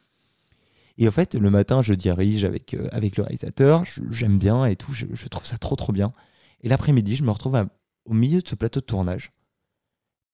Et 0.96 1.06
en 1.06 1.12
fait, 1.12 1.36
le 1.36 1.50
matin, 1.50 1.82
je 1.82 1.94
dirige 1.94 2.44
avec, 2.44 2.74
euh, 2.74 2.88
avec 2.90 3.16
le 3.16 3.22
réalisateur. 3.22 3.84
J'aime 4.10 4.38
bien 4.38 4.64
et 4.64 4.74
tout. 4.74 4.92
Je, 4.92 5.06
je 5.12 5.28
trouve 5.28 5.46
ça 5.46 5.56
trop, 5.58 5.76
trop 5.76 5.92
bien. 5.92 6.12
Et 6.62 6.68
l'après-midi, 6.68 7.14
je 7.14 7.22
me 7.22 7.30
retrouve 7.30 7.54
à- 7.54 7.68
au 8.06 8.14
milieu 8.14 8.40
de 8.40 8.48
ce 8.48 8.56
plateau 8.56 8.80
de 8.80 8.86
tournage 8.86 9.30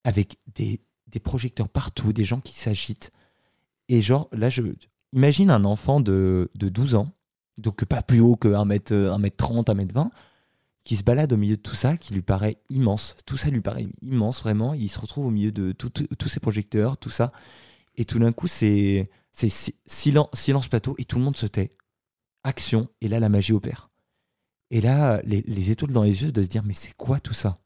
avec 0.05 0.39
des, 0.55 0.81
des 1.09 1.21
projecteurs 1.21 1.69
partout, 1.69 2.13
des 2.13 2.25
gens 2.25 2.41
qui 2.41 2.55
s'agitent. 2.55 3.11
Et 3.89 4.01
genre, 4.03 4.29
là, 4.33 4.49
je 4.49 4.63
imagine 5.13 5.51
un 5.51 5.65
enfant 5.65 6.01
de, 6.01 6.51
de 6.55 6.69
12 6.69 6.95
ans, 6.97 7.13
donc 7.59 7.85
pas 7.85 8.03
plus 8.03 8.21
haut 8.21 8.37
que 8.37 8.49
1m, 8.49 9.09
1m30, 9.09 9.71
1m20, 9.71 10.11
qui 10.85 10.97
se 10.97 11.05
balade 11.05 11.33
au 11.33 11.37
milieu 11.37 11.57
de 11.57 11.63
tout 11.63 11.75
ça, 11.77 11.97
qui 11.97 12.15
lui 12.15 12.23
paraît 12.23 12.59
immense. 12.71 13.17
Tout 13.27 13.37
ça 13.37 13.51
lui 13.51 13.61
paraît 13.61 13.87
immense, 14.03 14.43
vraiment. 14.43 14.75
Il 14.75 14.89
se 14.91 14.99
retrouve 14.99 15.27
au 15.27 15.31
milieu 15.31 15.53
de 15.53 15.73
tous 15.73 16.29
ces 16.29 16.41
projecteurs, 16.41 16.99
tout 16.99 17.11
ça. 17.11 17.31
Et 17.97 18.05
tout 18.05 18.19
d'un 18.19 18.33
coup, 18.33 18.49
c'est 18.49 19.11
c'est 19.33 19.49
si- 19.51 19.75
silence, 19.87 20.29
silence 20.35 20.69
plateau 20.69 20.95
et 20.99 21.05
tout 21.05 21.19
le 21.19 21.25
monde 21.25 21.37
se 21.37 21.47
tait. 21.47 21.77
Action, 22.45 22.89
et 23.01 23.09
là, 23.09 23.21
la 23.21 23.29
magie 23.31 23.53
opère. 23.53 23.91
Et 24.71 24.81
là, 24.83 25.21
les, 25.25 25.43
les 25.43 25.71
étoiles 25.71 25.93
dans 25.93 26.03
les 26.05 26.23
yeux 26.25 26.33
de 26.33 26.43
se 26.43 26.49
dire, 26.49 26.63
mais 26.65 26.75
c'est 26.75 26.95
quoi 26.97 27.21
tout 27.21 27.35
ça? 27.35 27.61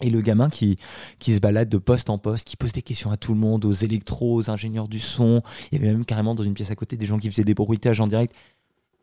Et 0.00 0.10
le 0.10 0.20
gamin 0.20 0.48
qui, 0.48 0.76
qui 1.18 1.34
se 1.34 1.40
balade 1.40 1.68
de 1.68 1.78
poste 1.78 2.08
en 2.10 2.18
poste, 2.18 2.46
qui 2.46 2.56
pose 2.56 2.72
des 2.72 2.82
questions 2.82 3.10
à 3.10 3.16
tout 3.16 3.32
le 3.34 3.40
monde, 3.40 3.64
aux 3.64 3.72
électros, 3.72 4.34
aux 4.36 4.50
ingénieurs 4.50 4.88
du 4.88 4.98
son. 4.98 5.42
Il 5.72 5.78
y 5.78 5.82
avait 5.82 5.92
même 5.92 6.04
carrément 6.04 6.34
dans 6.34 6.44
une 6.44 6.54
pièce 6.54 6.70
à 6.70 6.76
côté 6.76 6.96
des 6.96 7.06
gens 7.06 7.18
qui 7.18 7.30
faisaient 7.30 7.44
des 7.44 7.54
bruitages 7.54 8.00
en 8.00 8.06
direct. 8.06 8.34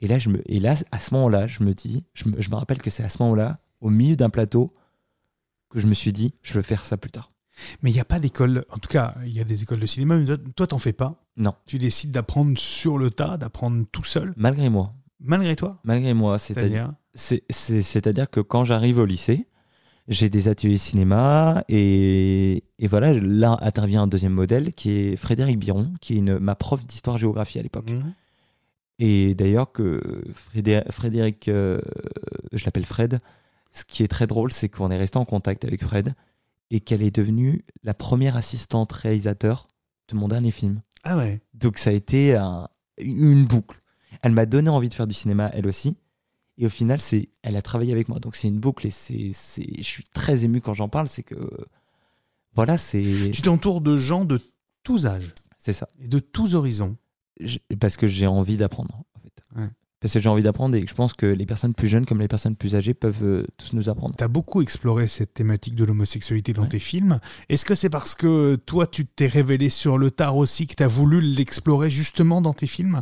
Et 0.02 0.08
là, 0.08 0.18
je 0.20 0.30
me, 0.30 0.42
et 0.52 0.60
là 0.60 0.76
à 0.92 1.00
ce 1.00 1.14
moment-là, 1.14 1.48
je 1.48 1.64
me 1.64 1.74
dis, 1.74 2.04
je 2.14 2.30
me, 2.30 2.42
je 2.42 2.50
me 2.50 2.56
rappelle 2.56 2.78
que 2.80 2.90
c'est 2.90 3.04
à 3.04 3.10
ce 3.10 3.22
moment-là, 3.24 3.60
au 3.82 3.90
milieu 3.90 4.16
d'un 4.16 4.30
plateau, 4.30 4.74
que 5.70 5.80
je 5.80 5.88
me 5.88 5.94
suis 5.94 6.14
dit, 6.14 6.34
je 6.42 6.54
veux 6.54 6.62
faire 6.62 6.84
ça 6.84 6.98
plus 6.98 7.12
tard. 7.12 7.32
Mais 7.82 7.90
il 7.90 7.94
n'y 7.94 8.00
a 8.02 8.06
pas 8.06 8.20
d'école, 8.20 8.66
en 8.70 8.78
tout 8.78 8.90
cas, 8.90 9.16
il 9.26 9.32
y 9.32 9.40
a 9.40 9.46
des 9.46 9.64
écoles 9.64 9.80
de 9.80 9.86
cinéma, 9.86 10.18
mais 10.18 10.26
toi, 10.56 10.68
t'en 10.68 10.78
fais 10.80 10.92
pas. 10.94 11.24
Non, 11.38 11.54
Tu 11.66 11.78
décides 11.78 12.12
d'apprendre 12.12 12.58
sur 12.58 12.98
le 12.98 13.10
tas, 13.10 13.38
d'apprendre 13.38 13.86
tout 13.92 14.04
seul, 14.04 14.34
malgré 14.38 14.70
moi. 14.70 14.94
malgré 15.20 15.56
toi. 15.56 15.80
Malgré 15.84 16.14
moi, 16.14 16.38
c'est-à-dire 16.38 16.70
C'est-à-dire 16.70 16.94
C'est- 17.14 17.44
c'est- 17.50 17.82
C'est-à-dire 17.82 18.30
que 18.30 18.42
quand 18.42 18.64
j'arrive 18.66 18.98
au 19.00 19.06
lycée, 19.06 19.48
j'ai 20.08 20.30
des 20.30 20.48
ateliers 20.48 20.78
cinéma 20.78 21.64
et, 21.68 22.64
et 22.80 22.88
voilà, 22.88 23.14
là 23.14 23.58
intervient 23.62 24.04
un 24.04 24.08
deuxième 24.08 24.34
modèle 24.34 24.74
qui 24.74 24.92
est 24.92 25.16
Frédéric 25.16 25.58
Biron, 25.60 25.94
qui 26.02 26.14
est 26.14 26.18
une, 26.18 26.38
ma 26.40 26.56
prof 26.56 26.86
d'histoire-géographie 26.86 27.60
à 27.60 27.64
l'époque. 27.64 27.92
Mhm. 27.92 28.14
Et 29.00 29.36
d'ailleurs 29.36 29.72
que 29.72 30.02
Frédé- 30.34 30.84
Frédéric, 30.90 31.48
euh, 31.50 31.80
je 32.54 32.64
l'appelle 32.66 32.86
Fred, 32.86 33.20
ce 33.74 33.84
qui 33.84 34.04
est 34.04 34.08
très 34.08 34.28
drôle, 34.28 34.52
c'est 34.54 34.70
qu'on 34.70 34.90
est 34.92 34.98
resté 34.98 35.18
en 35.18 35.26
contact 35.26 35.66
avec 35.66 35.84
Fred 35.84 36.14
et 36.72 36.80
qu'elle 36.80 37.02
est 37.02 37.14
devenue 37.16 37.66
la 37.84 37.94
première 37.94 38.38
assistante 38.38 38.92
réalisateur 38.94 39.68
de 40.10 40.16
mon 40.16 40.28
dernier 40.30 40.52
film. 40.52 40.82
Ah 41.04 41.18
ouais. 41.18 41.42
Donc 41.56 41.78
ça 41.78 41.90
a 41.90 41.94
été 41.94 42.36
un- 42.36 42.70
une 43.00 43.46
boucle. 43.46 43.82
Elle 44.22 44.32
m'a 44.32 44.46
donné 44.46 44.70
envie 44.70 44.88
de 44.90 44.94
faire 44.94 45.08
du 45.08 45.14
cinéma, 45.14 45.50
elle 45.54 45.68
aussi. 45.68 45.98
Et 46.58 46.66
au 46.66 46.70
final, 46.70 47.00
c'est, 47.00 47.30
elle 47.44 47.56
a 47.58 47.62
travaillé 47.62 47.92
avec 47.92 48.08
moi. 48.10 48.20
Donc 48.20 48.36
c'est 48.36 48.48
une 48.48 48.60
boucle 48.60 48.88
et 48.88 48.92
c'est, 48.92 49.32
je 49.34 49.82
suis 49.84 50.04
très 50.14 50.46
ému 50.46 50.62
quand 50.62 50.74
j'en 50.74 50.88
parle. 50.90 51.08
C'est 51.08 51.24
que, 51.24 51.36
voilà, 52.54 52.78
c'est, 52.78 53.32
Tu 53.34 53.42
t'entoures 53.42 53.82
de 53.82 53.98
gens 53.98 54.24
de 54.26 54.40
tous 54.84 55.06
âges 55.06 55.34
c'est 55.58 55.74
ça. 55.74 55.88
et 56.02 56.08
de 56.08 56.20
tous 56.20 56.56
horizons. 56.56 56.96
Je- 57.40 57.58
parce 57.80 57.98
que 57.98 58.08
j'ai 58.08 58.28
envie 58.28 58.56
d'apprendre, 58.56 59.04
en 59.16 59.20
fait. 59.20 59.60
Ouais. 59.60 59.70
Parce 60.00 60.14
que 60.14 60.20
j'ai 60.20 60.30
envie 60.30 60.44
d'apprendre 60.44 60.76
et 60.76 60.82
que 60.84 60.88
je 60.90 60.94
pense 60.94 61.14
que 61.14 61.26
les 61.26 61.46
personnes 61.48 61.74
plus 61.74 61.88
jeunes 61.88 62.06
comme 62.06 62.20
les 62.20 62.28
personnes 62.28 62.56
plus 62.56 62.76
âgées 62.76 62.94
peuvent 62.94 63.24
euh, 63.24 63.48
tous 63.58 63.74
nous 63.74 63.90
apprendre. 63.90 64.16
Tu 64.16 64.24
as 64.24 64.28
beaucoup 64.28 64.62
exploré 64.62 65.08
cette 65.08 65.34
thématique 65.34 65.76
de 65.76 65.84
l'homosexualité 65.84 66.54
dans 66.54 66.62
Ouais. 66.64 66.70
tes 66.70 66.80
films. 66.80 67.20
Est-ce 67.50 67.66
que 67.66 67.74
c'est 67.76 67.90
parce 67.90 68.14
que 68.16 68.56
toi, 68.56 68.86
tu 68.88 69.06
t'es 69.06 69.28
révélé 69.28 69.70
sur 69.70 69.98
le 69.98 70.12
tard 70.12 70.38
aussi 70.38 70.68
que 70.68 70.76
tu 70.76 70.84
as 70.84 70.88
voulu 70.88 71.20
l'explorer 71.22 71.90
justement 71.90 72.40
dans 72.42 72.54
tes 72.54 72.68
films? 72.68 73.02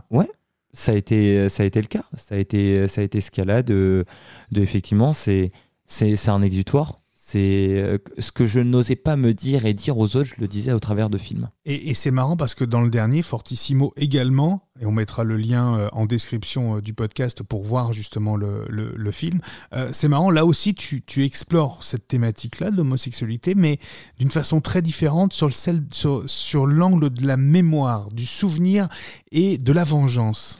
Ça 0.73 0.91
a 0.91 0.95
été, 0.95 1.47
le 1.47 1.87
cas. 1.87 2.03
Ça 2.15 2.35
a 2.35 2.37
été, 2.37 2.87
ça 2.87 3.01
a 3.01 3.03
été 3.03 3.21
ce 3.21 3.31
cas-là 3.31 3.61
de, 3.63 4.05
de 4.51 4.61
effectivement, 4.61 5.13
c'est, 5.13 5.51
c'est 5.85 6.29
un 6.29 6.41
exutoire. 6.41 7.02
C'est 7.25 7.81
euh, 7.81 7.99
ce 8.19 8.33
que 8.33 8.45
je 8.45 8.59
n'osais 8.59 8.97
pas 8.97 9.15
me 9.15 9.33
dire 9.33 9.65
et 9.65 9.73
dire 9.73 9.97
aux 9.97 10.17
autres, 10.17 10.31
je 10.35 10.41
le 10.41 10.47
disais 10.49 10.73
au 10.73 10.79
travers 10.81 11.09
de 11.09 11.17
films. 11.17 11.49
Et, 11.63 11.89
et 11.89 11.93
c'est 11.93 12.11
marrant 12.11 12.35
parce 12.35 12.53
que 12.53 12.65
dans 12.65 12.81
le 12.81 12.89
dernier, 12.89 13.21
Fortissimo 13.21 13.93
également, 13.95 14.67
et 14.81 14.85
on 14.85 14.91
mettra 14.91 15.23
le 15.23 15.37
lien 15.37 15.77
euh, 15.79 15.89
en 15.93 16.05
description 16.05 16.75
euh, 16.77 16.81
du 16.81 16.93
podcast 16.93 17.41
pour 17.41 17.63
voir 17.63 17.93
justement 17.93 18.35
le, 18.35 18.65
le- 18.67 18.93
le 18.93 19.11
film, 19.11 19.39
euh, 19.73 19.87
c'est 19.93 20.09
marrant, 20.09 20.31
là 20.31 20.45
aussi 20.45 20.75
tu, 20.75 21.01
tu 21.01 21.23
explores 21.23 21.81
cette 21.81 22.09
thématique-là 22.09 22.71
de 22.71 22.75
l'homosexualité, 22.75 23.55
mais 23.55 23.79
d'une 24.19 24.29
façon 24.29 24.59
très 24.59 24.81
différente 24.81 25.31
sur, 25.31 25.47
le- 25.47 25.53
celle, 25.53 25.81
sur, 25.93 26.23
sur 26.29 26.65
l'angle 26.65 27.09
de 27.09 27.25
la 27.25 27.37
mémoire, 27.37 28.11
du 28.11 28.25
souvenir 28.25 28.89
et 29.31 29.57
de 29.57 29.71
la 29.71 29.85
vengeance. 29.85 30.57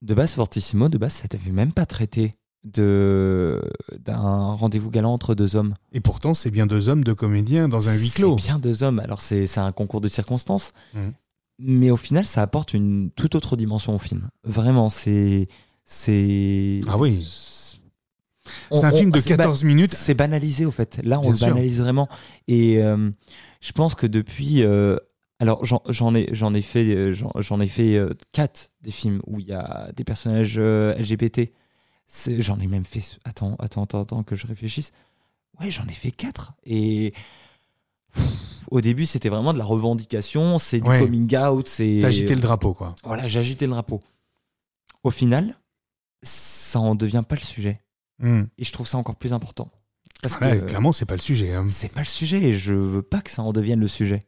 De 0.00 0.14
base, 0.14 0.34
Fortissimo, 0.34 0.88
de 0.88 0.96
base, 0.98 1.14
ça 1.14 1.28
devait 1.28 1.50
même 1.50 1.72
pas 1.72 1.86
traiter 1.86 2.34
de 2.64 3.60
d'un 4.04 4.54
rendez-vous 4.54 4.90
galant 4.90 5.12
entre 5.12 5.34
deux 5.34 5.56
hommes. 5.56 5.74
Et 5.92 6.00
pourtant, 6.00 6.34
c'est 6.34 6.50
bien 6.50 6.66
deux 6.66 6.88
hommes, 6.88 7.04
deux 7.04 7.14
comédiens 7.14 7.68
dans 7.68 7.88
un 7.88 7.94
huis 7.94 8.10
clos. 8.10 8.36
C'est 8.38 8.46
bien 8.48 8.58
deux 8.58 8.82
hommes. 8.82 9.00
Alors 9.00 9.20
c'est 9.20 9.58
un 9.58 9.72
concours 9.72 10.00
de 10.00 10.08
circonstances, 10.08 10.72
Mhm. 10.94 11.12
mais 11.58 11.90
au 11.90 11.96
final, 11.96 12.24
ça 12.24 12.42
apporte 12.42 12.74
une 12.74 13.10
toute 13.14 13.34
autre 13.34 13.56
dimension 13.56 13.94
au 13.94 13.98
film. 13.98 14.28
Vraiment, 14.44 14.88
c'est 14.88 15.48
c'est 15.84 16.80
Ah 16.88 16.96
oui. 16.98 17.22
C'est 18.70 18.84
un 18.84 18.92
on- 18.92 18.96
film 18.96 19.10
de 19.10 19.18
c'est 19.18 19.30
ba- 19.30 19.36
14 19.44 19.64
minutes. 19.64 19.90
C'est 19.92 20.14
banalisé 20.14 20.66
au 20.66 20.70
fait. 20.70 21.00
Là, 21.02 21.18
on 21.18 21.22
Bien 21.22 21.30
le 21.30 21.36
sûr. 21.36 21.48
banalise 21.48 21.80
vraiment. 21.80 22.08
Et 22.48 22.78
euh, 22.82 23.10
je 23.60 23.72
pense 23.72 23.94
que 23.94 24.06
depuis, 24.06 24.62
euh, 24.64 24.96
alors 25.40 25.64
j'en 25.64 26.14
ai 26.14 26.28
j'en 26.32 26.54
ai 26.54 26.62
fait 26.62 27.12
j'en 27.14 27.60
ai 27.60 27.66
fait 27.68 27.96
euh, 27.96 28.10
quatre 28.32 28.70
des 28.82 28.90
films 28.90 29.20
où 29.26 29.40
il 29.40 29.46
y 29.46 29.52
a 29.52 29.90
des 29.96 30.04
personnages 30.04 30.58
LGBT. 30.58 31.52
J'en 32.38 32.60
ai 32.60 32.66
même 32.66 32.84
fait. 32.84 33.18
Attends, 33.24 33.56
attends, 33.58 33.84
attends, 33.84 34.02
attends 34.02 34.22
que 34.22 34.36
je 34.36 34.46
réfléchisse. 34.46 34.92
Ouais, 35.60 35.70
j'en 35.70 35.86
ai 35.86 35.92
fait 35.92 36.10
quatre. 36.10 36.52
Et 36.64 37.12
pff, 38.14 38.64
au 38.70 38.80
début, 38.80 39.06
c'était 39.06 39.28
vraiment 39.28 39.52
de 39.52 39.58
la 39.58 39.64
revendication. 39.64 40.58
C'est 40.58 40.80
du 40.80 40.88
Ouais. 40.88 41.00
coming 41.00 41.36
out. 41.36 41.66
C'est 41.68 42.04
agité 42.04 42.34
le 42.34 42.40
drapeau, 42.40 42.74
quoi. 42.74 42.94
voilà, 43.04 43.28
j'ai 43.28 43.40
agité 43.40 43.66
le 43.66 43.72
drapeau. 43.72 44.00
Au 45.02 45.10
final, 45.10 45.58
ça 46.22 46.80
en 46.80 46.94
devient 46.94 47.22
pas 47.28 47.34
le 47.34 47.40
sujet. 47.40 47.78
Hmm. 48.20 48.44
Et 48.58 48.64
je 48.64 48.72
trouve 48.72 48.86
ça 48.86 48.96
encore 48.98 49.16
plus 49.16 49.32
important. 49.32 49.70
Parce 50.22 50.38
Ouais, 50.38 50.60
que 50.60 50.64
clairement, 50.66 50.92
c'est 50.92 51.04
pas 51.04 51.16
le 51.16 51.20
sujet. 51.20 51.52
hein. 51.52 51.66
c'est 51.68 51.92
pas 51.92 52.00
le 52.00 52.06
sujet 52.06 52.42
et 52.42 52.52
je 52.52 52.72
veux 52.72 53.02
pas 53.02 53.20
que 53.20 53.30
ça 53.30 53.42
en 53.42 53.52
devienne 53.52 53.80
le 53.80 53.88
sujet. 53.88 54.24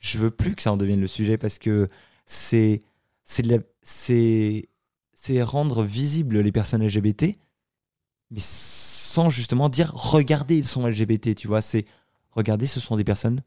Je 0.00 0.18
veux 0.18 0.30
plus 0.30 0.54
que 0.56 0.62
ça 0.62 0.72
en 0.72 0.76
devienne 0.76 1.00
le 1.00 1.06
sujet 1.06 1.36
parce 1.38 1.58
que 1.58 1.86
c'est 2.24 2.82
c'est 3.22 4.68
c'est 5.26 5.42
rendre 5.42 5.82
visibles 5.82 6.38
les 6.40 6.52
personnes 6.52 6.84
LGBT 6.86 7.36
mais 8.30 8.40
sans 8.40 9.28
justement 9.28 9.68
dire 9.68 9.92
regardez 9.94 10.56
ils 10.56 10.66
sont 10.66 10.86
LGBT, 10.86 11.34
tu 11.34 11.46
vois, 11.48 11.62
c'est 11.62 11.84
regardez 12.32 12.66
ce 12.66 12.80
sont 12.80 12.96
des 12.96 13.04
personnes 13.04 13.42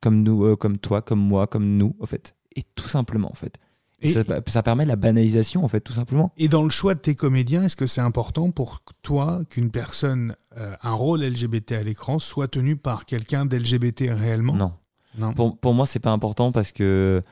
comme 0.00 0.22
nous 0.22 0.44
euh, 0.44 0.56
comme 0.56 0.78
toi, 0.78 1.02
comme 1.02 1.20
moi, 1.20 1.46
comme 1.46 1.76
nous 1.76 1.94
en 2.00 2.06
fait 2.06 2.34
et 2.54 2.62
tout 2.74 2.88
simplement 2.88 3.30
en 3.30 3.34
fait. 3.34 3.58
Et- 4.02 4.12
ça, 4.12 4.22
ça 4.46 4.62
permet 4.62 4.84
la 4.84 4.96
banalisation, 4.96 5.64
en 5.64 5.68
fait, 5.68 5.80
tout 5.80 5.94
simplement. 5.94 6.30
Et 6.36 6.48
dans 6.48 6.62
le 6.62 6.68
choix 6.68 6.94
de 6.94 7.00
tes 7.00 7.14
comédiens, 7.14 7.62
est-ce 7.64 7.76
que 7.76 7.86
c'est 7.86 8.02
important 8.02 8.50
pour 8.50 8.82
toi 9.00 9.40
qu'une 9.48 9.70
personne, 9.70 10.36
euh, 10.58 10.76
un 10.82 10.92
rôle 10.92 11.22
LGBT 11.24 11.72
à 11.72 11.82
l'écran, 11.82 12.18
soit 12.18 12.46
tenu 12.48 12.76
par 12.76 13.06
quelqu'un 13.06 13.46
d'LGBT 13.46 14.10
réellement? 14.12 14.52
Non. 14.54 14.72
Non. 15.16 15.32
Pour, 15.32 15.56
pour 15.56 15.72
moi, 15.72 15.86
c'est 15.86 15.98
pas 15.98 16.10
important 16.10 16.52
parce 16.52 16.72
que. 16.72 17.22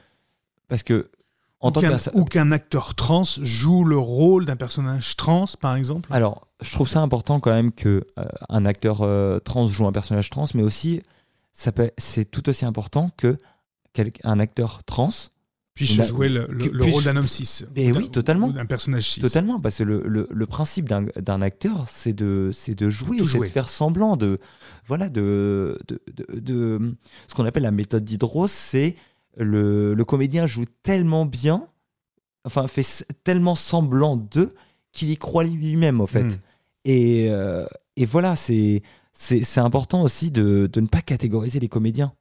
Parce 0.69 0.83
que. 0.83 1.11
En 1.61 1.69
Ou 1.69 1.73
tant 1.73 1.81
qu'un- 1.81 1.90
personne. 1.90 2.12
ou 2.17 2.25
qu'un 2.25 2.53
acteur 2.53 2.95
trans 2.95 3.23
joue 3.40 3.85
le 3.85 3.97
rôle 3.97 4.45
d'un 4.45 4.57
personnage 4.57 5.17
trans, 5.17 5.47
par 5.61 5.77
exemple? 5.77 6.11
Alors, 6.12 6.47
je 6.61 6.71
trouve 6.73 6.88
ça 6.88 7.01
important 7.01 7.40
quand 7.40 7.53
même 7.53 7.73
que 7.73 8.07
euh, 8.19 8.25
un 8.51 8.67
acteur 8.67 9.01
euh, 9.01 9.38
trans 9.38 9.67
joue 9.67 9.87
un 9.87 9.93
personnage 9.93 10.29
trans, 10.31 10.45
mais 10.55 10.62
aussi, 10.62 11.03
ça 11.55 11.73
peut- 11.73 11.90
c'est 11.97 12.31
tout 12.31 12.49
aussi 12.49 12.64
important 12.67 13.09
que 13.17 13.38
un 14.25 14.40
acteur 14.40 14.83
trans 14.85 15.09
Puis-je 15.75 15.99
Bah, 15.99 16.05
jouer 16.05 16.29
le, 16.29 16.47
rôle 16.93 17.03
d'un 17.03 17.17
homme 17.17 17.27
cis 17.27 17.64
Mais 17.75 17.90
oui, 17.93 18.09
totalement. 18.09 18.47
ou 18.49 18.53
D'un 18.53 18.67
personnage 18.67 19.09
cis. 19.11 19.21
Totalement, 19.21 19.59
parce 19.59 19.79
que 19.79 19.83
le, 19.85 20.47
principe 20.47 20.88
d'un 20.88 21.07
d'un 21.17 21.43
acteur, 21.43 21.87
c'est 21.88 22.12
de, 22.12 22.51
c'est 22.53 22.75
de 22.77 22.88
jouer, 22.88 23.25
c'est 23.25 23.38
de 23.40 23.45
faire 23.45 23.69
semblant, 23.69 24.17
de, 24.17 24.38
voilà, 24.87 25.09
de, 25.09 25.79
de, 25.88 26.01
de- 26.14 26.40
de- 26.40 26.95
ce 27.27 27.35
qu'on 27.35 27.45
appelle 27.45 27.64
la 27.64 27.71
méthode 27.73 28.05
d'Hydros, 28.05 28.47
c'est 28.49 28.95
le, 29.37 29.94
le 29.94 30.05
comédien 30.05 30.47
joue 30.47 30.64
tellement 30.83 31.27
bien, 31.27 31.66
enfin 32.44 32.66
fait 32.66 33.05
tellement 33.25 33.55
semblant 33.55 34.16
d'eux 34.16 34.55
qu'il 34.92 35.11
y 35.11 35.16
croit 35.16 35.44
lui-même 35.44 36.01
en 36.01 36.07
fait. 36.07 36.25
Mm. 36.25 36.38
Et, 36.87 37.27
euh, 37.31 37.66
et 37.97 38.05
voilà, 38.05 38.37
c'est 38.37 38.83
important 39.57 40.03
aussi 40.03 40.31
de, 40.31 40.68
de 40.73 40.81
ne 40.81 40.87
pas 40.87 41.01
catégoriser 41.01 41.59
les 41.61 41.68
comédiens. 41.68 42.12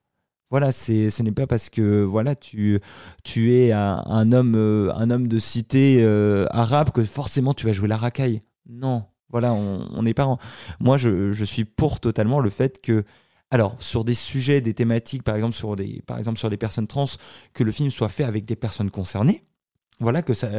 Voilà, 0.49 0.71
c'est 0.71 1.09
ce 1.09 1.23
n'est 1.23 1.31
pas 1.31 1.47
parce 1.47 1.69
que 1.71 2.03
voilà 2.03 2.35
tu 2.35 2.79
tu 3.23 3.55
es 3.55 3.71
un, 3.71 4.03
un 4.05 4.31
homme 4.31 4.53
euh, 4.55 4.91
un 4.93 5.09
homme 5.09 5.27
de 5.27 5.39
cité 5.39 5.97
euh, 6.01 6.45
arabe 6.51 6.91
que 6.91 7.03
forcément 7.03 7.55
tu 7.55 7.65
vas 7.65 7.73
jouer 7.73 7.87
la 7.87 7.97
racaille. 7.97 8.41
Non, 8.69 9.05
voilà, 9.29 9.51
on 9.53 9.87
on 9.91 10.03
n'est 10.03 10.13
pas. 10.13 10.27
en- 10.27 10.37
Moi, 10.79 10.97
je, 10.97 11.31
je 11.33 11.43
suis 11.43 11.65
pour 11.65 11.99
totalement 11.99 12.39
le 12.39 12.51
fait 12.51 12.81
que 12.81 13.03
alors 13.53 13.75
sur 13.81 14.03
des 14.03 14.13
sujets, 14.15 14.61
des 14.61 14.73
thématiques, 14.73 15.23
par 15.23 15.35
exemple 15.35 15.53
sur 15.55 15.75
des 15.75 16.01
par 16.05 16.17
exemple 16.17 16.37
sur 16.39 16.49
des 16.49 16.57
personnes 16.57 16.87
trans, 16.87 17.05
que 17.53 17.63
le 17.63 17.71
film 17.71 17.89
soit 17.91 18.09
fait 18.09 18.23
avec 18.23 18.45
des 18.45 18.55
personnes 18.55 18.89
concernées. 18.91 19.43
Voilà 19.99 20.21
que 20.23 20.33
ça 20.33 20.49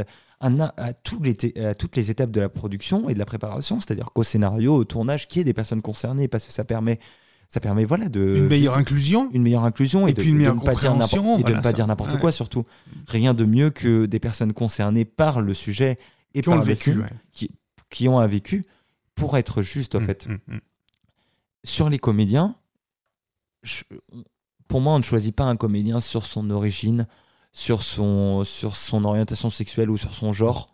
un- 0.40 0.60
à, 0.76 0.92
tous 0.92 1.20
les 1.22 1.36
à 1.64 1.74
toutes 1.74 1.96
les 1.96 2.10
étapes 2.10 2.30
de 2.30 2.40
la 2.40 2.48
production 2.48 3.08
et 3.08 3.14
de 3.14 3.18
la 3.18 3.24
préparation, 3.26 3.80
c'est-à-dire 3.80 4.10
qu'au 4.14 4.22
scénario, 4.22 4.74
au 4.74 4.84
tournage, 4.84 5.26
qu'il 5.26 5.38
y 5.38 5.42
ait 5.42 5.44
des 5.44 5.52
personnes 5.54 5.82
concernées, 5.82 6.28
parce 6.28 6.46
que 6.46 6.52
ça 6.52 6.64
permet, 6.64 6.98
ça 7.48 7.58
permet 7.60 7.84
voilà 7.84 8.08
de 8.08 8.36
Une 8.36 8.46
meilleure 8.48 8.78
inclusion 8.78 9.28
une 9.32 9.42
meilleure 9.42 9.64
inclusion 9.64 10.06
et, 10.06 10.10
Et 10.10 10.14
de, 10.14 10.20
puis 10.20 10.28
une 10.30 10.34
de 10.36 10.38
meilleure 10.38 10.54
ne 10.54 10.60
pas 10.60 10.74
dire 10.74 10.90
compréhension, 10.92 11.22
n'importe- 11.22 11.40
et 11.40 11.42
de 11.42 11.48
voilà 11.48 11.58
ne 11.58 11.62
pas 11.62 11.68
ça. 11.70 11.72
dire 11.74 11.86
n'importe 11.88 12.12
Ouais. 12.14 12.20
quoi 12.20 12.32
surtout. 12.32 12.64
Rien 13.08 13.34
de 13.34 13.44
mieux 13.44 13.70
que 13.70 14.06
des 14.06 14.20
personnes 14.20 14.52
concernées 14.52 15.04
par 15.04 15.40
le 15.40 15.52
sujet 15.52 15.98
et 16.34 16.42
qui 16.42 16.48
ont 16.48 16.52
par 16.52 16.60
le 16.60 16.64
vécu. 16.66 16.92
ouais. 16.98 17.48
qui 17.90 18.08
ont 18.08 18.18
un 18.20 18.26
vécu 18.26 18.66
pour 19.16 19.36
être 19.36 19.62
juste 19.62 19.94
en 19.96 20.00
Mm, 20.00 20.06
fait. 20.06 20.28
mm, 20.28 20.32
mm. 20.54 20.60
Sur 21.64 21.88
les 21.88 21.98
comédiens, 21.98 22.56
je- 23.64 23.82
pour 24.68 24.80
moi, 24.80 24.94
on 24.94 24.98
ne 24.98 25.02
choisit 25.02 25.34
pas 25.34 25.44
un 25.44 25.56
comédien 25.56 25.98
sur 26.00 26.24
son 26.24 26.48
origine, 26.50 27.06
sur 27.52 27.82
son, 27.82 28.44
sur 28.44 28.76
son 28.76 29.04
orientation 29.04 29.50
sexuelle 29.50 29.90
ou 29.90 29.96
sur 29.96 30.14
son 30.14 30.32
genre 30.32 30.68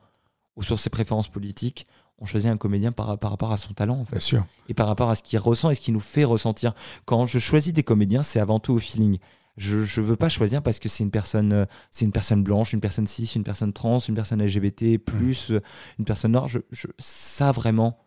ou 0.56 0.62
sur 0.62 0.78
ses 0.78 0.90
préférences 0.90 1.28
politiques. 1.28 1.86
On 2.18 2.26
choisit 2.26 2.50
un 2.50 2.56
comédien 2.58 2.92
par, 2.92 3.18
par 3.18 3.30
rapport 3.30 3.50
à 3.52 3.56
son 3.56 3.72
talent 3.72 3.98
en 3.98 4.04
fait 4.04 4.16
Bien 4.16 4.20
sûr. 4.20 4.44
et 4.68 4.74
par 4.74 4.86
rapport 4.86 5.08
à 5.10 5.14
ce 5.14 5.22
qu'il 5.22 5.38
ressent 5.38 5.70
et 5.70 5.74
ce 5.74 5.80
qu'il 5.80 5.94
nous 5.94 6.00
fait 6.00 6.24
ressentir. 6.24 6.74
Quand 7.06 7.24
je 7.24 7.38
choisis 7.38 7.72
des 7.72 7.82
comédiens, 7.82 8.22
c'est 8.22 8.40
avant 8.40 8.58
tout 8.60 8.74
au 8.74 8.78
feeling. 8.78 9.18
Je 9.56 9.82
je 9.84 10.00
veux 10.00 10.16
pas 10.16 10.28
choisir 10.28 10.62
parce 10.62 10.78
que 10.78 10.88
c'est 10.88 11.02
une 11.02 11.10
personne 11.10 11.52
euh, 11.52 11.66
c'est 11.90 12.04
une 12.04 12.12
personne 12.12 12.42
blanche, 12.42 12.72
une 12.72 12.80
personne 12.80 13.06
cis, 13.06 13.24
une 13.34 13.44
personne 13.44 13.72
trans, 13.72 13.98
une 13.98 14.14
personne 14.14 14.42
LGBT 14.42 14.98
plus 14.98 15.50
euh, 15.50 15.60
une 15.98 16.04
personne 16.04 16.32
noire. 16.32 16.48
Je, 16.48 16.60
je- 16.70 16.86
ça 16.98 17.52
vraiment, 17.52 17.98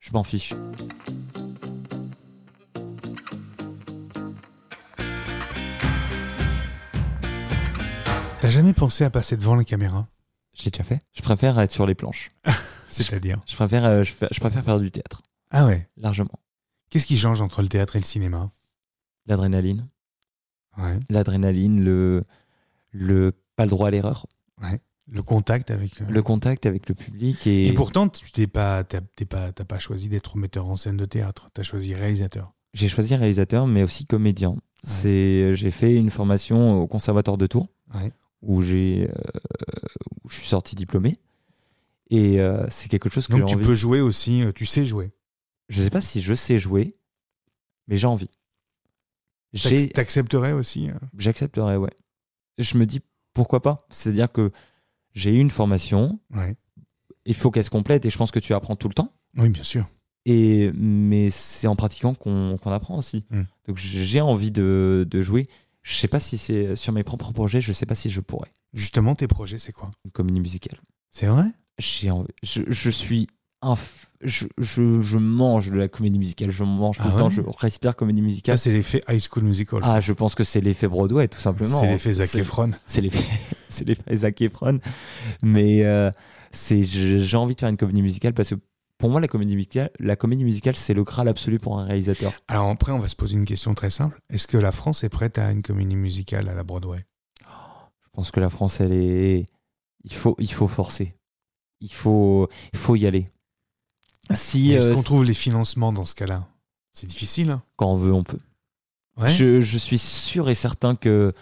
je 0.00 0.12
m'en 0.12 0.24
fiche. 0.24 0.54
T'as 8.46 8.50
jamais 8.52 8.74
pensé 8.74 9.02
à 9.02 9.10
passer 9.10 9.36
devant 9.36 9.56
la 9.56 9.64
caméra 9.64 10.06
Je 10.54 10.62
l'ai 10.64 10.70
déjà 10.70 10.84
fait. 10.84 11.00
Je 11.12 11.20
préfère 11.20 11.58
être 11.58 11.72
sur 11.72 11.84
les 11.84 11.96
planches. 11.96 12.30
C'est-à-dire? 12.88 13.42
Je 13.44 13.56
préfère 13.56 13.84
euh, 13.84 14.04
je, 14.04 14.14
préfère 14.38 14.64
faire 14.64 14.78
du 14.78 14.92
théâtre 14.92 15.22
Ah 15.50 15.66
ouais? 15.66 15.88
largement. 15.96 16.38
Qu'est-ce 16.88 17.08
qui 17.08 17.18
change 17.18 17.40
entre 17.40 17.60
le 17.60 17.66
théâtre 17.66 17.96
et 17.96 17.98
le 17.98 18.04
cinéma? 18.04 18.52
L'adrénaline, 19.26 19.88
Ouais. 20.78 21.00
l'adrénaline, 21.10 21.82
le 21.82 22.22
le 22.92 23.32
pas 23.56 23.64
le 23.64 23.70
droit 23.70 23.88
à 23.88 23.90
l'erreur, 23.90 24.26
Le 25.08 25.22
contact 25.24 25.72
avec. 25.72 26.00
euh, 26.00 26.04
le 26.08 26.22
contact 26.22 26.66
avec 26.66 26.88
le 26.88 26.94
public 26.94 27.48
et, 27.48 27.66
Et 27.66 27.72
pourtant, 27.72 28.08
tu 28.08 28.30
t'es 28.30 28.46
pas, 28.46 28.84
t'as 28.84 29.00
pas, 29.28 29.50
pas 29.50 29.78
choisi 29.80 30.08
d'être 30.08 30.36
metteur 30.36 30.68
en 30.68 30.76
scène 30.76 30.96
de 30.96 31.04
théâtre. 31.04 31.50
T'as 31.52 31.64
choisi 31.64 31.96
réalisateur. 31.96 32.52
J'ai 32.74 32.86
choisi 32.88 33.16
réalisateur, 33.16 33.66
mais 33.66 33.82
aussi 33.82 34.06
comédien. 34.06 34.54
C'est, 34.84 35.52
j'ai 35.56 35.72
fait 35.72 35.96
une 35.96 36.10
formation 36.10 36.74
au 36.80 36.86
conservatoire 36.86 37.38
de 37.38 37.48
Tours, 37.48 37.66
Ouais. 37.92 38.12
Où 38.42 38.62
j'ai, 38.62 39.08
euh, 39.08 39.12
où 40.24 40.28
je 40.28 40.36
suis 40.38 40.48
sorti 40.48 40.74
diplômé. 40.74 41.16
Et 42.10 42.40
euh, 42.40 42.66
c'est 42.70 42.88
quelque 42.88 43.08
chose 43.08 43.26
que 43.26 43.32
Donc 43.32 43.46
tu 43.48 43.54
envie. 43.56 43.64
peux 43.66 43.74
jouer 43.74 44.00
aussi. 44.00 44.42
euh, 44.42 44.52
Tu 44.52 44.66
sais 44.66 44.86
jouer. 44.86 45.12
Je 45.68 45.82
sais 45.82 45.90
pas 45.90 46.00
si 46.00 46.20
je 46.20 46.34
sais 46.34 46.58
jouer, 46.58 46.96
mais 47.88 47.96
j'ai 47.96 48.06
envie. 48.06 48.30
T'accepterais 49.94 50.52
aussi. 50.52 50.90
euh, 50.90 50.94
j'accepterais, 51.16 51.76
ouais. 51.76 51.92
Je 52.58 52.76
me 52.78 52.86
dis 52.86 53.00
pourquoi 53.34 53.62
pas. 53.62 53.86
C'est-à-dire 53.90 54.30
que 54.30 54.50
j'ai 55.14 55.34
eu 55.34 55.38
une 55.38 55.50
formation, 55.50 56.20
Ouais. 56.34 56.56
il 57.24 57.34
faut 57.34 57.50
qu'elle 57.50 57.64
se 57.64 57.70
complète, 57.70 58.04
et 58.06 58.10
je 58.10 58.18
pense 58.18 58.30
que 58.30 58.38
tu 58.38 58.54
apprends 58.54 58.76
tout 58.76 58.88
le 58.88 58.94
temps. 58.94 59.12
Oui, 59.36 59.48
bien 59.48 59.62
sûr. 59.62 59.86
Et 60.26 60.70
mais 60.74 61.30
c'est 61.30 61.66
en 61.68 61.76
pratiquant 61.76 62.14
qu'on 62.14 62.56
apprend 62.66 62.98
aussi. 62.98 63.24
Mm. 63.30 63.42
Donc 63.68 63.76
j'ai 63.78 64.20
envie 64.20 64.50
de, 64.50 65.06
de 65.08 65.22
jouer. 65.22 65.48
Je 65.88 65.94
sais 65.94 66.08
pas 66.08 66.18
si 66.18 66.36
c'est 66.36 66.74
sur 66.74 66.92
mes 66.92 67.04
propres 67.04 67.32
projets, 67.32 67.60
je 67.60 67.70
sais 67.70 67.86
pas 67.86 67.94
si 67.94 68.10
je 68.10 68.20
pourrais. 68.20 68.50
Justement, 68.74 69.14
tes 69.14 69.28
projets, 69.28 69.58
c'est 69.58 69.70
quoi? 69.70 69.88
Une 70.04 70.10
comédie 70.10 70.40
musicale. 70.40 70.80
C'est 71.12 71.26
vrai? 71.26 71.44
J'ai 71.78 72.10
envie- 72.10 72.28
je, 72.42 72.62
je 72.66 72.90
suis 72.90 73.28
inf- 73.62 74.06
je, 74.20 74.46
je, 74.58 75.00
je 75.00 75.18
mange 75.18 75.70
de 75.70 75.76
la 75.76 75.86
comédie 75.88 76.18
musicale, 76.18 76.50
je 76.50 76.64
mange 76.64 76.96
tout 76.96 77.04
Ah 77.06 77.10
le 77.12 77.16
temps, 77.16 77.28
ouais? 77.28 77.34
je 77.34 77.40
respire 77.58 77.94
comédie 77.94 78.20
Ça, 78.20 78.24
musicale. 78.24 78.58
c'est 78.58 78.72
l'effet 78.72 79.02
High 79.08 79.20
School 79.30 79.44
Musical. 79.44 79.78
ah, 79.84 80.00
je 80.00 80.12
pense 80.12 80.34
que 80.34 80.42
c'est 80.42 80.60
l'effet 80.60 80.88
Broadway 80.88 81.28
tout 81.28 81.38
simplement. 81.38 81.78
c'est 81.80 81.86
l'effet 81.86 82.12
Zac 82.14 82.34
Efron. 82.34 82.70
C'est 82.86 83.00
l'effet 83.00 83.24
c'est 83.68 83.84
l'effet 83.86 84.16
Zac 84.16 84.40
Efron. 84.40 84.80
Mais 85.42 85.84
euh, 85.84 86.10
c'est 86.50 86.82
j'ai 86.82 87.36
envie 87.36 87.54
de 87.54 87.60
faire 87.60 87.68
une 87.68 87.76
comédie 87.76 88.02
musicale 88.02 88.34
parce 88.34 88.50
que 88.50 88.56
pour 88.98 89.10
moi 89.10 89.20
la 89.20 89.28
comédie 89.28 89.56
musicale, 89.56 89.90
la 89.98 90.16
comédie 90.16 90.44
musicale 90.44 90.76
c'est 90.76 90.94
le 90.94 91.04
graal 91.04 91.28
absolu 91.28 91.58
pour 91.58 91.78
un 91.78 91.84
réalisateur. 91.84 92.32
Alors 92.48 92.68
après, 92.68 92.92
on 92.92 92.98
va 92.98 93.08
se 93.08 93.16
poser 93.16 93.34
une 93.34 93.44
question 93.44 93.74
très 93.74 93.90
simple. 93.90 94.20
Est-ce 94.30 94.46
que 94.46 94.56
la 94.56 94.72
France 94.72 95.04
est 95.04 95.08
prête 95.08 95.38
à 95.38 95.50
une 95.50 95.62
comédie 95.62 95.96
musicale 95.96 96.48
à 96.48 96.54
la 96.54 96.62
Broadway? 96.62 97.04
Je 97.42 98.08
pense 98.12 98.30
que 98.30 98.40
la 98.40 98.48
France, 98.48 98.80
elle 98.80 98.92
est. 98.92 99.46
Il 100.04 100.14
faut, 100.14 100.36
il 100.38 100.50
faut 100.50 100.68
forcer. 100.68 101.14
Il 101.80 101.92
faut, 101.92 102.48
il 102.72 102.78
faut 102.78 102.96
y 102.96 103.06
aller. 103.06 103.26
Si 104.32 104.72
Est-ce 104.72 104.90
euh, 104.90 104.94
qu'on 104.94 105.02
trouve 105.02 105.24
les 105.24 105.34
financements 105.34 105.92
dans 105.92 106.06
ce 106.06 106.14
cas-là? 106.14 106.48
C'est 106.94 107.06
difficile. 107.06 107.50
Hein 107.50 107.62
quand 107.76 107.92
on 107.92 107.98
veut, 107.98 108.14
on 108.14 108.24
peut. 108.24 108.38
ouais. 109.18 109.28
Je, 109.28 109.60
je 109.60 109.76
suis 109.76 109.98
sûr 109.98 110.48
et 110.48 110.54
certain 110.54 110.96
que 110.96 111.34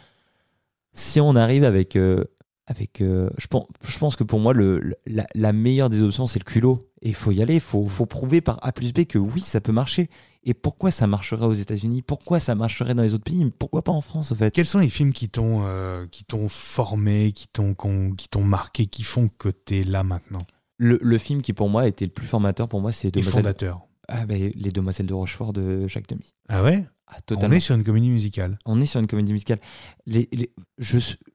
si 0.93 1.21
on 1.21 1.37
arrive 1.37 1.63
avec, 1.63 1.95
euh, 1.95 2.25
avec, 2.67 3.01
euh, 3.03 3.29
je 3.39 3.47
pense, 3.47 3.67
je 3.87 3.99
pense 3.99 4.17
que 4.17 4.25
pour 4.25 4.41
moi 4.41 4.53
le, 4.55 4.81
le- 4.81 4.97
la, 5.07 5.27
la 5.35 5.53
meilleure 5.53 5.91
des 5.91 6.01
options 6.03 6.27
c'est 6.27 6.39
le 6.39 6.45
culot. 6.45 6.79
Et 7.03 7.09
il 7.09 7.15
faut 7.15 7.33
y 7.33 7.43
aller. 7.43 7.55
Il 7.55 7.61
faut, 7.61 7.87
faut 7.87 8.07
prouver 8.07 8.41
par 8.41 8.59
A 8.63 8.73
plus 8.73 8.95
B 8.95 9.05
que 9.05 9.19
oui, 9.19 9.43
ça 9.43 9.61
peut 9.61 9.73
marcher. 9.73 10.09
Et 10.45 10.55
pourquoi 10.55 10.91
ça 10.91 11.07
marcherait 11.07 11.45
aux 11.45 11.53
États-Unis? 11.53 12.01
Pourquoi 12.01 12.41
ça 12.41 12.55
marcherait 12.55 12.95
dans 12.95 13.03
les 13.03 13.13
autres 13.13 13.25
pays? 13.25 13.45
Pourquoi 13.59 13.83
pas 13.83 13.93
en 13.93 14.01
France, 14.01 14.33
en 14.33 14.35
fait? 14.35 14.51
Quels 14.55 14.65
sont 14.65 14.79
les 14.79 14.89
films 14.89 15.13
qui 15.13 15.29
t'ont 15.29 15.65
euh, 15.67 16.07
qui 16.11 16.25
t'ont 16.25 16.49
formé, 16.49 17.33
qui 17.33 17.47
t'ont 17.49 17.75
qui 18.17 18.29
t'ont 18.31 18.43
marqué, 18.45 18.87
qui 18.87 19.03
font 19.03 19.29
que 19.39 19.51
t'es 19.51 19.85
là 19.85 20.03
maintenant? 20.03 20.45
Le, 20.79 20.99
le 21.03 21.19
film 21.19 21.43
qui 21.43 21.53
pour 21.53 21.69
moi 21.69 21.83
a 21.83 21.87
été 21.89 22.07
le 22.07 22.11
plus 22.11 22.27
formateur 22.27 22.69
pour 22.69 22.81
moi, 22.81 22.91
c'est 22.93 23.11
Demoiselles- 23.11 23.33
fondateur. 23.35 23.81
Ah, 24.09 24.25
ben, 24.27 24.51
Les 24.55 24.71
Demoiselles 24.71 25.07
de 25.07 25.15
Rochefort 25.15 25.53
de 25.53 25.87
Jacques 25.87 26.09
Demy. 26.09 26.35
Ah 26.49 26.63
ouais? 26.63 26.85
Ah, 27.07 27.17
On 27.37 27.51
est 27.53 27.61
sur 27.61 27.75
une 27.75 27.85
comédie 27.85 28.11
musicale. 28.11 28.59
On 28.65 28.81
est 28.81 28.87
sur 28.87 29.01
une 29.01 29.07
comédie 29.07 29.33
musicale. 29.33 29.61
Les, 30.07 30.29
les- 30.33 30.53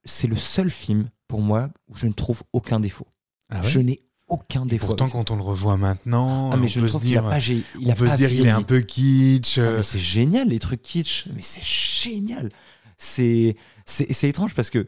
c'est 0.05 0.27
le 0.27 0.35
seul 0.35 0.69
film, 0.69 1.09
pour 1.29 1.41
moi, 1.41 1.69
où 1.87 1.95
je 1.95 2.07
ne 2.07 2.11
trouve 2.11 2.43
aucun 2.51 2.81
défaut. 2.81 3.07
Ah 3.49 3.61
je 3.61 3.79
n'ai 3.79 4.01
aucun 4.27 4.65
Et 4.65 4.69
défaut. 4.69 4.87
pourtant, 4.87 5.05
avec 5.05 5.13
ça. 5.13 5.17
quand 5.19 5.31
on 5.31 5.37
le 5.37 5.41
revoit 5.43 5.77
maintenant, 5.77 6.51
ah, 6.51 6.57
mais 6.57 6.65
on 6.65 6.67
je 6.67 6.79
peut 6.81 6.87
se 6.89 6.97
a 6.97 6.99
dire, 6.99 7.23
pas, 7.23 7.37
il 7.39 7.63
a 7.89 7.93
on 7.93 7.95
peut 7.95 8.05
pas 8.05 8.11
se 8.11 8.17
dire 8.17 8.29
qu'il 8.29 8.45
est 8.45 8.49
un 8.49 8.63
peu 8.63 8.81
kitsch. 8.81 9.57
Ah, 9.59 9.71
mais 9.77 9.81
c'est 9.83 9.97
génial, 9.99 10.49
les 10.49 10.59
trucs 10.59 10.81
kitsch. 10.81 11.27
Mais 11.33 11.41
c'est 11.41 11.63
génial. 11.63 12.49
C'est, 12.97 13.55
c'est, 13.85 14.27
étrange 14.27 14.53
parce 14.55 14.69
que 14.69 14.87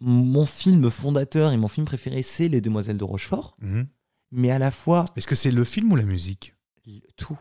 mon 0.00 0.46
film 0.46 0.88
fondateur 0.90 1.52
et 1.52 1.58
mon 1.58 1.68
film 1.68 1.84
préféré, 1.84 2.22
c'est 2.22 2.48
Les 2.48 2.62
Demoiselles 2.62 2.96
de 2.96 3.04
Rochefort. 3.04 3.56
mhm. 3.60 3.86
Mais 4.32 4.50
à 4.52 4.60
la 4.60 4.70
fois, 4.70 5.04
Est-ce 5.16 5.26
que 5.26 5.34
c'est 5.34 5.50
le 5.50 5.64
film 5.64 5.90
ou 5.92 5.96
la 5.96 6.04
musique? 6.04 6.54
Tout. 7.16 7.38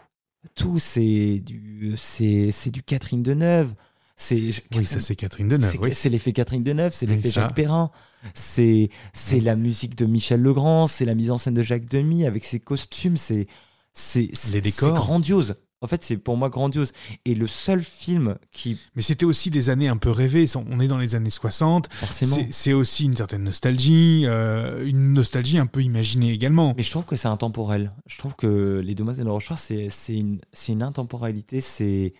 Tout, 0.55 0.79
c'est 0.79 1.39
du, 1.39 1.93
c'est 1.97 2.71
du 2.71 2.81
Catherine 2.81 3.21
Deneuve. 3.21 3.75
C'est 4.21 4.51
oui, 4.75 4.83
ça 4.83 4.99
c'est 4.99 5.15
Catherine 5.15 5.47
Deneuve. 5.47 5.69
C'est 5.71 5.79
oui. 5.79 6.11
l'effet 6.11 6.33
Catherine 6.33 6.61
Deneuve, 6.61 6.91
c'est 6.93 7.05
l'effet. 7.05 7.29
Jacques 7.29 7.55
Perrin, 7.55 7.89
c'est 8.33 8.89
c'est 9.13 9.39
la 9.39 9.55
musique 9.55 9.95
de 9.95 10.05
Michel 10.05 10.41
Legrand, 10.41 10.87
c'est 10.87 11.05
la 11.05 11.15
mise 11.15 11.31
en 11.31 11.37
scène 11.37 11.53
de 11.53 11.61
Jacques 11.61 11.85
Demy 11.89 12.25
avec 12.25 12.43
ses 12.43 12.59
costumes, 12.59 13.15
c'est 13.15 13.47
c'est 13.93 14.29
c'est- 14.33 14.59
décors. 14.59 14.89
c'est 14.89 14.93
grandiose. 14.93 15.55
En 15.81 15.87
fait, 15.87 16.03
c'est 16.03 16.17
pour 16.17 16.35
moi 16.35 16.49
grandiose. 16.49 16.91
Et 17.23 17.33
le 17.33 17.47
seul 17.47 17.81
film 17.81 18.35
qui 18.51 18.77
Mais 18.95 19.01
c'était 19.01 19.23
aussi 19.23 19.49
des 19.51 19.69
années 19.69 19.87
un 19.87 19.95
peu 19.95 20.11
rêvées. 20.11 20.45
On 20.69 20.81
est 20.81 20.89
dans 20.89 20.97
les 20.97 21.15
années 21.15 21.29
60. 21.29 21.87
forcément. 21.93 22.37
C'est 22.51 22.73
aussi 22.73 23.05
une 23.05 23.15
certaine 23.15 23.45
nostalgie, 23.45 24.23
euh, 24.25 24.85
une 24.85 25.13
nostalgie 25.13 25.57
un 25.57 25.65
peu 25.67 25.81
imaginée 25.81 26.33
également. 26.33 26.73
Mais 26.75 26.83
je 26.83 26.91
trouve 26.91 27.05
que 27.05 27.15
c'est 27.15 27.29
intemporel. 27.29 27.91
Je 28.07 28.17
trouve 28.17 28.35
que 28.35 28.81
Les 28.83 28.93
Demoiselles 28.95 29.23
de 29.23 29.29
Rochefort, 29.29 29.57
c'est 29.57 29.87
c'est 29.89 30.17
une, 30.17 30.41
c'est 30.51 30.73
une 30.73 30.83
intemporalité. 30.83 31.61
C'est, 31.61 32.13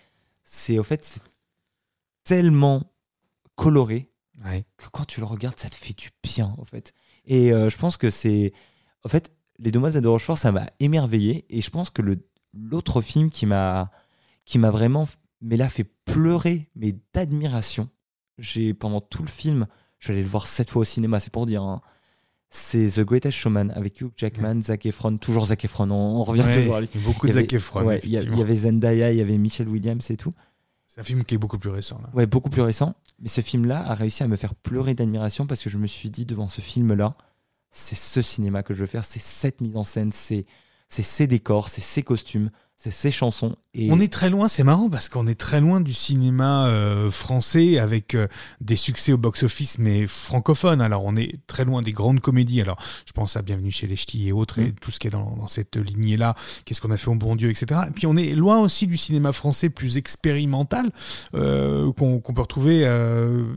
c'est 0.46 0.80
au 0.80 0.84
fait, 0.84 1.20
tellement 2.30 2.84
coloré 3.56 4.10
Ouais. 4.46 4.64
que 4.78 4.86
quand 4.92 5.04
tu 5.06 5.20
le 5.20 5.26
regardes, 5.26 5.60
ça 5.60 5.70
te 5.70 5.76
fait 5.76 5.98
du 5.98 6.10
bien, 6.24 6.56
en 6.58 6.64
fait. 6.64 6.94
Et 7.26 7.52
euh, 7.52 7.70
je 7.70 7.78
pense 7.78 7.98
que 7.98 8.10
c'est. 8.10 8.54
En 9.04 9.10
fait, 9.10 9.32
Les 9.58 9.72
Demoiselles 9.72 10.02
de 10.04 10.08
Rochefort, 10.08 10.38
ça 10.38 10.52
m'a 10.54 10.68
émerveillé. 10.80 11.46
Et 11.50 11.60
je 11.62 11.70
pense 11.70 11.90
que 11.90 12.02
l'autre 12.54 13.02
film 13.02 13.30
qui 13.30 13.46
m'a, 13.46 13.92
qui 14.46 14.58
m'a 14.60 14.72
vraiment, 14.72 15.08
mais 15.42 15.58
là, 15.58 15.68
fait 15.68 15.84
pleurer, 16.06 16.70
mais 16.76 16.96
d'admiration. 17.14 17.90
J'ai, 18.38 18.74
pendant 18.74 19.02
tout 19.02 19.24
le 19.24 19.28
film, 19.30 19.68
je 19.98 20.06
suis 20.06 20.14
allé 20.14 20.22
le 20.24 20.30
voir 20.30 20.48
sept 20.48 20.70
fois 20.70 20.84
au 20.84 20.86
cinéma, 20.86 21.20
c'est 21.20 21.34
pour 21.34 21.46
dire. 21.46 21.62
hein. 21.64 21.82
C'est 22.52 22.88
The 22.96 23.02
Greatest 23.02 23.38
Showman 23.38 23.72
avec 23.76 24.00
Hugh 24.02 24.12
Jackman, 24.16 24.62
Zac 24.62 24.86
Efron, 24.86 25.18
toujours 25.18 25.48
Zac 25.48 25.66
Efron, 25.66 25.92
on, 25.92 26.16
on 26.20 26.24
revient 26.24 26.42
Ouais, 26.44 26.52
toujours 26.54 26.76
à 26.78 26.82
lui. 26.82 26.90
beaucoup 27.06 27.28
de 27.28 27.34
Zac 27.34 27.52
Efron. 27.54 27.84
ouais, 27.86 28.00
il 28.04 28.10
y, 28.12 28.18
avait 28.18 28.56
Zendaya, 28.56 29.12
il 29.12 29.18
y 29.18 29.22
avait 29.22 29.38
Michelle 29.38 29.68
Williams 29.70 30.10
et 30.10 30.18
tout. 30.18 30.34
C'est 30.90 31.02
un 31.02 31.04
film 31.04 31.24
qui 31.24 31.36
est 31.36 31.38
beaucoup 31.38 31.60
plus 31.60 31.70
récent. 31.70 32.00
Là. 32.02 32.10
Ouais, 32.14 32.26
beaucoup 32.26 32.50
plus 32.50 32.64
récent. 32.64 32.96
Mais 33.20 33.28
ce 33.28 33.42
film-là 33.42 33.86
a 33.86 33.94
réussi 33.94 34.24
à 34.24 34.28
me 34.28 34.36
faire 34.36 34.56
pleurer 34.56 34.96
d'admiration 34.96 35.46
parce 35.46 35.64
que 35.64 35.70
je 35.70 35.78
me 35.78 35.86
suis 35.86 36.10
dit 36.10 36.26
devant 36.26 36.48
ce 36.48 36.62
film-là, 36.62 37.16
c'est 37.70 37.96
ce 37.96 38.24
cinéma 38.24 38.64
que 38.64 38.74
je 38.74 38.80
veux 38.82 38.88
faire, 38.88 39.06
c'est 39.06 39.22
cette 39.22 39.62
mise 39.62 39.78
en 39.78 39.84
scène, 39.84 40.12
c'est 40.12 40.46
ces 40.90 41.28
décors, 41.28 41.68
c'est 41.68 41.82
ces 41.82 42.02
costumes, 42.02 42.50
c'est 42.82 42.92
ces 42.92 43.12
chansons. 43.12 43.58
Et 43.74 43.92
On 43.92 44.00
est 44.00 44.12
très 44.12 44.30
loin, 44.30 44.48
c'est 44.48 44.64
marrant 44.64 44.90
parce 44.90 45.10
qu'on 45.10 45.28
est 45.28 45.38
très 45.38 45.60
loin 45.60 45.82
du 45.82 45.94
cinéma 45.94 46.68
euh, 46.68 47.12
français 47.12 47.78
avec 47.78 48.16
euh, 48.16 48.28
des 48.62 48.78
succès 48.78 49.12
au 49.12 49.18
box-office 49.18 49.80
mais 49.80 50.08
francophones. 50.08 50.80
Alors 50.80 51.04
on 51.04 51.14
est 51.18 51.46
très 51.46 51.66
loin 51.66 51.82
des 51.82 51.92
grandes 51.92 52.22
comédies. 52.22 52.62
Alors 52.62 52.78
je 53.06 53.12
pense 53.12 53.36
à 53.36 53.42
Bienvenue 53.42 53.70
chez 53.70 53.86
les 53.86 53.98
Ch'tis 53.98 54.30
et 54.30 54.32
autres 54.32 54.60
et 54.60 54.70
Mm. 54.70 54.76
tout 54.80 54.92
ce 54.92 55.00
qui 55.00 55.08
est 55.08 55.12
dans, 55.12 55.36
dans 55.36 55.48
cette 55.48 55.76
lignée-là. 55.76 56.36
Qu'est-ce 56.64 56.80
qu'on 56.80 56.92
a 56.92 56.96
fait 56.96 57.10
au 57.10 57.16
bon 57.16 57.36
Dieu, 57.36 57.50
etc. 57.50 57.82
Et 57.90 57.92
puis 57.92 58.08
on 58.08 58.16
est 58.16 58.34
loin 58.34 58.60
aussi 58.62 58.88
du 58.88 58.96
cinéma 58.96 59.34
français 59.34 59.70
plus 59.70 59.98
expérimental 59.98 60.90
euh, 61.36 61.92
qu'on 61.92 62.22
peut 62.22 62.42
retrouver 62.42 62.86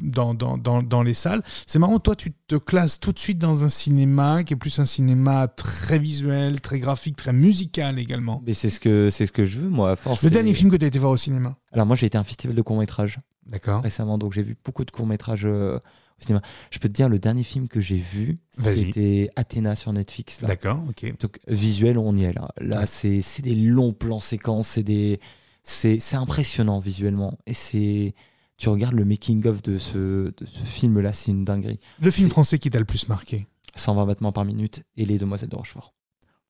dans, 0.03 0.35
dans 0.35 1.03
les 1.03 1.14
salles. 1.14 1.43
C'est 1.68 1.79
marrant, 1.79 2.01
toi 2.01 2.16
tu 2.16 2.33
te 2.49 2.57
classes 2.57 2.99
tout 2.99 3.12
de 3.12 3.20
suite 3.20 3.39
dans 3.39 3.62
un 3.62 3.68
cinéma 3.68 4.43
qui 4.43 4.55
est 4.55 4.57
plus 4.57 4.81
un 4.81 4.87
cinéma 4.87 5.47
très 5.47 6.01
visuel, 6.01 6.61
très 6.61 6.81
graphique, 6.81 7.14
très 7.14 7.33
musical 7.33 8.01
également. 8.01 8.43
mais 8.45 8.53
c'est 8.53 8.68
ce 8.70 8.81
que 8.81 9.11
c'est 9.13 9.27
ce 9.27 9.33
que 9.33 9.45
je 9.45 9.61
veux 9.61 9.69
moi 9.69 9.93
à 9.93 9.97
force. 9.97 10.25
Le 10.25 10.31
dernier 10.31 10.55
film 10.55 10.71
que 10.71 10.77
tu 10.77 10.85
as 10.85 10.89
été 10.89 10.99
voir 10.99 11.13
au 11.13 11.17
cinéma 11.17 11.57
Alors 11.73 11.87
moi 11.87 11.95
j'ai 11.95 12.07
été 12.07 12.19
à 12.19 12.21
un 12.21 12.25
festival 12.25 12.57
de 12.57 12.63
court 12.63 12.77
métrage 12.77 13.21
D'accord. 13.47 13.83
récemment, 13.83 14.19
donc 14.19 14.33
j'ai 14.33 14.43
vu 14.43 14.57
beaucoup 14.65 14.85
de 14.85 14.91
courts 14.91 15.07
métrages 15.07 15.45
au 15.45 15.81
cinéma. 16.19 16.41
Je 16.71 16.79
peux 16.79 16.89
te 16.89 16.95
dire 16.95 17.09
le 17.09 17.19
dernier 17.19 17.43
film 17.43 17.69
que 17.69 17.81
j'ai 17.81 17.97
vu, 17.97 18.39
c'était 18.53 19.31
Athéna 19.37 19.75
sur 19.77 19.93
Netflix. 19.93 20.41
D'accord, 20.43 20.81
ok. 20.89 21.15
Donc 21.21 21.39
visuel, 21.49 21.99
on 21.99 22.17
y 22.17 22.25
est 22.25 22.33
là. 22.33 22.49
Là, 22.59 22.81
Ouais. 22.81 22.87
c'est 22.87 23.43
des 23.43 23.55
longs 23.57 23.93
plans 23.93 24.21
séquences, 24.21 24.69
c'est 24.69 24.83
des 24.85 25.19
c'est 25.65 25.99
impressionnant 26.15 26.79
visuellement 26.81 27.39
et 27.47 27.55
c'est 27.55 28.15
tu 28.57 28.69
regardes 28.69 28.95
le 28.95 29.05
making 29.05 29.45
of 29.47 29.63
de 29.63 29.77
ce 29.79 30.33
de 30.37 30.45
ce 30.47 30.63
film 30.65 31.01
là, 31.01 31.13
c'est 31.13 31.31
une 31.33 31.45
dinguerie. 31.45 31.79
Le 32.01 32.11
film 32.11 32.29
français 32.31 32.59
qui 32.59 32.71
t'a 32.71 32.79
le 32.79 32.85
plus 32.85 33.09
marqué? 33.09 33.47
120 33.75 34.07
battements 34.07 34.33
par 34.33 34.45
minute 34.45 34.83
et 34.97 35.05
les 35.05 35.19
demoiselles 35.19 35.49
de 35.49 35.57
Rochefort. 35.57 35.95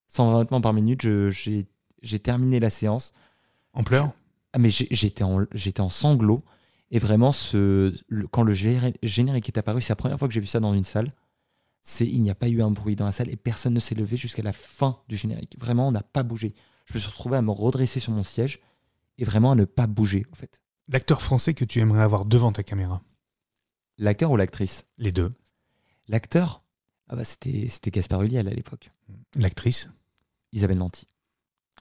120 0.09 0.41
battements 0.41 0.61
par 0.61 0.73
minute, 0.75 1.01
j'ai 1.03 1.67
j'ai 2.03 2.19
terminé 2.19 2.61
la 2.61 2.71
séance. 2.71 3.13
En 3.73 3.85
pleurs? 3.85 4.13
Ah, 4.53 4.59
mais 4.59 4.71
j'étais 4.71 5.25
en 5.25 5.47
j'étais 5.53 5.81
en 5.81 5.89
sanglots 5.89 6.45
et 6.91 6.99
vraiment 6.99 7.33
ce 7.33 7.95
le- 8.09 8.27
quand 8.29 8.43
le 8.43 8.53
gé- 8.53 8.95
générique 9.03 9.49
est 9.49 9.57
apparu, 9.59 9.81
c'est 9.81 9.93
la 9.93 9.97
première 9.97 10.19
fois 10.19 10.29
que 10.29 10.35
j'ai 10.35 10.41
vu 10.41 10.47
ça 10.47 10.61
dans 10.61 10.75
une 10.75 10.85
salle. 10.85 11.13
C'est 11.81 12.07
il 12.07 12.21
n'y 12.23 12.31
a 12.31 12.35
pas 12.35 12.49
eu 12.49 12.63
un 12.63 12.71
bruit 12.71 12.95
dans 12.95 13.07
la 13.07 13.13
salle 13.13 13.31
et 13.31 13.37
personne 13.37 13.73
ne 13.75 13.81
s'est 13.81 13.95
levé 13.95 14.17
jusqu'à 14.17 14.43
la 14.43 14.53
fin 14.53 15.01
du 15.09 15.17
générique. 15.17 15.57
Vraiment, 15.59 15.89
on 15.89 15.93
n'a 15.93 16.03
pas 16.03 16.23
bougé. 16.23 16.55
Je 16.87 16.95
me 16.95 16.99
suis 16.99 17.09
retrouvé 17.09 17.37
à 17.39 17.43
me 17.43 17.51
redresser 17.51 17.99
sur 17.99 18.13
mon 18.13 18.23
siège 18.23 18.61
et 19.19 19.25
vraiment 19.25 19.53
à 19.53 19.55
ne 19.55 19.65
pas 19.65 19.87
bouger 19.87 20.27
en 20.33 20.35
fait. 20.37 20.61
L'acteur 20.89 21.23
français 21.23 21.55
que 21.55 21.65
tu 21.65 21.79
aimerais 21.81 22.03
avoir 22.03 22.25
devant 22.25 22.53
ta 22.53 22.63
caméra? 22.63 23.03
L'acteur 23.99 24.31
ou 24.31 24.37
l'actrice? 24.37 24.85
Les 24.99 25.13
deux. 25.13 25.31
L'acteur? 26.09 26.63
Ah 27.09 27.17
bah 27.17 27.25
c'était 27.25 27.69
c'était 27.71 27.91
Gaspard 27.91 28.23
Ulliel 28.23 28.49
à 28.49 28.53
l'époque. 28.55 28.91
L'actrice? 29.35 29.89
Isabelle 30.53 30.79
Nanty. 30.79 31.07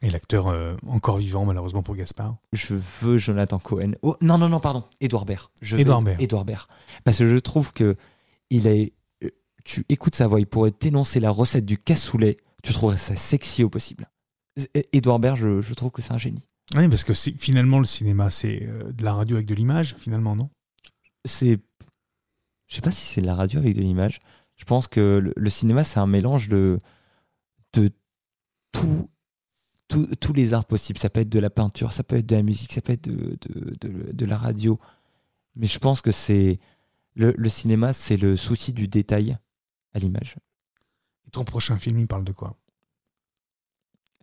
Et 0.01 0.09
l'acteur 0.09 0.47
euh, 0.47 0.75
encore 0.87 1.17
vivant 1.17 1.45
malheureusement 1.45 1.83
pour 1.83 1.95
Gaspard. 1.95 2.35
Je 2.53 2.73
veux 2.75 3.17
Jonathan 3.17 3.59
Cohen. 3.59 3.91
Oh 4.01 4.15
non 4.21 4.37
non 4.37 4.49
non 4.49 4.59
pardon, 4.59 4.83
Edouard 4.99 5.25
Baird. 5.25 5.49
Je 5.61 5.75
veux 5.75 5.81
Édouard 5.81 6.01
Baird. 6.01 6.21
Édouard 6.21 6.45
Baird. 6.45 6.67
Parce 7.03 7.17
que 7.19 7.27
je 7.27 7.37
trouve 7.37 7.71
que 7.73 7.95
il 8.49 8.67
est 8.67 8.93
euh, 9.23 9.29
tu 9.63 9.85
écoutes 9.89 10.15
sa 10.15 10.27
voix, 10.27 10.39
il 10.39 10.47
pourrait 10.47 10.71
t'énoncer 10.71 11.19
la 11.19 11.29
recette 11.29 11.65
du 11.65 11.77
cassoulet, 11.77 12.37
tu 12.63 12.73
trouverais 12.73 12.97
ça 12.97 13.15
sexy 13.15 13.63
au 13.63 13.69
possible. 13.69 14.07
É- 14.73 14.85
Édouard 14.91 15.19
Baird, 15.19 15.37
je, 15.37 15.61
je 15.61 15.73
trouve 15.73 15.91
que 15.91 16.01
c'est 16.01 16.13
un 16.13 16.17
génie. 16.17 16.43
Oui, 16.75 16.87
parce 16.89 17.03
que 17.03 17.13
finalement 17.13 17.79
le 17.79 17.85
cinéma 17.85 18.31
c'est 18.31 18.63
euh, 18.63 18.91
de 18.91 19.03
la 19.03 19.13
radio 19.13 19.35
avec 19.35 19.47
de 19.47 19.53
l'image 19.55 19.95
finalement, 19.97 20.35
non? 20.35 20.49
C'est 21.25 21.59
je 22.67 22.75
sais 22.75 22.81
pas 22.81 22.91
si 22.91 23.05
c'est 23.05 23.21
de 23.21 23.25
la 23.27 23.35
radio 23.35 23.59
avec 23.59 23.75
de 23.75 23.81
l'image. 23.81 24.19
Je 24.57 24.63
pense 24.65 24.87
que 24.87 25.19
le, 25.21 25.33
le 25.35 25.49
cinéma 25.49 25.83
c'est 25.83 25.99
un 25.99 26.07
mélange 26.07 26.47
de 26.49 26.79
de 27.73 27.91
tout 28.71 29.09
tout- 29.91 30.15
tous 30.15 30.33
les 30.33 30.53
arts 30.53 30.65
possibles. 30.65 30.99
Ça 30.99 31.09
peut 31.09 31.21
être 31.21 31.29
de 31.29 31.39
la 31.39 31.49
peinture, 31.49 31.91
ça 31.93 32.03
peut 32.03 32.17
être 32.17 32.25
de 32.25 32.35
la 32.35 32.43
musique, 32.43 32.71
ça 32.73 32.81
peut 32.81 32.93
être 32.93 33.09
de, 33.09 33.37
de, 33.49 33.75
de- 33.81 34.11
de 34.11 34.25
la 34.25 34.37
radio. 34.37 34.79
Mais 35.55 35.67
je 35.67 35.79
pense 35.79 36.01
que 36.01 36.11
c'est 36.11 36.59
le, 37.15 37.33
le 37.37 37.49
cinéma, 37.49 37.93
c'est 37.93 38.17
le 38.17 38.35
souci 38.35 38.73
du 38.73 38.87
détail 38.87 39.37
à 39.93 39.99
l'image. 39.99 40.35
Et 41.27 41.29
ton 41.31 41.43
prochain 41.43 41.77
film 41.77 41.99
il 41.99 42.07
parle 42.07 42.23
de 42.23 42.31
quoi? 42.31 42.57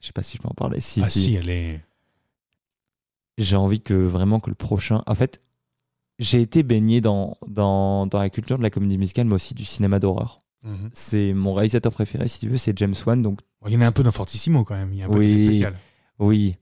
Je 0.00 0.06
sais 0.06 0.12
pas 0.12 0.22
si 0.22 0.36
je 0.36 0.42
peux 0.42 0.48
en 0.48 0.54
parler. 0.54 0.80
Si, 0.80 1.00
Ah 1.02 1.08
si. 1.10 1.20
si, 1.20 1.34
elle 1.34 1.50
est. 1.50 1.84
J'ai 3.36 3.56
envie 3.56 3.80
que 3.80 3.94
vraiment 3.94 4.40
que 4.40 4.48
le 4.50 4.54
prochain. 4.56 5.02
En 5.06 5.14
fait, 5.14 5.40
j'ai 6.18 6.40
été 6.40 6.62
baigné 6.62 7.00
dans, 7.00 7.36
dans, 7.46 8.06
dans 8.06 8.18
la 8.18 8.30
culture 8.30 8.58
de 8.58 8.62
la 8.62 8.70
comédie 8.70 8.98
musicale, 8.98 9.26
mais 9.26 9.34
aussi 9.34 9.54
du 9.54 9.64
cinéma 9.64 9.98
d'horreur. 10.00 10.40
Mhm. 10.62 10.90
C'est 10.92 11.32
mon 11.32 11.54
réalisateur 11.54 11.92
préféré, 11.92 12.26
si 12.28 12.40
tu 12.40 12.48
veux, 12.48 12.56
c'est 12.56 12.76
James 12.78 12.94
Wan. 13.06 13.22
Donc 13.22 13.40
Il 13.66 13.72
y 13.72 13.76
en 13.76 13.80
a 13.80 13.86
un 13.86 13.92
peu 13.92 14.02
dans 14.02 14.12
Fortissimo 14.12 14.64
quand 14.64 14.74
même, 14.76 14.92
il 14.92 14.98
y 14.98 15.02
a 15.02 15.06
un 15.06 15.08
peu 15.08 15.18
Oui. 15.18 15.28
d'effet 15.34 15.44
spécial. 15.46 15.74
oui, 16.18 16.54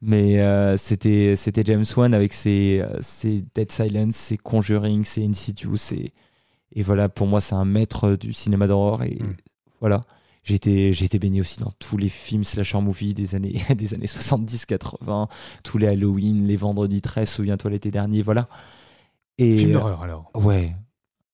mais 0.00 0.40
euh, 0.40 0.76
c'était 0.76 1.34
James 1.64 1.84
Wan 1.96 2.12
avec 2.14 2.32
ses, 2.32 2.84
ses 3.00 3.44
Dead 3.54 3.70
Silence, 3.72 4.14
ses 4.16 4.36
Conjuring, 4.36 5.04
ses 5.04 5.24
Insidious, 5.26 5.76
ses- 5.78 6.12
et 6.76 6.82
voilà 6.82 7.08
pour 7.08 7.26
moi 7.26 7.40
c'est 7.40 7.54
un 7.54 7.64
maître 7.64 8.16
du 8.16 8.32
cinéma 8.32 8.66
d'horreur 8.66 9.02
et 9.02 9.18
Mm. 9.20 9.36
voilà. 9.80 10.00
J'ai 10.46 10.56
été, 10.56 10.90
été 10.90 11.18
baigné 11.18 11.40
aussi 11.40 11.58
dans 11.60 11.70
tous 11.78 11.96
les 11.96 12.10
films 12.10 12.44
slasher 12.44 12.78
movie 12.82 13.14
des 13.14 13.34
années, 13.34 13.54
des 13.76 13.94
années 13.94 14.06
70-80, 14.06 15.28
tous 15.62 15.78
les 15.78 15.86
Halloween, 15.86 16.46
les 16.46 16.56
Vendredis 16.56 17.00
13, 17.00 17.28
souviens-toi 17.30 17.70
l'été 17.70 17.90
dernier, 17.90 18.20
voilà. 18.20 18.46
Et 19.38 19.56
Film 19.56 19.72
d'horreur 19.72 20.02
alors. 20.02 20.30
Ouais, 20.34 20.76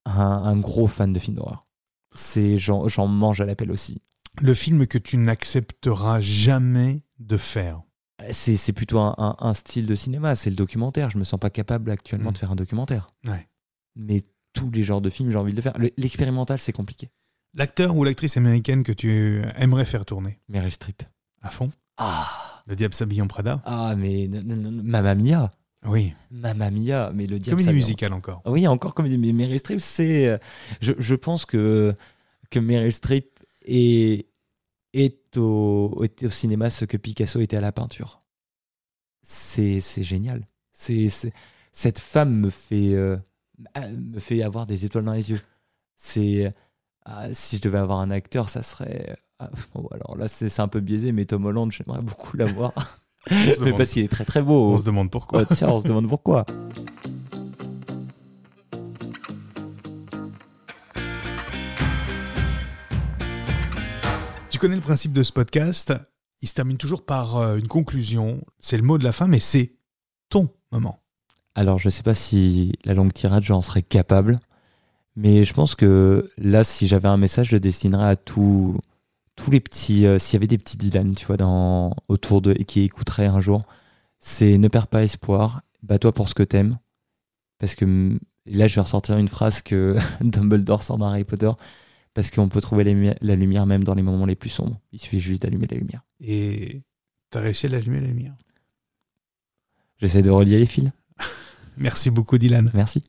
un, 0.04 0.12
un 0.20 0.56
gros 0.56 0.86
fan 0.86 1.12
de 1.12 1.18
films 1.18 1.36
d'horreur. 1.36 1.66
C'est 2.14 2.58
j'en 2.58 3.06
mange 3.06 3.40
à 3.40 3.46
l'appel 3.46 3.70
aussi. 3.70 4.02
Le 4.40 4.54
film 4.54 4.86
que 4.86 4.98
tu 4.98 5.16
n'accepteras 5.16 6.20
jamais 6.20 7.02
de 7.18 7.36
faire. 7.36 7.82
C'est 8.30 8.56
c'est 8.56 8.72
plutôt 8.72 8.98
un, 8.98 9.14
un- 9.18 9.36
un 9.38 9.54
style 9.54 9.86
de 9.86 9.94
cinéma, 9.94 10.34
c'est 10.34 10.50
le 10.50 10.56
documentaire. 10.56 11.10
Je 11.10 11.18
me 11.18 11.24
sens 11.24 11.40
pas 11.40 11.50
capable 11.50 11.90
actuellement 11.90 12.30
Mm. 12.30 12.34
de 12.34 12.38
faire 12.38 12.50
un 12.52 12.56
documentaire. 12.56 13.08
Ouais. 13.26 13.48
Mais 13.96 14.22
tous 14.52 14.70
les 14.70 14.82
genres 14.82 15.00
de 15.00 15.10
films, 15.10 15.30
j'ai 15.30 15.38
envie 15.38 15.52
de 15.52 15.56
le 15.56 15.62
faire. 15.62 15.76
Le- 15.78 15.90
L'expérimental, 15.96 16.58
c'est 16.58 16.72
compliqué. 16.72 17.10
L'acteur 17.54 17.96
ou 17.96 18.04
l'actrice 18.04 18.36
américaine 18.36 18.84
que 18.84 18.92
tu 18.92 19.42
aimerais 19.56 19.84
faire 19.86 20.04
tourner? 20.04 20.38
Meryl 20.48 20.70
Streep. 20.70 21.02
à 21.42 21.48
fond? 21.50 21.70
Ah, 21.96 22.28
Le 22.66 22.76
diable 22.76 22.94
s'habille 22.94 23.22
en 23.22 23.26
Prada? 23.26 23.60
Ah 23.64 23.94
mais 23.96 24.28
non, 24.28 24.42
non, 24.44 24.56
non, 24.70 24.82
Mamma 24.84 25.14
Mia. 25.14 25.50
Oui. 25.86 26.12
Mamma 26.30 26.70
Mia, 26.70 27.10
mais 27.14 27.26
le 27.26 27.38
diable 27.38 27.60
Comédie 27.60 27.74
musicale 27.74 28.12
encore. 28.12 28.42
Oui, 28.44 28.66
encore 28.66 28.94
comédie. 28.94 29.16
Mais 29.18 29.32
Meryl 29.32 29.58
Streep, 29.58 29.80
c'est. 29.80 30.28
euh, 30.28 30.38
Je, 30.80 30.92
je 30.98 31.14
pense 31.14 31.46
que, 31.46 31.94
que 32.50 32.58
Meryl 32.60 32.92
Streep 32.92 33.40
est, 33.62 34.26
est, 34.92 35.36
au, 35.38 36.02
est 36.04 36.24
au 36.24 36.30
cinéma 36.30 36.68
ce 36.70 36.84
que 36.84 36.96
Picasso 36.96 37.40
était 37.40 37.56
à 37.56 37.60
la 37.62 37.72
peinture. 37.72 38.22
C'est 39.22 39.80
c'est 39.80 40.02
génial. 40.02 40.46
C'est 40.72 41.08
Cette 41.72 41.98
femme 41.98 42.34
me 42.40 42.50
fait, 42.50 42.94
euh, 42.94 43.16
me 43.96 44.18
fait 44.20 44.42
avoir 44.42 44.66
des 44.66 44.84
étoiles 44.84 45.04
dans 45.04 45.12
les 45.12 45.30
yeux. 45.30 45.40
C'est. 45.96 46.52
ah, 47.04 47.32
si 47.32 47.56
je 47.56 47.62
devais 47.62 47.78
avoir 47.78 48.00
un 48.00 48.10
acteur, 48.10 48.48
ça 48.48 48.62
serait. 48.62 49.16
ah, 49.38 49.50
bon, 49.74 49.86
alors 49.92 50.16
là, 50.16 50.28
c'est 50.28 50.48
c'est 50.48 50.62
un 50.62 50.68
peu 50.68 50.80
biaisé, 50.80 51.12
mais 51.12 51.24
Tom 51.26 51.44
Holland, 51.46 51.70
j'aimerais 51.72 52.02
beaucoup 52.02 52.36
l'avoir. 52.36 52.72
Mais 53.30 53.72
parce 53.72 53.90
qu'il 53.90 54.02
est 54.02 54.08
très 54.08 54.24
très 54.24 54.42
beau. 54.42 54.72
On 54.72 54.76
se 54.76 54.84
demande 54.84 55.10
pourquoi. 55.10 55.42
Oh, 55.42 55.54
tiens, 55.54 55.68
on 55.68 55.80
se 55.80 55.86
demande 55.86 56.08
pourquoi. 56.08 56.46
Tu 64.48 64.58
connais 64.58 64.76
le 64.76 64.80
principe 64.80 65.12
de 65.12 65.22
ce 65.22 65.32
podcast? 65.32 65.92
Il 66.42 66.48
se 66.48 66.54
termine 66.54 66.78
toujours 66.78 67.04
par 67.04 67.36
euh, 67.36 67.56
une 67.56 67.68
conclusion. 67.68 68.40
C'est 68.58 68.76
le 68.76 68.82
mot 68.82 68.96
de 68.96 69.04
la 69.04 69.12
fin, 69.12 69.26
mais 69.26 69.40
c'est 69.40 69.74
ton 70.30 70.48
moment. 70.72 71.02
Alors, 71.54 71.78
je 71.78 71.88
ne 71.88 71.90
sais 71.90 72.02
pas 72.02 72.14
si 72.14 72.72
la 72.84 72.94
longue 72.94 73.12
tirade, 73.12 73.42
j'en 73.42 73.60
serais 73.60 73.82
capable. 73.82 74.38
Mais 75.16 75.44
je 75.44 75.52
pense 75.52 75.74
que 75.74 76.30
là, 76.38 76.64
si 76.64 76.86
j'avais 76.86 77.08
un 77.08 77.16
message, 77.18 77.48
je 77.48 77.56
le 77.56 77.60
destinerais 77.60 78.08
à 78.08 78.16
tous 78.16 78.78
tous 79.42 79.50
les 79.50 79.60
petits. 79.60 80.06
euh, 80.06 80.18
S'il 80.18 80.34
y 80.34 80.36
avait 80.38 80.46
des 80.46 80.58
petits 80.58 80.76
Dylan, 80.76 81.14
tu 81.14 81.26
vois, 81.26 81.36
dans, 81.36 81.94
autour 82.08 82.42
de. 82.42 82.52
et 82.58 82.64
qui 82.64 82.80
écouteraient 82.82 83.26
un 83.26 83.40
jour, 83.40 83.64
c'est 84.18 84.58
ne 84.58 84.68
perds 84.68 84.88
pas 84.88 85.02
espoir, 85.02 85.62
bats-toi 85.82 86.12
pour 86.12 86.28
ce 86.28 86.34
que 86.34 86.42
t'aimes. 86.42 86.78
Parce 87.58 87.74
que 87.74 87.84
mm, 87.84 88.18
là, 88.46 88.66
je 88.68 88.74
vais 88.74 88.80
ressortir 88.82 89.16
une 89.18 89.28
phrase 89.28 89.62
que 89.62 89.96
Dumbledore 90.20 90.82
sort 90.82 90.98
dans 90.98 91.08
Harry 91.08 91.24
Potter. 91.24 91.50
Parce 92.12 92.30
qu'on 92.32 92.48
peut 92.48 92.60
trouver 92.60 92.82
la 92.84 92.92
lumière, 92.92 93.14
la 93.20 93.36
lumière 93.36 93.66
même 93.66 93.84
dans 93.84 93.94
les 93.94 94.02
moments 94.02 94.26
les 94.26 94.34
plus 94.34 94.50
sombres. 94.50 94.80
Il 94.92 95.00
suffit 95.00 95.20
juste 95.20 95.42
d'allumer 95.42 95.68
la 95.70 95.76
lumière. 95.76 96.02
Et 96.18 96.82
t'as 97.30 97.40
réussi 97.40 97.66
à 97.66 97.68
l'allumer 97.68 98.00
la 98.00 98.08
lumière? 98.08 98.34
J'essaie 99.98 100.22
de 100.22 100.30
relier 100.30 100.58
les 100.58 100.66
fils. 100.66 100.90
Merci 101.76 102.10
beaucoup, 102.10 102.36
Dylan. 102.36 102.70
Merci. 102.74 103.02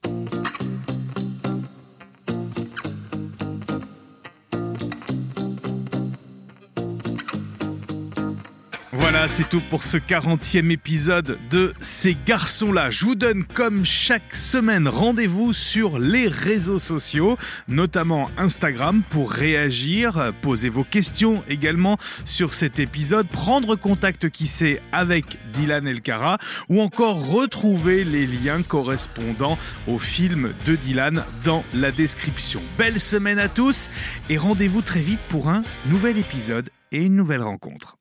C'est 9.27 9.47
tout 9.47 9.61
pour 9.69 9.83
ce 9.83 9.97
40e 9.97 10.71
épisode 10.71 11.37
de 11.51 11.73
Ces 11.79 12.17
garçons-là. 12.25 12.89
Je 12.89 13.05
vous 13.05 13.15
donne 13.15 13.43
comme 13.43 13.85
chaque 13.85 14.35
semaine 14.35 14.87
rendez-vous 14.87 15.53
sur 15.53 15.99
les 15.99 16.27
réseaux 16.27 16.79
sociaux, 16.79 17.37
notamment 17.67 18.31
Instagram, 18.37 19.03
pour 19.09 19.31
réagir, 19.31 20.33
poser 20.41 20.69
vos 20.69 20.83
questions 20.83 21.43
également 21.47 21.97
sur 22.25 22.53
cet 22.53 22.79
épisode, 22.79 23.27
prendre 23.27 23.75
contact 23.75 24.29
qui 24.29 24.47
sait 24.47 24.81
avec 24.91 25.37
Dylan 25.53 25.87
Elkara 25.87 26.39
ou 26.67 26.81
encore 26.81 27.29
retrouver 27.29 28.03
les 28.03 28.25
liens 28.25 28.63
correspondant 28.63 29.57
au 29.87 29.99
film 29.99 30.53
de 30.65 30.75
Dylan 30.75 31.23
dans 31.43 31.63
la 31.73 31.91
description. 31.91 32.61
Belle 32.77 32.99
semaine 32.99 33.39
à 33.39 33.49
tous 33.49 33.89
et 34.29 34.37
rendez-vous 34.37 34.81
très 34.81 35.01
vite 35.01 35.21
pour 35.29 35.47
un 35.47 35.63
nouvel 35.87 36.17
épisode 36.17 36.69
et 36.91 36.97
une 36.97 37.15
nouvelle 37.15 37.43
rencontre. 37.43 37.97